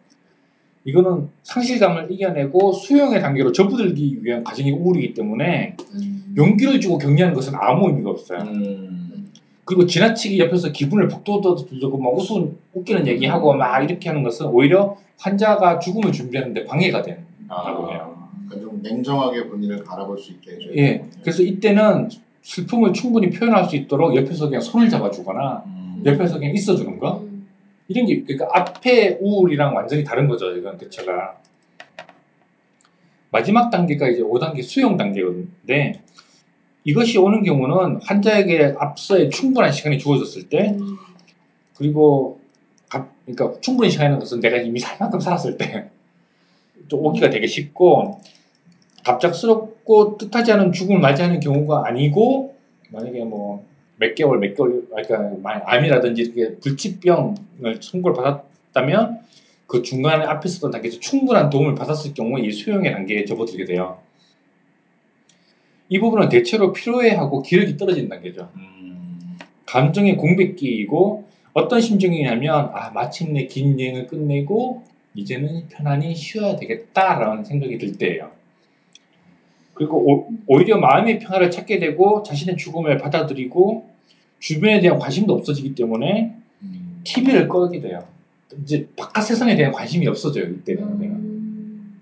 이거는 0.87 1.28
상실감을 1.42 2.11
이겨내고 2.11 2.72
수용의 2.72 3.20
단계로 3.20 3.52
접어들기 3.52 4.20
위한 4.22 4.42
과정이 4.42 4.70
우울이기 4.70 5.12
때문에 5.12 5.76
음. 5.94 6.35
용기를 6.38 6.80
주고 6.80 6.96
격려하는 6.96 7.35
것은 7.35 7.52
아무 7.54 7.88
의미가 7.88 8.08
없어요. 8.08 8.40
음. 8.40 9.01
그리고 9.64 9.87
지나치게 9.87 10.38
옆에서 10.38 10.72
기분을 10.72 11.09
북돋아주고 11.09 11.98
막 11.98 12.14
웃은 12.14 12.57
웃기는 12.75 13.07
얘기하고 13.07 13.55
막 13.55 13.83
이렇게 13.83 14.09
하는 14.09 14.22
것은 14.22 14.46
오히려 14.46 14.96
환자가 15.18 15.79
죽음을 15.79 16.12
준비하는데 16.12 16.64
방해가 16.64 17.03
된다고 17.03 17.92
해요. 17.92 18.29
그러니까 18.48 18.70
좀 18.70 18.83
냉정하게 18.83 19.48
본인을 19.48 19.85
바라볼 19.85 20.18
수 20.18 20.33
있게 20.33 20.53
해줘야 20.53 20.72
예. 20.77 21.05
그래서 21.20 21.42
이때는 21.42 22.09
슬픔을 22.42 22.92
충분히 22.92 23.31
표현할 23.31 23.66
수 23.66 23.77
있도록 23.77 24.16
옆에서 24.16 24.46
그냥 24.46 24.61
손을 24.61 24.88
잡아주거나 24.88 25.62
음. 25.66 26.03
옆에서 26.05 26.38
그냥 26.38 26.55
있어주는 26.55 26.98
거 26.98 27.20
음. 27.20 27.46
이런 27.87 28.07
게 28.07 28.22
그러니까 28.22 28.48
앞에 28.53 29.18
우울이랑 29.20 29.77
완전히 29.77 30.03
다른 30.03 30.29
거죠. 30.29 30.51
이건 30.57 30.77
대처가 30.77 31.37
마지막 33.31 33.70
단계가 33.70 34.09
이제 34.09 34.22
5단계 34.22 34.62
수용 34.62 34.96
단계인데 34.96 36.03
이것이 36.85 37.18
오는 37.18 37.42
경우는 37.42 38.01
환자에게 38.03 38.75
앞서에 38.79 39.29
충분한 39.29 39.71
시간이 39.73 39.99
주어졌을 39.99 40.49
때 40.49 40.76
음. 40.78 40.97
그리고 41.76 42.41
갑- 42.89 43.09
그러니까 43.24 43.61
충분히 43.61 43.91
시간이라는 43.91 44.18
것은 44.18 44.41
내가 44.41 44.57
이미 44.59 44.78
살 44.80 44.97
만큼 44.99 45.20
살았을 45.20 45.57
때 45.57 45.89
또 46.89 46.99
오기가 46.99 47.30
되게 47.30 47.47
쉽고 47.47 48.20
갑작스럽고 49.05 50.18
뜻하지 50.18 50.53
않은 50.53 50.72
죽음을 50.72 51.01
맞이하는 51.01 51.41
경우가 51.41 51.87
아니고 51.87 52.55
만약에 52.91 53.24
뭐 53.24 53.62
몇 53.99 54.16
개월 54.16 54.39
몇 54.41 54.57
개월 54.57 54.85
그러니까 54.89 55.18
만- 55.43 55.62
암이라든지 55.64 56.22
이렇게 56.22 56.57
불치병을 56.57 57.78
선고를 57.80 58.16
받았다면 58.16 59.20
그 59.68 59.83
중간에 59.83 60.24
앞에 60.24 60.49
있었던 60.49 60.72
단계에서 60.72 60.99
충분한 60.99 61.51
도움을 61.51 61.76
받았을 61.76 62.12
경우에 62.12 62.43
이 62.43 62.51
수용의 62.51 62.91
단계에 62.93 63.24
접어들게 63.24 63.64
돼요. 63.64 63.99
이 65.93 65.99
부분은 65.99 66.30
대체로 66.30 66.72
필요해하고 66.72 67.43
기력이 67.43 67.76
떨어지는 67.76 68.09
단계죠. 68.09 68.49
음. 68.57 69.38
감정의 69.66 70.16
공백기이고 70.16 71.28
어떤 71.53 71.82
심정이냐면 71.82 72.70
아 72.72 72.90
마침내 72.95 73.45
긴 73.45 73.78
여행을 73.78 74.07
끝내고 74.07 74.84
이제는 75.14 75.68
편안히 75.68 76.14
쉬어야 76.14 76.57
되겠다라는 76.57 77.45
생각이 77.45 77.76
들 77.76 77.99
때예요. 77.99 78.30
그리고 79.74 80.30
오, 80.47 80.61
히려 80.61 80.78
마음의 80.78 81.18
평화를 81.18 81.51
찾게 81.51 81.78
되고 81.78 82.22
자신의 82.22 82.57
죽음을 82.57 82.97
받아들이고 82.97 83.86
주변에 84.38 84.80
대한 84.80 84.99
관심도 84.99 85.34
없어지기 85.34 85.74
때문에 85.74 86.34
음. 86.62 87.03
TV를 87.05 87.49
꺼게 87.49 87.80
돼요. 87.80 88.03
이제 88.62 88.88
바깥 88.97 89.24
세상에 89.24 89.57
대한 89.57 89.72
관심이 89.72 90.07
없어져요 90.07 90.45
이때는. 90.45 90.82
음. 90.84 92.01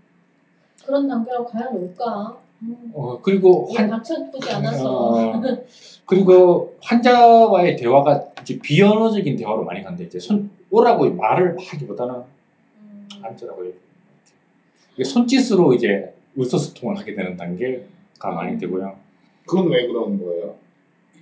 그런 0.87 1.09
단계로 1.09 1.45
과연 1.45 1.75
올까? 1.75 2.50
음, 2.63 2.91
어, 2.95 3.21
그리고 3.23 3.73
환, 3.75 3.91
않아서. 3.91 4.91
어, 4.91 5.43
그리고 6.07 6.77
환자와의 6.83 7.77
대화가 7.77 8.27
이제 8.43 8.59
비언어적인 8.59 9.37
대화로 9.37 9.65
많이 9.65 9.83
간대. 9.83 10.05
이제 10.05 10.19
손 10.19 10.51
오라고 10.71 11.11
말을 11.11 11.57
하기보다는 11.59 12.15
음, 12.15 13.09
앉으라고 13.23 13.63
이렇게. 13.65 13.79
이게 14.95 15.05
손짓으로 15.05 15.75
이제 15.75 16.13
의사소통을 16.37 16.99
하게 16.99 17.15
되는 17.15 17.37
단계가 17.37 18.31
많이 18.35 18.59
되고요. 18.59 18.97
그건 19.47 19.69
왜 19.71 19.87
그런 19.87 20.19
거예요? 20.23 20.55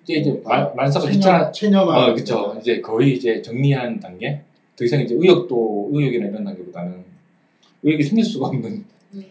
이제 0.02 0.14
이제 0.14 0.42
만, 0.44 0.74
만사가 0.74 1.04
체념- 1.06 1.12
귀찮아. 1.16 1.52
체념하는 1.52 2.10
어, 2.10 2.14
그쵸. 2.14 2.56
이제 2.60 2.80
거의 2.80 3.14
이제 3.16 3.40
정리하는 3.42 4.00
단계. 4.00 4.40
더 4.76 4.84
이상 4.84 5.00
이제 5.00 5.14
의욕도 5.14 5.90
의욕이나 5.92 6.26
이런 6.28 6.44
단계보다는 6.44 7.04
의욕이 7.82 8.02
생길 8.02 8.24
수가 8.24 8.48
없는. 8.48 8.84
음. 9.14 9.24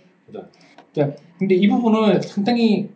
근데 1.37 1.55
이 1.55 1.67
부분은 1.67 2.21
상당히 2.21 2.89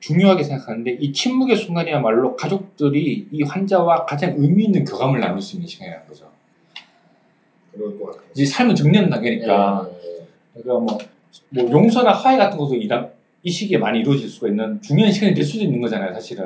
중요하게 0.00 0.42
생각하는데 0.42 0.92
이 1.00 1.12
침묵의 1.12 1.56
순간이야말로 1.56 2.36
가족들이 2.36 3.28
이 3.30 3.42
환자와 3.42 4.04
가장 4.06 4.34
의미 4.36 4.64
있는 4.64 4.84
교감을 4.84 5.20
나눌 5.20 5.40
수 5.40 5.56
있는 5.56 5.68
시간이라는 5.68 6.06
거죠. 6.08 6.30
그럴 7.72 7.98
것 7.98 8.06
같아요. 8.06 8.22
이제 8.32 8.44
삶은 8.44 8.74
정리하는 8.74 9.10
단계니까 9.10 9.88
예. 9.90 10.26
그러니까 10.62 10.84
뭐, 10.84 10.98
뭐 11.50 11.70
용서나 11.70 12.12
화해 12.12 12.36
같은 12.36 12.58
것도 12.58 12.74
이, 12.74 12.86
단- 12.88 13.10
이 13.42 13.50
시기에 13.50 13.78
많이 13.78 14.00
이루어질 14.00 14.28
수가 14.28 14.48
있는 14.48 14.80
중요한 14.82 15.12
시간이 15.12 15.34
될 15.34 15.44
수도 15.44 15.64
있는 15.64 15.80
거잖아요, 15.80 16.12
사실은. 16.12 16.44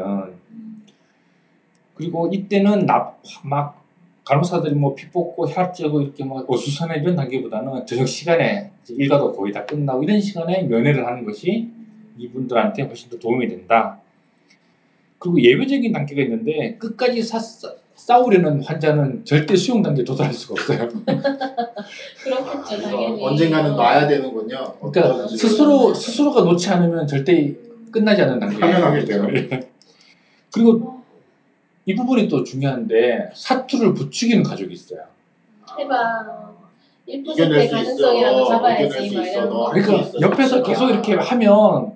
그리고 1.95 2.29
이때는 2.33 2.87
나, 2.87 3.15
막 3.43 3.83
간호사들이 4.25 4.75
뭐 4.75 4.95
피 4.95 5.09
뽑고 5.11 5.49
혈압 5.49 5.75
재고 5.75 6.01
이렇게 6.03 6.25
막 6.25 6.45
어수선해 6.51 6.99
이런 7.01 7.17
단계보다는 7.17 7.87
저녁 7.87 8.07
시간에 8.07 8.71
일과도 8.95 9.33
거의 9.33 9.53
다 9.53 9.65
끝나고 9.67 10.03
이런 10.05 10.21
시간에 10.21 10.63
면회를 10.63 11.07
하는 11.07 11.25
것이 11.25 11.69
이분들한테 12.19 12.83
훨씬 12.83 13.11
더 13.11 13.19
도움이 13.19 13.49
된다. 13.49 14.01
그리고 15.19 15.41
예외적인 15.43 15.93
단계가 15.93 16.23
있는데 16.23 16.77
끝까지 16.79 17.23
사- 17.23 17.39
싸, 17.39 17.73
싸우려는 17.95 18.63
환자는 18.63 19.25
절대 19.25 19.57
수용 19.57 19.83
단계에 19.83 20.05
도달할 20.05 20.33
수가 20.33 20.55
없어요. 20.55 20.89
그렇겠죠, 22.23 22.63
그래서 22.69 22.83
당연히. 22.91 23.25
언젠가는 23.25 23.73
어. 23.73 23.77
놔야 23.77 24.07
되는군요. 24.07 24.75
그러니까 24.81 25.27
스스로 25.29 25.93
스스로가 25.95 26.43
놓지 26.43 26.69
않으면 26.71 27.07
절대 27.07 27.55
끝나지 27.91 28.23
않는 28.23 28.39
단계. 28.39 28.59
당연하겠죠. 28.59 29.27
그리고 30.53 31.03
이 31.87 31.95
부분이 31.95 32.29
또 32.29 32.45
중요한데 32.45 33.31
사투를 33.35 33.95
부추기는 33.95 34.43
가족이 34.43 34.73
있어요. 34.75 35.01
해봐. 35.79 36.46
1%의 37.09 37.23
이겨낼 37.35 37.69
수 37.69 37.75
가능성이라도 37.75 38.41
있어. 38.41 38.49
잡아야지 38.49 38.85
이겨낼 38.87 39.09
수막 39.11 39.25
있어. 39.27 39.33
이런 39.33 39.49
너 39.49 39.57
거. 39.57 39.69
할수 39.71 39.87
그러니까 39.87 40.09
있어, 40.09 40.21
옆에서. 40.21 40.63
계속 40.63 40.89
이렇게 40.91 41.15
하면 41.15 41.85
음. 41.87 41.93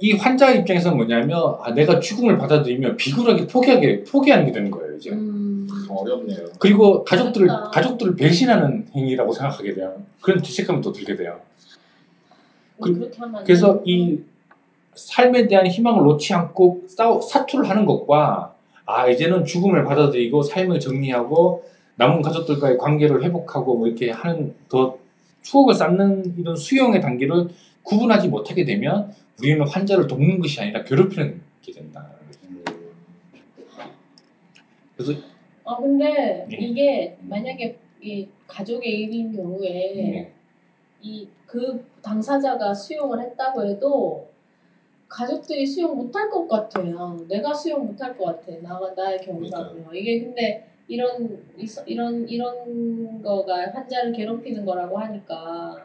이 0.00 0.12
환자 0.12 0.50
입장에서는 0.52 0.96
뭐냐면 0.96 1.56
아, 1.62 1.72
내가 1.72 2.00
죽음을 2.00 2.38
받아들이면 2.38 2.96
비굴하게 2.96 3.46
포기하게 3.46 4.04
포기하는 4.04 4.46
게 4.46 4.52
되는 4.52 4.70
거예요 4.70 4.96
이제. 4.96 5.10
음. 5.10 5.66
어렵네요. 5.88 6.46
그리고 6.58 7.04
가족들을 7.04 7.48
어렵다. 7.48 7.70
가족들을 7.70 8.16
배신하는 8.16 8.86
행위라고 8.94 9.32
생각하게 9.32 9.74
돼요. 9.74 9.94
그런 10.20 10.42
죄책감이 10.42 10.80
또 10.82 10.92
들게 10.92 11.14
돼요. 11.16 11.38
그- 12.80 13.10
하면 13.18 13.36
안 13.36 13.44
그래서. 13.44 13.80
이 13.84 14.18
삶에 14.94 15.46
대한 15.46 15.66
희망을 15.66 16.02
놓지 16.04 16.32
않고 16.34 16.82
싸우, 16.88 17.20
사투를 17.22 17.68
하는 17.68 17.84
것과 17.86 18.54
아 18.86 19.08
이제는 19.08 19.44
죽음을 19.44 19.84
받아들이고 19.84 20.42
삶을 20.42 20.80
정리하고 20.80 21.64
남은 21.96 22.22
가족들과의 22.22 22.78
관계를 22.78 23.24
회복하고 23.24 23.76
뭐 23.76 23.86
이렇게 23.86 24.10
하는 24.10 24.54
더 24.68 24.98
추억을 25.42 25.74
쌓는 25.74 26.34
이런 26.38 26.56
수용의 26.56 27.00
단계를 27.00 27.48
구분하지 27.82 28.28
못하게 28.28 28.64
되면 28.64 29.12
우리는 29.38 29.66
환자를 29.66 30.06
돕는 30.06 30.40
것이 30.40 30.60
아니라 30.60 30.82
괴롭히는 30.84 31.40
게 31.62 31.72
된다. 31.72 32.10
그래서 34.96 35.12
아 35.64 35.76
근데 35.76 36.46
네. 36.48 36.56
이게 36.58 37.16
만약에 37.20 37.76
이 38.00 38.28
가족의 38.46 38.88
일인 38.88 39.34
경우에 39.34 39.68
네. 39.68 40.32
이그 41.00 41.84
당사자가 42.02 42.72
수용을 42.72 43.20
했다고 43.20 43.64
해도 43.66 44.30
가족들이 45.08 45.66
수용 45.66 45.96
못할 45.96 46.28
것 46.30 46.48
같아요. 46.48 47.24
내가 47.28 47.54
수용 47.54 47.86
못할 47.86 48.16
것 48.16 48.24
같아. 48.24 48.52
나가 48.60 48.92
나의 48.94 49.20
경우라면 49.20 49.94
이게 49.94 50.20
근데 50.20 50.66
이런 50.88 51.38
이- 51.58 51.66
이런 51.86 52.28
이런 52.28 53.22
거가 53.22 53.70
환자를 53.72 54.12
괴롭히는 54.12 54.64
거라고 54.64 54.98
하니까 54.98 55.76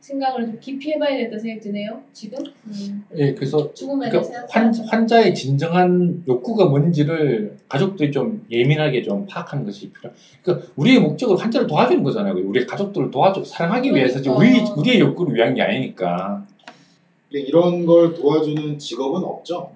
생각을 0.00 0.46
좀 0.46 0.58
깊이 0.60 0.92
해봐야 0.92 1.16
된다 1.18 1.38
생각이 1.38 1.60
드네요. 1.60 2.00
지금 2.14 2.38
음. 2.66 3.04
예, 3.16 3.34
그래서 3.34 3.70
그러니까 3.78 4.22
환. 4.48 4.72
환자의 4.72 5.34
진정한 5.34 6.22
욕구가 6.26 6.66
뭔지를 6.66 7.58
가족들이 7.68 8.10
좀 8.10 8.46
예민하게 8.50 9.02
좀 9.02 9.26
파악하는 9.26 9.66
것이 9.66 9.90
필요. 9.90 10.10
그러니까 10.42 10.66
우리의 10.76 11.00
목적은 11.00 11.36
환자를 11.36 11.66
도와주는 11.66 12.02
거잖아요. 12.02 12.34
우리 12.36 12.64
가족들을 12.64 13.10
도와줘 13.10 13.44
사랑하기 13.44 13.94
위해서지 13.94 14.30
우리 14.30 14.52
그러니까. 14.52 14.74
우리의 14.76 15.00
욕구를 15.00 15.34
위한 15.34 15.54
게 15.54 15.60
아니니까. 15.62 16.46
근데 17.30 17.44
이런 17.44 17.84
걸 17.84 18.14
도와주는 18.14 18.78
직업은 18.78 19.22
없죠. 19.22 19.72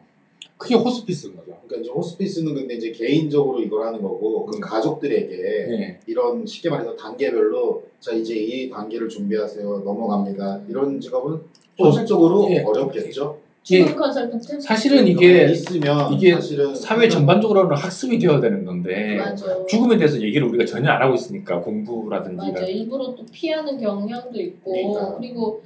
그게 0.62 0.76
호스피스인 0.76 1.34
거죠. 1.34 1.58
그러니까 1.66 1.80
이제 1.80 1.90
호스피스는 1.90 2.54
근데 2.54 2.74
이제 2.74 2.92
개인적으로 2.92 3.60
이걸 3.60 3.84
하는 3.84 4.00
거고 4.00 4.46
그 4.46 4.56
음. 4.56 4.60
가족들에게 4.60 5.34
예. 5.36 5.98
이런 6.06 6.46
쉽게 6.46 6.70
말해서 6.70 6.94
단계별로 6.94 7.82
자 7.98 8.12
이제 8.12 8.36
이 8.36 8.70
단계를 8.70 9.08
준비하세요 9.08 9.82
넘어갑니다 9.84 10.60
이런 10.68 11.00
직업은 11.00 11.40
현실적으로 11.76 12.48
예. 12.52 12.62
어렵겠죠. 12.62 13.40
죽음 13.64 13.96
컨설턴트? 13.96 14.60
사실은 14.60 15.06
이게 15.06 15.50
있으면 15.50 16.12
이게 16.12 16.32
사실은 16.34 16.74
사회 16.74 17.08
전반적으로는 17.08 17.76
학습이 17.76 18.20
되어야 18.20 18.40
되는 18.40 18.64
건데 18.64 19.16
맞아. 19.16 19.66
죽음에 19.66 19.96
대해서 19.96 20.20
얘기를 20.20 20.46
우리가 20.46 20.64
전혀 20.64 20.90
안 20.90 21.02
하고 21.02 21.14
있으니까 21.14 21.60
공부라든지 21.60 22.52
맞아. 22.52 22.64
일부러 22.64 23.14
또 23.16 23.24
피하는 23.32 23.80
경향도 23.80 24.40
있고 24.40 24.72
그러니까요. 24.72 25.16
그리고 25.18 25.62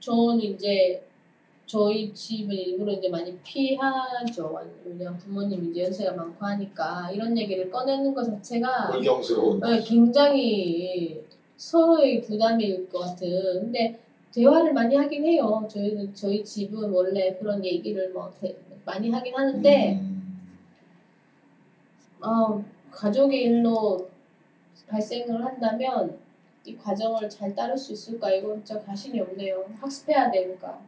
저는 0.00 0.40
이제 0.40 1.00
저희 1.66 2.12
집은 2.12 2.54
일부러 2.54 2.92
이제 2.92 3.08
많이 3.08 3.36
피하죠. 3.42 4.60
왜냐면 4.84 5.16
부모님 5.18 5.70
이제 5.70 5.84
연세가 5.84 6.12
많고 6.12 6.44
하니까 6.44 7.10
이런 7.10 7.36
얘기를 7.38 7.70
꺼내는 7.70 8.12
것 8.14 8.24
자체가 8.24 8.90
불경스러운 8.90 9.60
네, 9.60 9.80
굉장히 9.82 11.22
서로의 11.56 12.20
부담일 12.20 12.88
것 12.88 12.98
같은. 13.00 13.60
근데 13.60 13.98
대화를 14.32 14.72
많이 14.72 14.96
하긴 14.96 15.24
해요. 15.24 15.66
저희는 15.70 16.14
저희 16.14 16.44
집은 16.44 16.90
원래 16.90 17.34
그런 17.34 17.64
얘기를 17.64 18.10
뭐 18.12 18.32
대- 18.40 18.56
많이 18.84 19.10
하긴 19.10 19.34
하는데 19.34 19.92
음. 20.00 20.38
아, 22.20 22.62
가족의 22.90 23.42
일로 23.44 24.08
발생을 24.88 25.44
한다면 25.44 26.16
이 26.64 26.76
과정을 26.76 27.28
잘 27.28 27.54
따를 27.54 27.76
수 27.76 27.92
있을까 27.92 28.30
이건 28.30 28.64
진짜 28.64 28.80
자신이 28.84 29.20
없네요. 29.20 29.64
학습해야 29.80 30.30
되니까. 30.30 30.80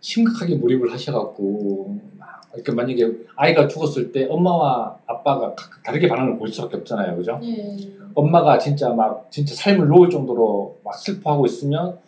심각하게 0.00 0.56
몰입을 0.56 0.92
하셔갖고 0.92 1.98
막 2.18 2.42
이렇게 2.54 2.72
만약에 2.72 3.12
아이가 3.36 3.66
죽었을 3.68 4.12
때 4.12 4.26
엄마와 4.30 4.96
아빠가 5.06 5.54
각각 5.54 5.82
다르게 5.82 6.08
반응을 6.08 6.38
보일 6.38 6.52
수밖에 6.52 6.76
없잖아요, 6.78 7.16
그죠? 7.16 7.38
네. 7.42 7.76
엄마가 8.14 8.58
진짜 8.58 8.90
막 8.90 9.30
진짜 9.30 9.54
삶을 9.54 9.88
놓을 9.88 10.10
정도로 10.10 10.78
막 10.84 10.94
슬퍼하고 10.94 11.46
있으면 11.46 11.98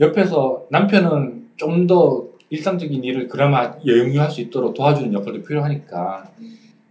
옆에서 0.00 0.66
남편은 0.70 1.48
좀 1.56 1.86
더 1.86 2.26
일상적인 2.50 3.04
일을 3.04 3.28
그나마 3.28 3.74
영위할 3.84 4.30
수 4.30 4.40
있도록 4.40 4.72
도와주는 4.74 5.12
역할도 5.12 5.42
필요하니까 5.42 6.30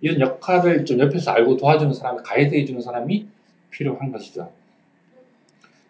이런 0.01 0.19
역할을 0.19 0.85
좀 0.85 0.99
옆에서 0.99 1.31
알고 1.31 1.57
도와주는 1.57 1.93
사람이 1.93 2.19
가이드해 2.23 2.65
주는 2.65 2.79
사람이 2.81 3.25
필요한 3.71 4.11
것이죠. 4.11 4.51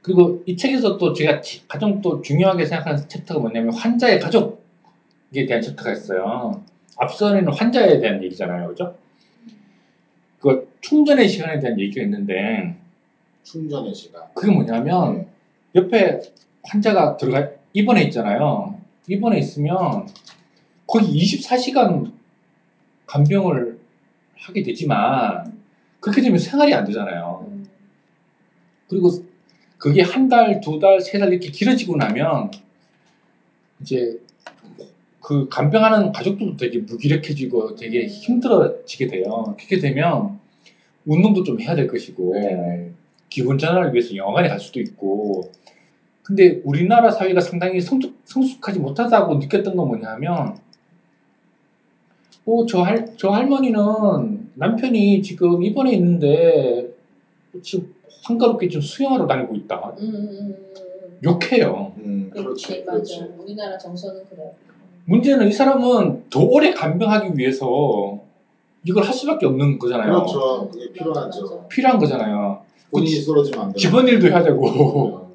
그리고 0.07 0.41
이 0.45 0.55
책에서 0.55 0.97
또 0.97 1.11
제가 1.11 1.41
지- 1.41 1.67
가장 1.67 2.01
또 2.01 2.21
중요하게 2.21 2.65
생각하는 2.65 2.97
chapter가 3.09 3.41
뭐냐면 3.41 3.73
환자의 3.73 4.21
가족에 4.21 4.55
대한 5.45 5.61
chapter가 5.61 5.91
있어요. 5.91 6.61
앞서는 6.95 7.45
환자에 7.49 7.99
대한 7.99 8.23
얘기잖아요, 8.23 8.69
그죠? 8.69 8.95
그 10.39 10.65
충전의 10.79 11.27
시간에 11.27 11.59
대한 11.59 11.77
얘기가 11.77 12.03
있는데 12.05 12.73
충전의 13.43 13.93
시간. 13.93 14.23
그게 14.33 14.49
뭐냐면 14.49 15.27
옆에 15.75 16.21
환자가 16.63 17.17
들어가 17.17 17.49
입원해 17.73 18.03
있잖아요. 18.03 18.79
입원해 19.09 19.39
있으면 19.39 20.07
거의 20.87 21.05
24시간 21.05 22.13
간병을 23.07 23.77
하게 24.37 24.63
되지만 24.63 25.57
그렇게 25.99 26.21
되면 26.21 26.37
생활이 26.39 26.73
안 26.73 26.85
되잖아요. 26.85 27.45
음, 27.45 27.67
그리고 28.87 29.09
그게 29.77 30.01
한 30.01 30.27
달, 30.29 30.59
두 30.61 30.79
달, 30.79 30.99
세 31.01 31.19
달 31.19 31.31
이렇게 31.31 31.49
길어지고 31.49 31.95
나면 31.97 32.51
이제 33.81 34.19
그 35.21 35.47
간병하는 35.49 36.11
가족들도 36.13 36.57
되게 36.57 36.79
무기력해지고 36.79 37.75
되게 37.75 38.05
힘들어지게 38.07 39.07
돼요. 39.07 39.55
그렇게 39.57 39.77
되면 39.79 40.39
운동도 41.05 41.43
좀 41.43 41.59
해야 41.61 41.75
될 41.75 41.87
것이고 41.87 42.33
네. 42.33 42.91
기본 43.29 43.57
전환을 43.57 43.93
위해서 43.93 44.15
영화관에 44.15 44.47
갈 44.49 44.59
수도 44.59 44.79
있고 44.79 45.51
근데 46.23 46.61
우리나라 46.63 47.09
사회가 47.11 47.39
상당히 47.39 47.79
성숙, 47.79 48.19
성숙하지 48.25 48.79
못하다고 48.79 49.35
느꼈던 49.35 49.75
건 49.75 49.87
뭐냐면 49.87 50.57
어, 52.45 52.65
저, 52.65 52.81
할, 52.81 53.13
저 53.17 53.29
할머니는 53.29 54.51
남편이 54.55 55.21
지금 55.21 55.61
입원해 55.63 55.93
있는데 55.93 56.89
지금 57.61 57.93
한가롭게 58.27 58.67
지금 58.67 58.81
수영하러 58.81 59.25
다니고 59.25 59.55
있다. 59.55 59.93
음, 59.99 60.03
음, 60.03 60.15
음, 60.15 60.55
음. 60.71 61.19
욕해요. 61.23 61.93
음, 61.97 62.29
그렇지, 62.29 62.67
그렇지, 62.67 62.85
맞아. 62.85 62.91
그렇지. 62.91 63.33
우리나라 63.39 63.77
정서는 63.77 64.21
그래. 64.29 64.51
문제는 65.05 65.47
이 65.47 65.51
사람은 65.51 66.23
더 66.29 66.41
오래 66.41 66.71
간병하기 66.73 67.37
위해서 67.37 68.19
이걸 68.83 69.03
할 69.03 69.13
수밖에 69.13 69.45
없는 69.45 69.79
거잖아요. 69.79 70.11
그렇죠. 70.11 70.69
그게 70.69 70.85
맞아, 70.87 70.93
필요하죠. 70.93 71.67
필요한 71.69 71.97
거잖아요. 71.97 72.59
본인이 72.91 73.15
쓰러지면 73.15 73.59
안 73.59 73.67
돼요. 73.67 73.77
집안 73.77 74.07
일도 74.07 74.27
해야 74.27 74.43
되고. 74.43 74.67
음. 74.67 75.27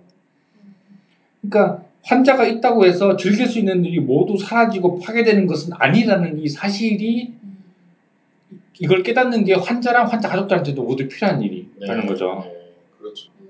그러니까 1.40 1.82
환자가 2.04 2.46
있다고 2.46 2.84
해서 2.84 3.16
즐길 3.16 3.46
수 3.46 3.58
있는 3.58 3.84
일이 3.84 4.00
모두 4.00 4.36
사라지고 4.36 4.98
파괴되는 4.98 5.46
것은 5.46 5.72
아니라는 5.74 6.38
이 6.38 6.48
사실이 6.48 7.32
이걸 8.78 9.02
깨닫는 9.02 9.44
게 9.44 9.54
환자랑 9.54 10.06
환자 10.08 10.28
가족들한테도 10.28 10.82
모두 10.82 11.06
필요한 11.08 11.40
일이라는 11.40 12.06
거죠. 12.06 12.44
네, 13.02 13.08
그렇죠. 13.08 13.30
음. 13.40 13.48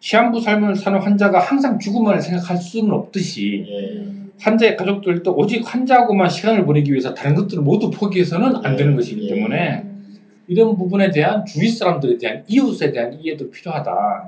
시한부 0.00 0.40
삶을 0.40 0.74
사는 0.74 0.98
환자가 0.98 1.38
항상 1.38 1.78
죽음만을 1.78 2.20
생각할 2.20 2.56
수는 2.56 2.92
없듯이 2.92 3.64
예. 3.68 3.98
음. 3.98 4.32
환자의 4.38 4.76
가족들도 4.76 5.32
오직 5.34 5.62
환자하고만 5.62 6.28
시간을 6.28 6.64
보내기 6.64 6.90
위해서 6.90 7.14
다른 7.14 7.36
것들을 7.36 7.62
모두 7.62 7.90
포기해서는 7.90 8.56
안 8.64 8.76
되는 8.76 8.92
예, 8.92 8.96
것이기 8.96 9.28
예. 9.28 9.34
때문에 9.34 9.82
음. 9.84 10.18
이런 10.48 10.76
부분에 10.76 11.10
대한 11.10 11.44
주위 11.44 11.68
사람들에 11.68 12.18
대한 12.18 12.42
이웃에 12.48 12.90
대한 12.90 13.12
이해도 13.20 13.50
필요하다. 13.50 14.26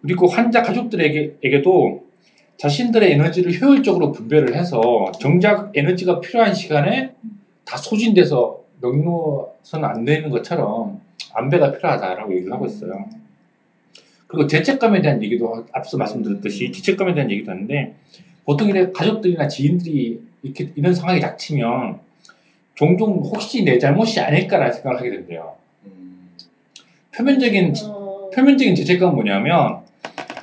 그리고 0.00 0.26
환자 0.26 0.62
가족들에게도 0.62 2.04
자신들의 2.56 3.12
에너지를 3.12 3.60
효율적으로 3.60 4.12
분배를 4.12 4.54
해서 4.54 5.12
정작 5.20 5.72
에너지가 5.76 6.20
필요한 6.20 6.54
시간에 6.54 7.12
다 7.64 7.76
소진돼서 7.76 8.62
넉놓아서는 8.80 9.88
안 9.88 10.04
되는 10.04 10.30
것처럼 10.30 11.00
안배가 11.34 11.72
필요하다라고 11.72 12.34
얘기를 12.34 12.52
하고 12.52 12.66
있어요. 12.66 13.08
그리고 14.26 14.46
죄책감에 14.46 15.02
대한 15.02 15.22
얘기도 15.22 15.66
앞서 15.72 15.98
말씀드렸듯이 15.98 16.72
죄책감에 16.72 17.14
대한 17.14 17.30
얘기도 17.30 17.50
하는데 17.50 17.94
보통 18.44 18.68
이렇게 18.68 18.92
가족들이나 18.92 19.46
지인들이 19.48 20.20
이렇게 20.42 20.72
이런 20.74 20.94
상황이 20.94 21.20
닥치면 21.20 22.00
종종 22.74 23.18
혹시 23.18 23.62
내 23.62 23.78
잘못이 23.78 24.20
아닐까라는 24.20 24.72
생각을 24.72 24.98
하게 24.98 25.10
된대요. 25.10 25.56
음, 25.84 26.30
표면적인 27.14 27.74
어. 27.84 28.30
표면적인 28.34 28.74
죄책감은 28.74 29.14
뭐냐면 29.14 29.80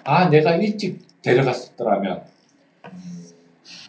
아 0.04 0.30
내가 0.30 0.56
일찍 0.56 1.00
데려갔었더라면 1.24 2.22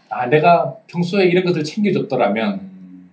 아 0.08 0.26
내가 0.26 0.76
평소에 0.88 1.26
이런 1.26 1.44
것을 1.44 1.62
챙겨줬더라면 1.62 2.54
음. 2.60 3.10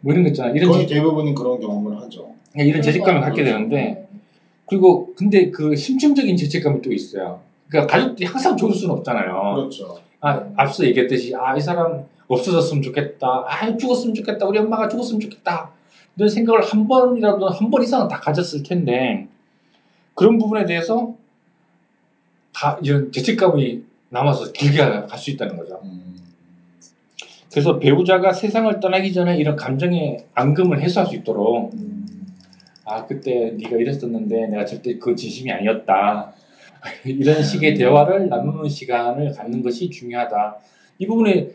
뭐 0.00 0.12
이런 0.12 0.24
거 0.24 0.30
있잖아 0.30 0.50
이런 0.50 0.70
거의 0.70 0.88
죄- 0.88 0.94
대부분이 0.94 1.34
그런 1.34 1.60
경험을 1.60 2.00
하죠. 2.02 2.29
이런 2.56 2.82
죄책감을 2.82 3.20
갖게. 3.20 3.44
되는데 3.44 4.08
그리고 4.66 5.12
근데 5.16 5.50
그 5.50 5.74
심층적인 5.76 6.36
죄책감이 6.36 6.82
또 6.82 6.92
있어요. 6.92 7.40
그러니까 7.68 7.92
가족들이 7.92 8.26
항상 8.26 8.56
좋을 8.56 8.72
수는 8.74 8.94
없잖아요. 8.96 9.54
그렇죠. 9.56 9.98
아 10.20 10.44
앞서 10.56 10.84
얘기했듯이 10.84 11.34
아 11.36 11.56
이 11.56 11.60
사람 11.60 12.04
없어졌으면 12.28 12.82
좋겠다. 12.82 13.44
아 13.46 13.76
죽었으면 13.76 14.14
좋겠다. 14.14 14.46
우리 14.46 14.58
엄마가 14.58 14.88
죽었으면 14.88 15.20
좋겠다. 15.20 15.70
이런 16.16 16.28
생각을 16.28 16.62
한 16.62 16.86
번이라도 16.86 17.48
한 17.48 17.70
번 17.70 17.82
이상은 17.82 18.08
다 18.08 18.18
가졌을 18.20 18.62
텐데 18.62 19.26
그런 20.14 20.38
부분에 20.38 20.64
대해서 20.66 21.14
다 22.52 22.78
이런 22.82 23.10
죄책감이 23.12 23.82
남아서 24.10 24.52
길게 24.52 24.78
갈 24.78 25.08
수 25.18 25.30
있다는 25.30 25.56
거죠. 25.56 25.80
음. 25.84 26.16
그래서 27.50 27.78
배우자가 27.78 28.32
세상을 28.32 28.78
떠나기 28.80 29.12
전에 29.12 29.36
이런 29.36 29.56
감정의 29.56 30.24
앙금을 30.34 30.80
해소할 30.82 31.08
수 31.08 31.16
있도록 31.16 31.72
음. 31.74 31.99
아 32.90 33.06
그때 33.06 33.52
네가 33.56 33.76
이랬었는데 33.76 34.48
내가 34.48 34.64
절대 34.64 34.98
그 34.98 35.14
진심이 35.14 35.50
아니었다. 35.52 36.32
이런 37.06 37.40
식의 37.40 37.74
대화를 37.74 38.28
나누는 38.28 38.68
시간을 38.68 39.32
갖는 39.32 39.62
것이 39.62 39.88
중요하다. 39.90 40.56
이 40.98 41.06
부분에 41.06 41.50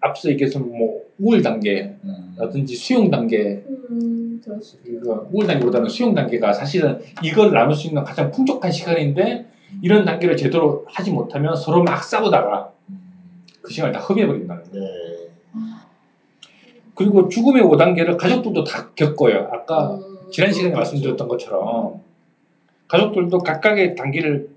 앞서 0.00 0.30
얘기해서 0.30 0.58
뭐 0.60 1.02
우울 1.18 1.42
단계라든지 1.42 2.74
음. 2.74 2.76
수용 2.76 3.10
단계 3.10 3.62
음. 3.90 4.40
그러니까 4.42 5.28
우울 5.30 5.46
단계보다는 5.46 5.88
수용 5.88 6.14
단계가 6.14 6.52
사실은 6.52 7.00
이걸 7.22 7.52
나눌 7.52 7.74
수 7.74 7.88
있는 7.88 8.02
가장 8.04 8.30
풍족한 8.30 8.70
시간인데 8.70 9.46
이런 9.82 10.04
단계를 10.04 10.36
제대로 10.36 10.86
하지 10.88 11.10
못하면 11.10 11.54
서로 11.54 11.82
막 11.82 12.02
싸우다가 12.02 12.72
음. 12.88 12.98
그 13.60 13.72
시간을 13.72 13.92
다 13.92 14.00
허비해버린다는 14.00 14.62
거예요. 14.70 14.84
네. 14.84 15.26
그리고 16.94 17.28
죽음의 17.28 17.62
5단계를 17.62 18.16
가족들도 18.16 18.64
다 18.64 18.90
겪어요. 18.94 19.48
아까 19.52 19.96
음. 19.96 20.15
지난 20.36 20.52
시간에. 20.52 20.74
말씀드렸던 20.74 21.28
것처럼 21.28 22.02
가족들도 22.88 23.38
각각의 23.38 23.94
단계를 23.94 24.50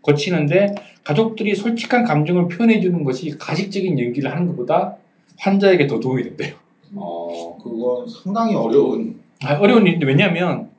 거치는데 0.00 0.74
가족들이 1.04 1.54
솔직한 1.54 2.04
감정을 2.04 2.48
표현해 2.48 2.80
주는 2.80 3.04
것이 3.04 3.36
가식적인 3.36 3.98
연기를 3.98 4.30
하는 4.32 4.46
것보다 4.46 4.96
환자에게 5.36 5.86
더 5.88 6.00
도움이 6.00 6.22
된대요. 6.22 6.54
어, 6.94 7.58
그건 7.62 8.08
상당히 8.08 8.54
어려운. 8.54 9.20
아, 9.44 9.58
어려운 9.58 9.86
일인데 9.86 10.06
왜냐하면 10.06 10.70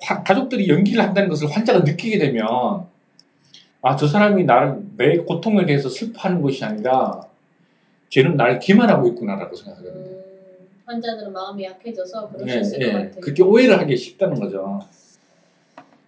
화- 0.00 0.22
가족들이 0.22 0.68
연기를 0.68 1.02
한다는 1.02 1.28
것을 1.28 1.50
환자가 1.50 1.80
느끼게 1.80 2.18
되면 2.18 2.46
아 3.82 3.96
저 3.96 4.06
사람이 4.06 4.44
나를 4.44 4.82
내 4.96 5.16
고통에 5.18 5.66
대해서 5.66 5.88
슬퍼하는 5.88 6.40
것이 6.40 6.64
아니라 6.64 7.22
쟤는 8.08 8.36
나를 8.36 8.60
기만하고 8.60 9.08
있구나라고 9.08 9.56
생각하게 9.56 9.88
돼요. 9.90 10.33
음, 10.84 10.92
환자들은 10.94 11.32
마음이 11.32 11.64
약해져서 11.64 12.28
그럴 12.30 12.48
수 12.48 12.54
네, 12.54 12.60
있을 12.60 12.78
네. 12.78 12.86
것 12.86 12.92
같아요. 12.98 13.20
그렇게 13.20 13.42
오해를 13.42 13.78
하기 13.80 13.96
쉽다는 13.96 14.38
거죠. 14.38 14.80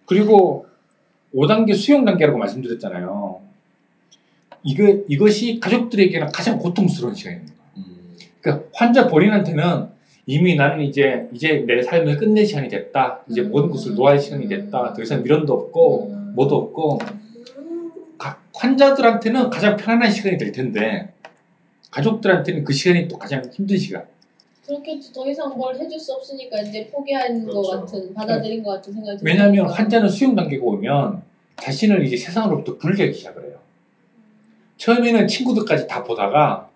그리고 0.04 0.66
5단계 1.34 1.74
수용 1.74 2.04
단계라고 2.04 2.38
말씀드렸잖아요. 2.38 3.40
이거, 4.62 5.02
이것이 5.08 5.60
가족들에게는 5.60 6.28
가장 6.28 6.58
고통스러운 6.58 7.14
시간입니다. 7.14 7.54
음. 7.78 8.16
그러니까 8.40 8.66
환자 8.74 9.06
본인한테는 9.08 9.88
이미 10.26 10.56
나는 10.56 10.80
이제 10.84 11.28
이제 11.32 11.64
내 11.66 11.82
삶을 11.82 12.16
끝낼 12.16 12.44
시간이 12.44 12.68
됐다. 12.68 13.22
이제 13.30 13.42
음. 13.42 13.50
모든 13.50 13.70
것을 13.70 13.94
놓아야 13.94 14.12
할 14.12 14.18
시간이 14.18 14.48
됐다. 14.48 14.92
더 14.92 15.02
이상 15.02 15.22
미련도 15.22 15.52
없고 15.52 16.10
음. 16.10 16.32
뭐도 16.34 16.56
없고 16.56 16.98
가- 18.18 18.40
환자들한테는 18.54 19.50
가장 19.50 19.76
편안한 19.76 20.10
시간이 20.10 20.36
될 20.36 20.50
텐데 20.52 21.12
가족들한테는 21.90 22.64
그 22.64 22.72
시간이 22.72 23.08
또 23.08 23.18
가장 23.18 23.42
힘든 23.52 23.76
시간. 23.78 24.04
그렇겠지. 24.66 25.12
더 25.12 25.28
이상 25.28 25.56
뭘 25.56 25.76
해줄 25.76 25.98
수 25.98 26.12
없으니까 26.14 26.60
이제 26.60 26.88
포기한 26.92 27.44
것 27.46 27.50
그렇죠. 27.52 27.70
같은, 27.80 28.14
받아들인 28.14 28.62
것 28.62 28.72
같은 28.72 28.92
생각이 28.92 29.18
들으니까. 29.18 29.44
왜냐하면 29.44 29.72
환자는 29.72 30.08
수용 30.08 30.34
단계가 30.34 30.64
오면 30.64 31.22
자신을 31.56 32.04
이제 32.04 32.16
세상으로부터 32.16 32.76
분리하기 32.76 33.14
시작을 33.14 33.44
해요. 33.44 33.58
처음에는 34.76 35.26
친구들까지 35.28 35.86
다 35.86 36.02
보다가 36.04 36.68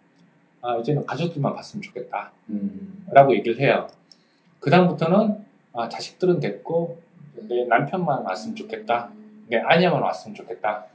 아 0.62 0.76
이제는 0.78 1.05
가족들만 1.05 1.55
봤으면 1.55 1.82
좋겠다 1.82 2.32
음. 2.49 3.07
라고 3.11 3.34
얘기를 3.34 3.59
해요. 3.61 3.88
그 4.59 4.70
다음부터는 4.70 5.36
아 5.72 5.88
자식들은 5.88 6.41
됐고 6.41 6.99
내 7.49 7.64
남편만 7.64 8.22
왔으면 8.24 8.57
좋겠다 8.57 9.11
내 9.49 9.59
아내만 9.59 10.03
왔으면 10.03 10.34
좋겠다 10.34 10.86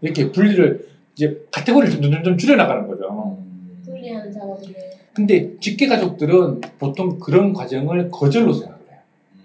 이렇게 0.00 0.30
분리를 0.30 0.88
이제 1.14 1.46
카테고리를 1.50 2.00
점점 2.00 2.36
줄여나가는 2.38 2.86
거죠. 2.86 3.36
음. 3.38 3.82
분리하는 3.84 4.32
작업이네. 4.32 4.97
근데 5.18 5.50
직계 5.58 5.88
가족들은 5.88 6.60
보통 6.78 7.18
그런 7.18 7.52
과정을 7.52 8.08
거절로 8.08 8.52
생각을 8.52 8.78
해요. 8.88 9.00
음. 9.34 9.40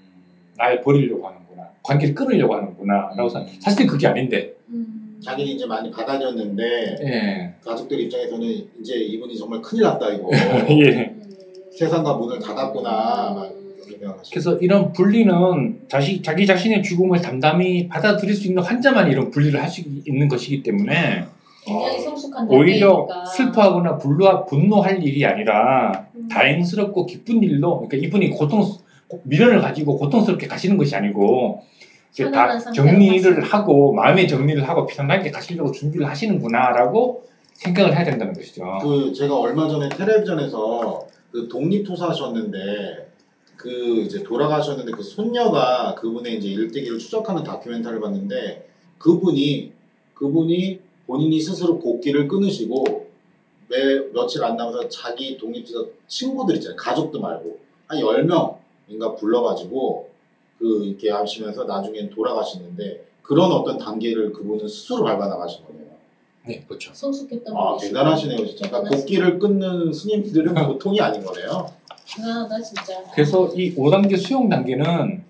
날 0.55 0.81
버리려고 0.83 1.25
하는구나. 1.27 1.67
관계를 1.81 2.13
끊으려고 2.13 2.53
하는구나. 2.53 3.09
라고 3.17 3.27
생각 3.27 3.49
사실 3.59 3.87
그게 3.87 4.05
아닌데. 4.05 4.53
음. 4.69 5.19
자기는 5.25 5.51
이제 5.51 5.65
많이 5.65 5.89
받아줬는데 5.89 6.63
예. 7.01 7.53
가족들 7.65 7.99
입장에서는 8.01 8.47
이제 8.81 8.93
이분이 8.93 9.35
정말 9.35 9.61
큰일 9.61 9.81
났다 9.81 10.11
이거 10.11 10.29
예. 10.69 11.05
음. 11.07 11.23
세상과 11.75 12.17
문을 12.17 12.37
닫았구나 12.39 12.91
막. 13.35 13.53
그래서 14.29 14.57
이런 14.57 14.91
분리는 14.91 15.33
자시, 15.87 16.21
자기 16.21 16.45
자신의 16.45 16.83
죽음을 16.83 17.21
담담히 17.21 17.87
받아들일 17.87 18.35
수 18.35 18.47
있는 18.47 18.61
환자만이 18.61 19.11
이런 19.11 19.31
분리를 19.31 19.59
할 19.61 19.69
수 19.69 19.81
있는 20.05 20.27
것이기 20.27 20.61
때문에 20.61 21.23
굉장히 21.65 21.97
어, 21.97 21.99
성숙한 21.99 22.49
오히려 22.49 23.07
단계니까. 23.07 23.25
슬퍼하거나 23.25 23.97
분노, 23.97 24.45
분노할 24.45 25.03
일이 25.03 25.25
아니라 25.25 26.07
음. 26.15 26.27
다행스럽고 26.27 27.05
기쁜 27.05 27.41
일로 27.43 27.77
그러니까 27.77 27.97
이분이 27.97 28.31
고통 28.31 28.63
미련을 29.23 29.61
가지고 29.61 29.97
고통스럽게 29.97 30.47
가시는 30.47 30.77
것이 30.77 30.95
아니고 30.95 31.61
이제 32.11 32.29
다 32.31 32.57
정리를 32.59 33.21
가시는. 33.21 33.41
하고 33.41 33.93
마음의 33.93 34.27
정리를 34.27 34.67
하고 34.67 34.85
편안하게 34.85 35.31
가시려고 35.31 35.71
준비를 35.71 36.07
하시는구나라고 36.07 37.23
생각을 37.53 37.95
해야 37.95 38.03
된다는 38.03 38.33
것이죠. 38.33 38.79
그 38.81 39.13
제가 39.13 39.37
얼마 39.39 39.67
전에 39.67 39.89
텔레비전에서 39.89 41.07
그 41.31 41.47
독립투사하셨는데 41.47 42.59
그 43.57 44.01
이제 44.05 44.23
돌아가셨는데 44.23 44.91
그 44.91 45.01
손녀가 45.01 45.95
그분의 45.95 46.37
이제 46.37 46.49
일대기를 46.49 46.99
추적하는 46.99 47.43
다큐멘터리를 47.43 48.01
봤는데 48.01 48.67
그분이 48.97 49.71
그분이 50.13 50.79
본인이 51.07 51.39
스스로 51.39 51.79
곡기를 51.79 52.27
끊으시고 52.27 53.07
매 53.69 53.99
며칠 54.13 54.43
안 54.43 54.55
남아서 54.55 54.87
자기 54.89 55.37
독립지사 55.37 55.79
친구들 56.07 56.55
있잖아요 56.55 56.77
가족도 56.77 57.19
말고 57.19 57.59
한 57.87 57.99
10명인가 57.99 59.17
불러가지고 59.17 60.09
그 60.59 60.85
이렇게 60.85 61.11
하시면서 61.11 61.65
나중엔 61.65 62.09
돌아가시는데 62.09 63.05
그런 63.21 63.51
어떤 63.51 63.77
단계를 63.77 64.31
그분은 64.31 64.67
스스로 64.67 65.03
밟아 65.03 65.27
나가신 65.27 65.65
거네요. 65.65 65.83
네, 66.45 66.63
그렇죠. 66.67 66.91
성숙했던 66.93 67.55
아 67.55 67.69
분이시고. 67.69 67.93
대단하시네요 67.93 68.45
진짜. 68.45 68.69
그러니까. 68.69 68.95
곡기를 68.95 69.39
끊는 69.39 69.91
스님들은 69.93 70.53
보통이 70.53 70.99
아닌 71.01 71.23
거네요. 71.23 71.67
대단하다 72.05 72.61
진짜. 72.61 73.03
그래서 73.13 73.47
이 73.55 73.73
5단계 73.75 74.17
수용 74.17 74.49
단계는 74.49 75.23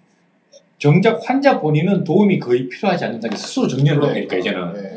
정작 0.79 1.21
환자 1.23 1.61
본인은 1.61 2.03
도움이 2.03 2.39
거의 2.39 2.67
필요하지 2.67 3.05
않는 3.05 3.19
단계 3.19 3.37
스스로 3.37 3.67
정리하는 3.67 4.01
단계니까 4.01 4.37
이제는. 4.37 4.73
네. 4.73 4.92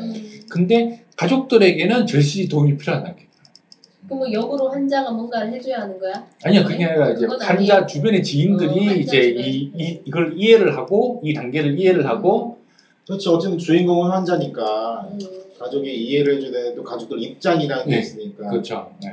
음. 0.57 0.67
근데 0.67 1.05
가족들에게는 1.15 2.07
절실히 2.07 2.47
도움이 2.47 2.77
필요한 2.77 3.03
단계. 3.03 3.27
그럼 4.05 4.19
뭐 4.19 4.31
역으로 4.31 4.69
환자가 4.69 5.11
뭔가를 5.11 5.53
해줘야 5.53 5.81
하는 5.81 5.99
거야? 5.99 6.25
아니요, 6.43 6.63
그게 6.63 6.85
아니라 6.85 7.11
이제 7.11 7.25
환자 7.25 7.49
아니에요. 7.49 7.85
주변의 7.85 8.23
지인들이 8.23 8.69
어, 8.69 8.73
환자 8.73 8.93
이제 8.93 9.21
주변. 9.29 9.43
이, 9.43 9.71
이, 9.77 10.01
이걸 10.05 10.33
이해를 10.37 10.77
하고 10.77 11.19
이 11.23 11.33
단계를 11.33 11.77
이해를 11.77 12.07
하고 12.07 12.57
그렇지 13.05 13.29
어쨌든 13.29 13.57
주인공은 13.57 14.11
환자니까 14.11 15.09
음. 15.11 15.19
가족이 15.59 15.93
이해를 15.93 16.35
해줘야 16.35 16.51
되는데 16.51 16.75
또 16.75 16.83
가족들 16.83 17.21
입장이라는 17.21 17.85
게 17.85 17.89
네, 17.89 17.99
있으니까. 17.99 18.49
그렇죠. 18.49 18.89
네. 19.01 19.09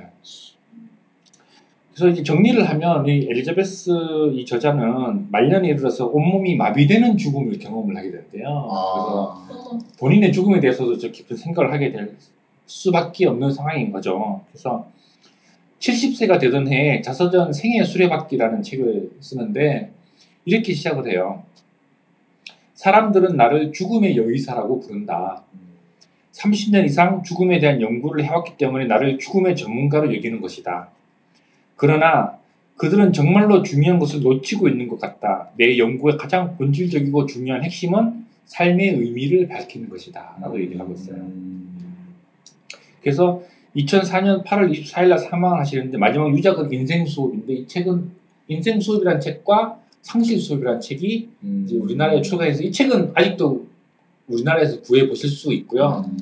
그래서 1.94 2.08
이제 2.08 2.24
정리를 2.24 2.68
하면 2.68 3.06
이 3.06 3.28
엘리자베스 3.30 3.90
이 4.32 4.44
저자는 4.44 5.30
말년에 5.30 5.68
이르러서 5.68 6.06
온몸이 6.06 6.56
마비되는 6.56 7.16
죽음을 7.16 7.56
경험을 7.60 7.96
하게 7.96 8.10
된대요. 8.10 8.28
그래서 8.32 8.68
아, 8.68 9.68
어머. 9.68 9.78
본인의 10.00 10.32
죽음에 10.32 10.58
대해서도 10.58 10.98
저 10.98 11.12
깊은 11.12 11.36
생각을 11.36 11.72
하게 11.72 11.92
될 11.92 12.16
수밖에 12.66 13.26
없는 13.26 13.52
상황인 13.52 13.92
거죠. 13.92 14.40
그래서 14.50 14.88
70세가 15.78 16.40
되던 16.40 16.66
해에 16.66 17.00
자서전 17.00 17.52
생애 17.52 17.84
수레바퀴라는 17.84 18.62
책을 18.62 19.10
쓰는데 19.20 19.92
이렇게 20.46 20.72
시작을 20.72 21.08
해요. 21.08 21.44
사람들은 22.74 23.36
나를 23.36 23.72
죽음의 23.72 24.16
여의사라고 24.16 24.80
부른다. 24.80 25.44
30년 26.32 26.84
이상 26.86 27.22
죽음에 27.22 27.60
대한 27.60 27.80
연구를 27.80 28.24
해왔기 28.24 28.56
때문에 28.56 28.86
나를 28.86 29.18
죽음의 29.18 29.54
전문가로 29.54 30.12
여기는 30.16 30.40
것이다. 30.40 30.88
그러나 31.76 32.38
그들은 32.76 33.12
정말로 33.12 33.62
중요한 33.62 33.98
것을 33.98 34.20
놓치고 34.20 34.68
있는 34.68 34.88
것 34.88 34.98
같다. 34.98 35.50
내 35.56 35.78
연구의 35.78 36.16
가장 36.16 36.56
본질적이고 36.56 37.26
중요한 37.26 37.62
핵심은 37.62 38.24
삶의 38.46 38.90
의미를 38.90 39.48
밝히는 39.48 39.88
것이다. 39.88 40.36
라고 40.40 40.60
얘기를 40.60 40.80
하고 40.80 40.92
있어요. 40.92 41.16
음. 41.16 42.14
그래서 43.00 43.42
2004년 43.76 44.44
8월 44.44 44.70
24일 44.72 45.08
날 45.08 45.18
사망하시는데 45.18 45.98
마지막 45.98 46.36
유작은 46.36 46.72
인생 46.72 47.06
수업인데 47.06 47.52
이 47.52 47.68
책은 47.68 48.10
인생 48.48 48.80
수업이라는 48.80 49.20
책과 49.20 49.80
상실 50.02 50.38
수업이라는 50.38 50.80
책이 50.80 51.28
음. 51.44 51.68
우리나라에 51.72 52.22
출간해서 52.22 52.62
이 52.62 52.72
책은 52.72 53.12
아직도 53.14 53.66
우리나라에서 54.28 54.80
구해 54.82 55.08
보실 55.08 55.30
수 55.30 55.52
있고요. 55.52 56.04
음. 56.06 56.16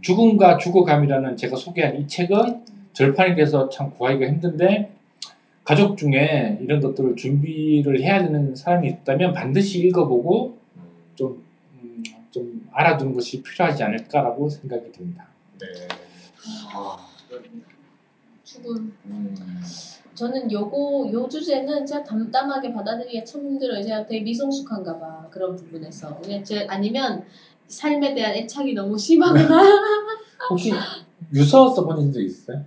죽음과 0.00 0.58
죽어감이라는 0.58 1.36
제가 1.36 1.56
소개한 1.56 2.00
이 2.00 2.06
책은 2.06 2.77
절판이 2.98 3.36
돼서 3.36 3.68
참 3.68 3.92
구하기가 3.92 4.26
힘든데 4.26 4.92
가족 5.62 5.96
중에 5.96 6.58
이런 6.60 6.80
것들을 6.80 7.14
준비를 7.14 8.02
해야 8.02 8.20
되는 8.20 8.56
사람이 8.56 8.88
있다면 8.88 9.34
반드시 9.34 9.78
읽어보고 9.86 10.58
좀, 11.14 11.44
음, 11.74 12.02
좀 12.32 12.68
알아두는 12.72 13.14
것이 13.14 13.40
필요하지 13.40 13.84
않을까라고 13.84 14.48
생각이 14.48 14.90
듭니다. 14.90 15.28
네. 15.60 15.66
아, 16.74 16.96
죽음. 18.42 18.92
음. 19.06 19.34
저는 20.14 20.50
요거 20.50 21.10
요 21.12 21.28
주제는 21.28 21.86
제가 21.86 22.02
담담하게 22.02 22.72
받아들이기가 22.72 23.24
참 23.24 23.42
힘들어요. 23.42 23.80
제가 23.80 24.06
되게 24.06 24.22
미성숙한가 24.22 24.98
봐 24.98 25.28
그런 25.30 25.54
부분에서. 25.54 26.18
그냥 26.20 26.42
제 26.42 26.66
아니면 26.68 27.24
삶에 27.68 28.14
대한 28.14 28.34
애착이 28.34 28.74
너무 28.74 28.98
심하거나 28.98 29.62
혹시 30.50 30.72
유서 31.32 31.72
써본 31.72 32.12
적 32.12 32.20
있어요? 32.20 32.64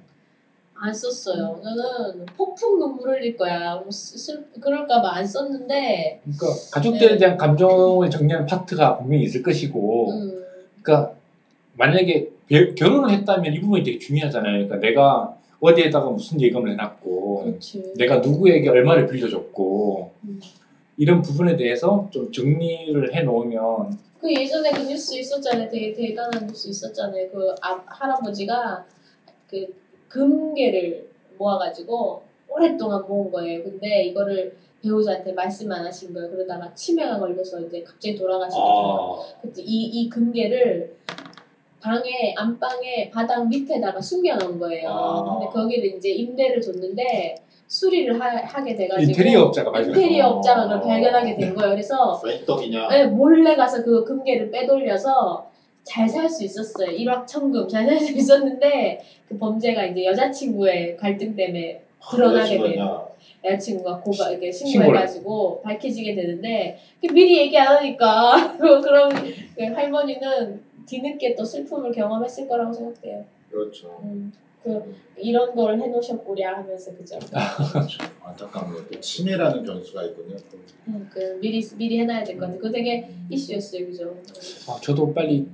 안 0.83 0.91
썼어요. 0.91 1.61
저는 1.63 2.25
폭풍 2.35 2.79
눈물 2.79 3.09
흘릴 3.11 3.37
거야. 3.37 3.75
뭐 3.75 3.91
쓰- 3.91 4.17
슬 4.17 4.43
그럴까봐 4.59 5.13
안 5.13 5.25
썼는데. 5.27 6.21
그러니까 6.23 6.47
가족들에 6.71 7.11
네. 7.11 7.17
대한 7.17 7.37
감정을 7.37 8.09
정리하는 8.09 8.47
파트가 8.47 8.97
분명히 8.97 9.23
있을 9.25 9.43
것이고 9.43 10.11
음, 10.11 10.43
그러니까 10.81 11.13
만약에 11.77 12.29
배- 12.47 12.73
결혼을 12.73 13.11
했다면 13.11 13.53
이 13.53 13.59
부분이 13.61 13.83
되게 13.83 13.99
중요하잖아요. 13.99 14.67
그러니까 14.67 14.77
내가 14.79 15.37
어디에다가 15.59 16.09
무슨 16.09 16.41
예금을 16.41 16.71
해놨고 16.71 17.43
그렇지. 17.43 17.93
내가 17.97 18.17
누구에게 18.17 18.67
얼마를 18.69 19.05
빌려줬고 19.05 20.09
음. 20.23 20.41
이런 20.97 21.21
부분에 21.21 21.57
대해서 21.57 22.07
좀 22.09 22.31
정리를 22.31 23.13
해놓으면 23.13 23.99
그 24.19 24.33
예전에 24.33 24.71
그 24.71 24.81
뉴스 24.81 25.15
있었잖아요. 25.15 25.69
되게 25.69 25.93
대단한 25.93 26.47
뉴스 26.47 26.67
있었잖아요. 26.69 27.29
그 27.29 27.53
아, 27.61 27.79
할아버지가 27.85 28.83
그 29.47 29.67
금괴를 30.11 31.07
모아가지고 31.37 32.21
오랫동안 32.49 33.03
모은 33.07 33.31
거예요. 33.31 33.63
근데 33.63 34.03
이거를 34.03 34.55
배우자한테 34.83 35.31
말씀 35.33 35.71
안 35.71 35.85
하신 35.85 36.13
거예요. 36.13 36.29
그러다가 36.29 36.73
치매가 36.73 37.19
걸려서 37.19 37.59
이제 37.61 37.81
갑자기 37.81 38.15
돌아가시거든요. 38.15 39.19
그때 39.41 39.61
이, 39.61 39.85
이 39.85 40.09
금괴를 40.09 40.95
방에 41.79 42.35
안방에 42.35 43.09
바닥 43.09 43.47
밑에다가 43.47 44.01
숨겨놓은 44.01 44.59
거예요. 44.59 44.89
아. 44.89 45.39
근데 45.39 45.51
거기를 45.51 45.95
이제 45.95 46.09
임대를 46.09 46.61
줬는데 46.61 47.35
수리를 47.67 48.19
하, 48.19 48.63
게 48.63 48.75
돼가지고 48.75 49.11
인테리어 49.11 49.43
업자가 49.43 49.71
발견. 49.71 49.89
인테리어 49.89 50.27
업자가 50.27 50.63
그걸 50.63 50.77
어. 50.77 50.81
발견하게 50.81 51.37
된 51.37 51.55
거예요. 51.55 51.71
그래서 51.71 52.19
웬 52.23 52.45
떡이냐? 52.45 52.89
네, 52.89 53.05
몰래 53.05 53.55
가서 53.55 53.81
그 53.81 54.03
금괴를 54.03 54.51
빼돌려서 54.51 55.50
잘 55.83 56.07
살 56.07 56.29
수 56.29 56.43
있었어요. 56.43 56.91
일확천금 56.91 57.67
잘 57.67 57.85
살 57.85 57.99
수 57.99 58.13
있었는데 58.13 59.01
그 59.27 59.37
범죄가 59.37 59.85
이제 59.85 60.05
여자친구의 60.05 60.97
갈등 60.97 61.35
때문에 61.35 61.81
드러나게 62.11 62.49
된 62.57 62.59
여자친구냐? 62.59 63.07
여자친구가 63.45 63.99
고가 64.01 64.29
이렇게. 64.31 64.51
신고해가지고 64.51 65.61
밝혀지게 65.61 66.15
되는데 66.15 66.77
그 67.01 67.07
미리 67.13 67.37
얘기 67.39 67.57
안 67.57 67.77
하니까 67.77 68.57
그럼 68.57 69.09
그 69.57 69.63
할머니는 69.63 70.61
뒤늦게 70.85 71.35
또 71.35 71.43
슬픔을 71.45 71.91
경험했을 71.91 72.47
거라고 72.47 72.73
생각돼요. 72.73 73.25
그렇죠. 73.49 73.99
음, 74.03 74.31
그 74.63 74.95
이런 75.17 75.55
걸 75.55 75.79
해놓으셨구랴 75.79 76.57
하면서 76.57 76.93
그죠. 76.95 77.17
안타깝네요. 78.23 78.87
또 78.87 78.99
치매라는 78.99 79.63
변수가 79.63 80.03
있군요. 80.05 80.35
또. 80.51 80.57
음, 80.87 81.09
그 81.11 81.37
미리 81.41 81.61
미리 81.77 81.99
해놔야 81.99 82.23
될것 82.23 82.41
같아요. 82.41 82.57
그거 82.57 82.71
되게 82.71 83.07
이슈였어요, 83.29 83.85
그죠. 83.87 84.15
아, 84.67 84.79
저도 84.81 85.13
빨리 85.13 85.45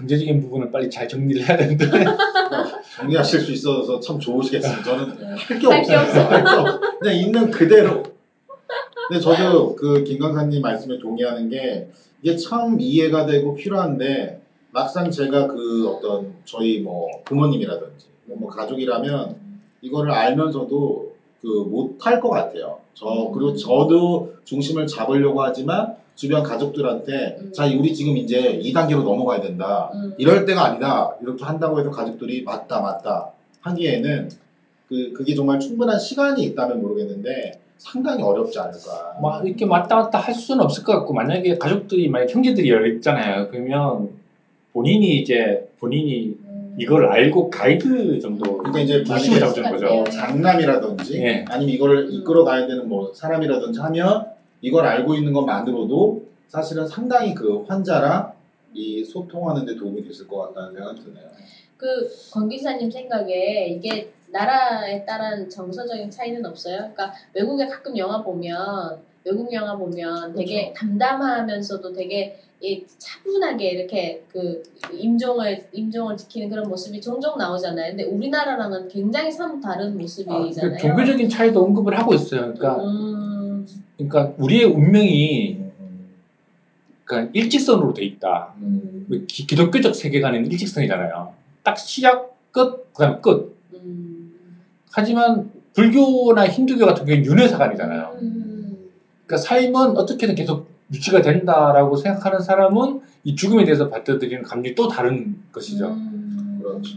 경제적인 0.00 0.40
부분을 0.40 0.70
빨리 0.70 0.88
잘 0.88 1.06
정리를 1.06 1.46
해야 1.46 1.56
되는데 1.56 1.84
정리하실 2.96 3.40
수 3.40 3.52
있어서 3.52 4.00
참 4.00 4.18
좋으시겠어요. 4.18 4.82
저는 4.82 5.18
네. 5.18 5.26
할게 5.36 5.66
할게 5.66 5.94
없어요. 5.94 6.24
할게 6.24 6.50
없어. 6.50 6.80
그냥 6.98 7.16
있는 7.16 7.50
그대로. 7.50 8.02
근데 9.08 9.20
저도 9.20 9.76
그 9.76 10.02
김강사님 10.04 10.62
말씀에 10.62 10.98
동의하는 10.98 11.50
게 11.50 11.88
이게 12.22 12.36
참 12.36 12.80
이해가 12.80 13.26
되고 13.26 13.54
필요한데 13.54 14.40
막상 14.72 15.10
제가 15.10 15.48
그 15.48 15.88
어떤 15.88 16.32
저희 16.44 16.80
뭐 16.80 17.08
부모님이라든지 17.24 18.06
뭐 18.24 18.48
가족이라면 18.48 19.36
이거를 19.82 20.12
알면서도 20.12 21.10
그 21.42 21.46
못할 21.46 22.20
것 22.20 22.30
같아요. 22.30 22.78
저 22.94 23.30
그리고 23.34 23.54
저도 23.54 24.34
중심을 24.44 24.86
잡으려고 24.86 25.42
하지만 25.42 25.96
주변 26.14 26.42
가족들한테 26.42 27.38
음. 27.40 27.52
자 27.52 27.66
우리 27.66 27.94
지금 27.94 28.16
이제 28.16 28.60
2단계로 28.62 29.02
넘어가야 29.02 29.40
된다. 29.40 29.90
음. 29.94 30.14
이럴 30.18 30.44
때가 30.44 30.64
아니다. 30.64 31.16
이렇게 31.22 31.44
한다고 31.44 31.80
해서 31.80 31.90
가족들이 31.90 32.42
맞다 32.42 32.80
맞다 32.80 33.30
하기에는 33.62 34.30
그 34.88 35.12
그게 35.12 35.34
정말 35.34 35.60
충분한 35.60 35.98
시간이 35.98 36.42
있다면 36.42 36.82
모르겠는데 36.82 37.60
상당히 37.78 38.22
어렵지 38.22 38.58
않을까. 38.58 39.16
막 39.22 39.46
이렇게 39.46 39.64
왔다 39.64 39.96
갔다 39.96 40.18
할 40.18 40.34
수는 40.34 40.62
없을 40.62 40.84
것 40.84 40.92
같고 40.92 41.14
만약에 41.14 41.56
가족들이 41.56 42.08
만약 42.08 42.28
형제들이 42.28 42.68
여러 42.68 42.86
있잖아요. 42.88 43.48
그러면 43.50 44.10
본인이 44.72 45.20
이제 45.20 45.68
본인이 45.78 46.36
음. 46.44 46.76
이걸 46.78 47.06
알고 47.06 47.50
가이드 47.50 48.20
정도 48.20 48.58
그러니까 48.58 48.80
이제 48.80 49.02
중심을 49.02 49.40
잡는 49.40 49.70
거죠. 49.70 49.86
뭐 49.86 50.04
장남이라든지 50.04 51.22
예. 51.22 51.44
아니면 51.48 51.74
이거를 51.74 52.08
음. 52.08 52.12
이끌어 52.12 52.44
가야 52.44 52.66
되는 52.66 52.88
뭐 52.88 53.12
사람이라든지 53.14 53.80
하면 53.80 54.26
이걸 54.60 54.86
알고 54.86 55.14
있는 55.14 55.32
것만으로도 55.32 56.24
사실은 56.48 56.86
상당히 56.86 57.34
그 57.34 57.64
환자랑 57.66 58.32
이 58.74 59.04
소통하는 59.04 59.64
데 59.64 59.76
도움이 59.76 60.06
됐을 60.06 60.26
것 60.26 60.48
같다는 60.48 60.74
생각이 60.74 61.02
드네요. 61.02 61.30
그 61.76 62.08
권기사님 62.32 62.90
생각에 62.90 63.68
이게 63.68 64.12
나라에 64.28 65.04
따른 65.04 65.48
정서적인 65.48 66.10
차이는 66.10 66.44
없어요? 66.44 66.76
그러니까 66.78 67.12
외국에 67.34 67.66
가끔 67.66 67.96
영화 67.96 68.22
보면 68.22 69.00
외국 69.24 69.52
영화 69.52 69.76
보면 69.76 70.34
되게 70.34 70.72
담담하면서도 70.76 71.92
되게 71.92 72.38
이 72.62 72.84
차분하게 72.98 73.70
이렇게 73.70 74.22
그 74.30 74.62
임종을 74.92 75.68
임종을 75.72 76.16
지키는 76.16 76.50
그런 76.50 76.68
모습이 76.68 77.00
종종 77.00 77.38
나오잖아요. 77.38 77.92
근데 77.92 78.04
우리나라랑은 78.04 78.88
굉장히 78.88 79.32
참 79.32 79.60
다른 79.60 79.92
아, 79.92 79.94
모습이잖아요. 79.94 80.76
그 80.76 80.78
종교적인 80.78 81.28
차이도 81.28 81.62
언급을 81.62 81.98
하고 81.98 82.14
있어요. 82.14 82.52
그러니까, 82.52 82.76
음, 82.84 83.39
그러니까 83.96 84.32
우리의 84.38 84.64
운명이 84.64 85.70
그러니까 87.04 87.30
일직선으로 87.34 87.92
돼 87.92 88.04
있다. 88.04 88.54
음. 88.58 89.24
기, 89.26 89.46
기독교적 89.46 89.94
세계관은 89.94 90.46
일직선이잖아요. 90.46 91.32
딱 91.64 91.76
시작, 91.76 92.36
끝, 92.52 92.92
그다음 92.94 93.20
끝. 93.20 93.56
음, 93.74 94.32
하지만 94.92 95.50
불교나 95.74 96.46
힌두교 96.46 96.86
같은 96.86 97.04
경우는 97.04 97.24
윤회사관이잖아요. 97.24 98.18
음, 98.22 98.90
그러니까 99.26 99.36
삶은 99.36 99.96
어떻게든 99.96 100.36
계속 100.36 100.68
유지가 100.92 101.20
된다라고 101.22 101.96
생각하는 101.96 102.40
사람은 102.40 103.00
이 103.24 103.34
죽음에 103.34 103.64
대해서 103.64 103.88
받아들이는 103.88 104.44
감정이 104.44 104.74
또 104.74 104.88
다른 104.88 105.36
것이죠. 105.52 105.88
음, 105.88 106.60
그렇죠. 106.62 106.96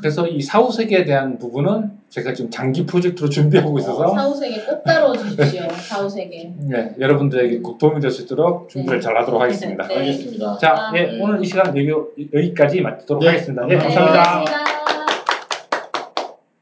그래서 0.00 0.26
이 0.26 0.40
사후세계에 0.40 1.04
대한 1.04 1.38
부분은 1.38 1.90
제가 2.10 2.34
지금 2.34 2.50
장기 2.50 2.84
프로젝트로 2.84 3.28
준비하고 3.30 3.78
있어서 3.78 4.08
사후세계 4.14 4.64
꼭 4.64 4.84
다뤄 4.84 5.16
주십시오. 5.16 5.62
사후세계. 5.88 6.52
네, 6.68 6.94
여러분들에게 7.00 7.60
꼭 7.60 7.78
도움이 7.78 8.00
될 8.00 8.10
수 8.10 8.22
있도록 8.22 8.68
준비를 8.68 8.98
네. 8.98 9.02
잘 9.02 9.16
하도록 9.18 9.40
하겠습니다. 9.40 9.86
네. 9.88 9.96
알겠습니다. 9.96 10.58
자, 10.58 10.74
아, 10.76 10.92
예, 10.96 11.02
네. 11.02 11.18
오늘 11.20 11.42
이 11.42 11.46
시간 11.46 11.68
여기, 11.76 11.88
여기까지 12.34 12.80
마치도록 12.82 13.22
네, 13.22 13.28
하겠습니다. 13.30 13.66
예, 13.70 13.76
감사합니다. 13.76 14.22
감사합니다. 14.22 14.32
고맙습니다. 14.40 14.61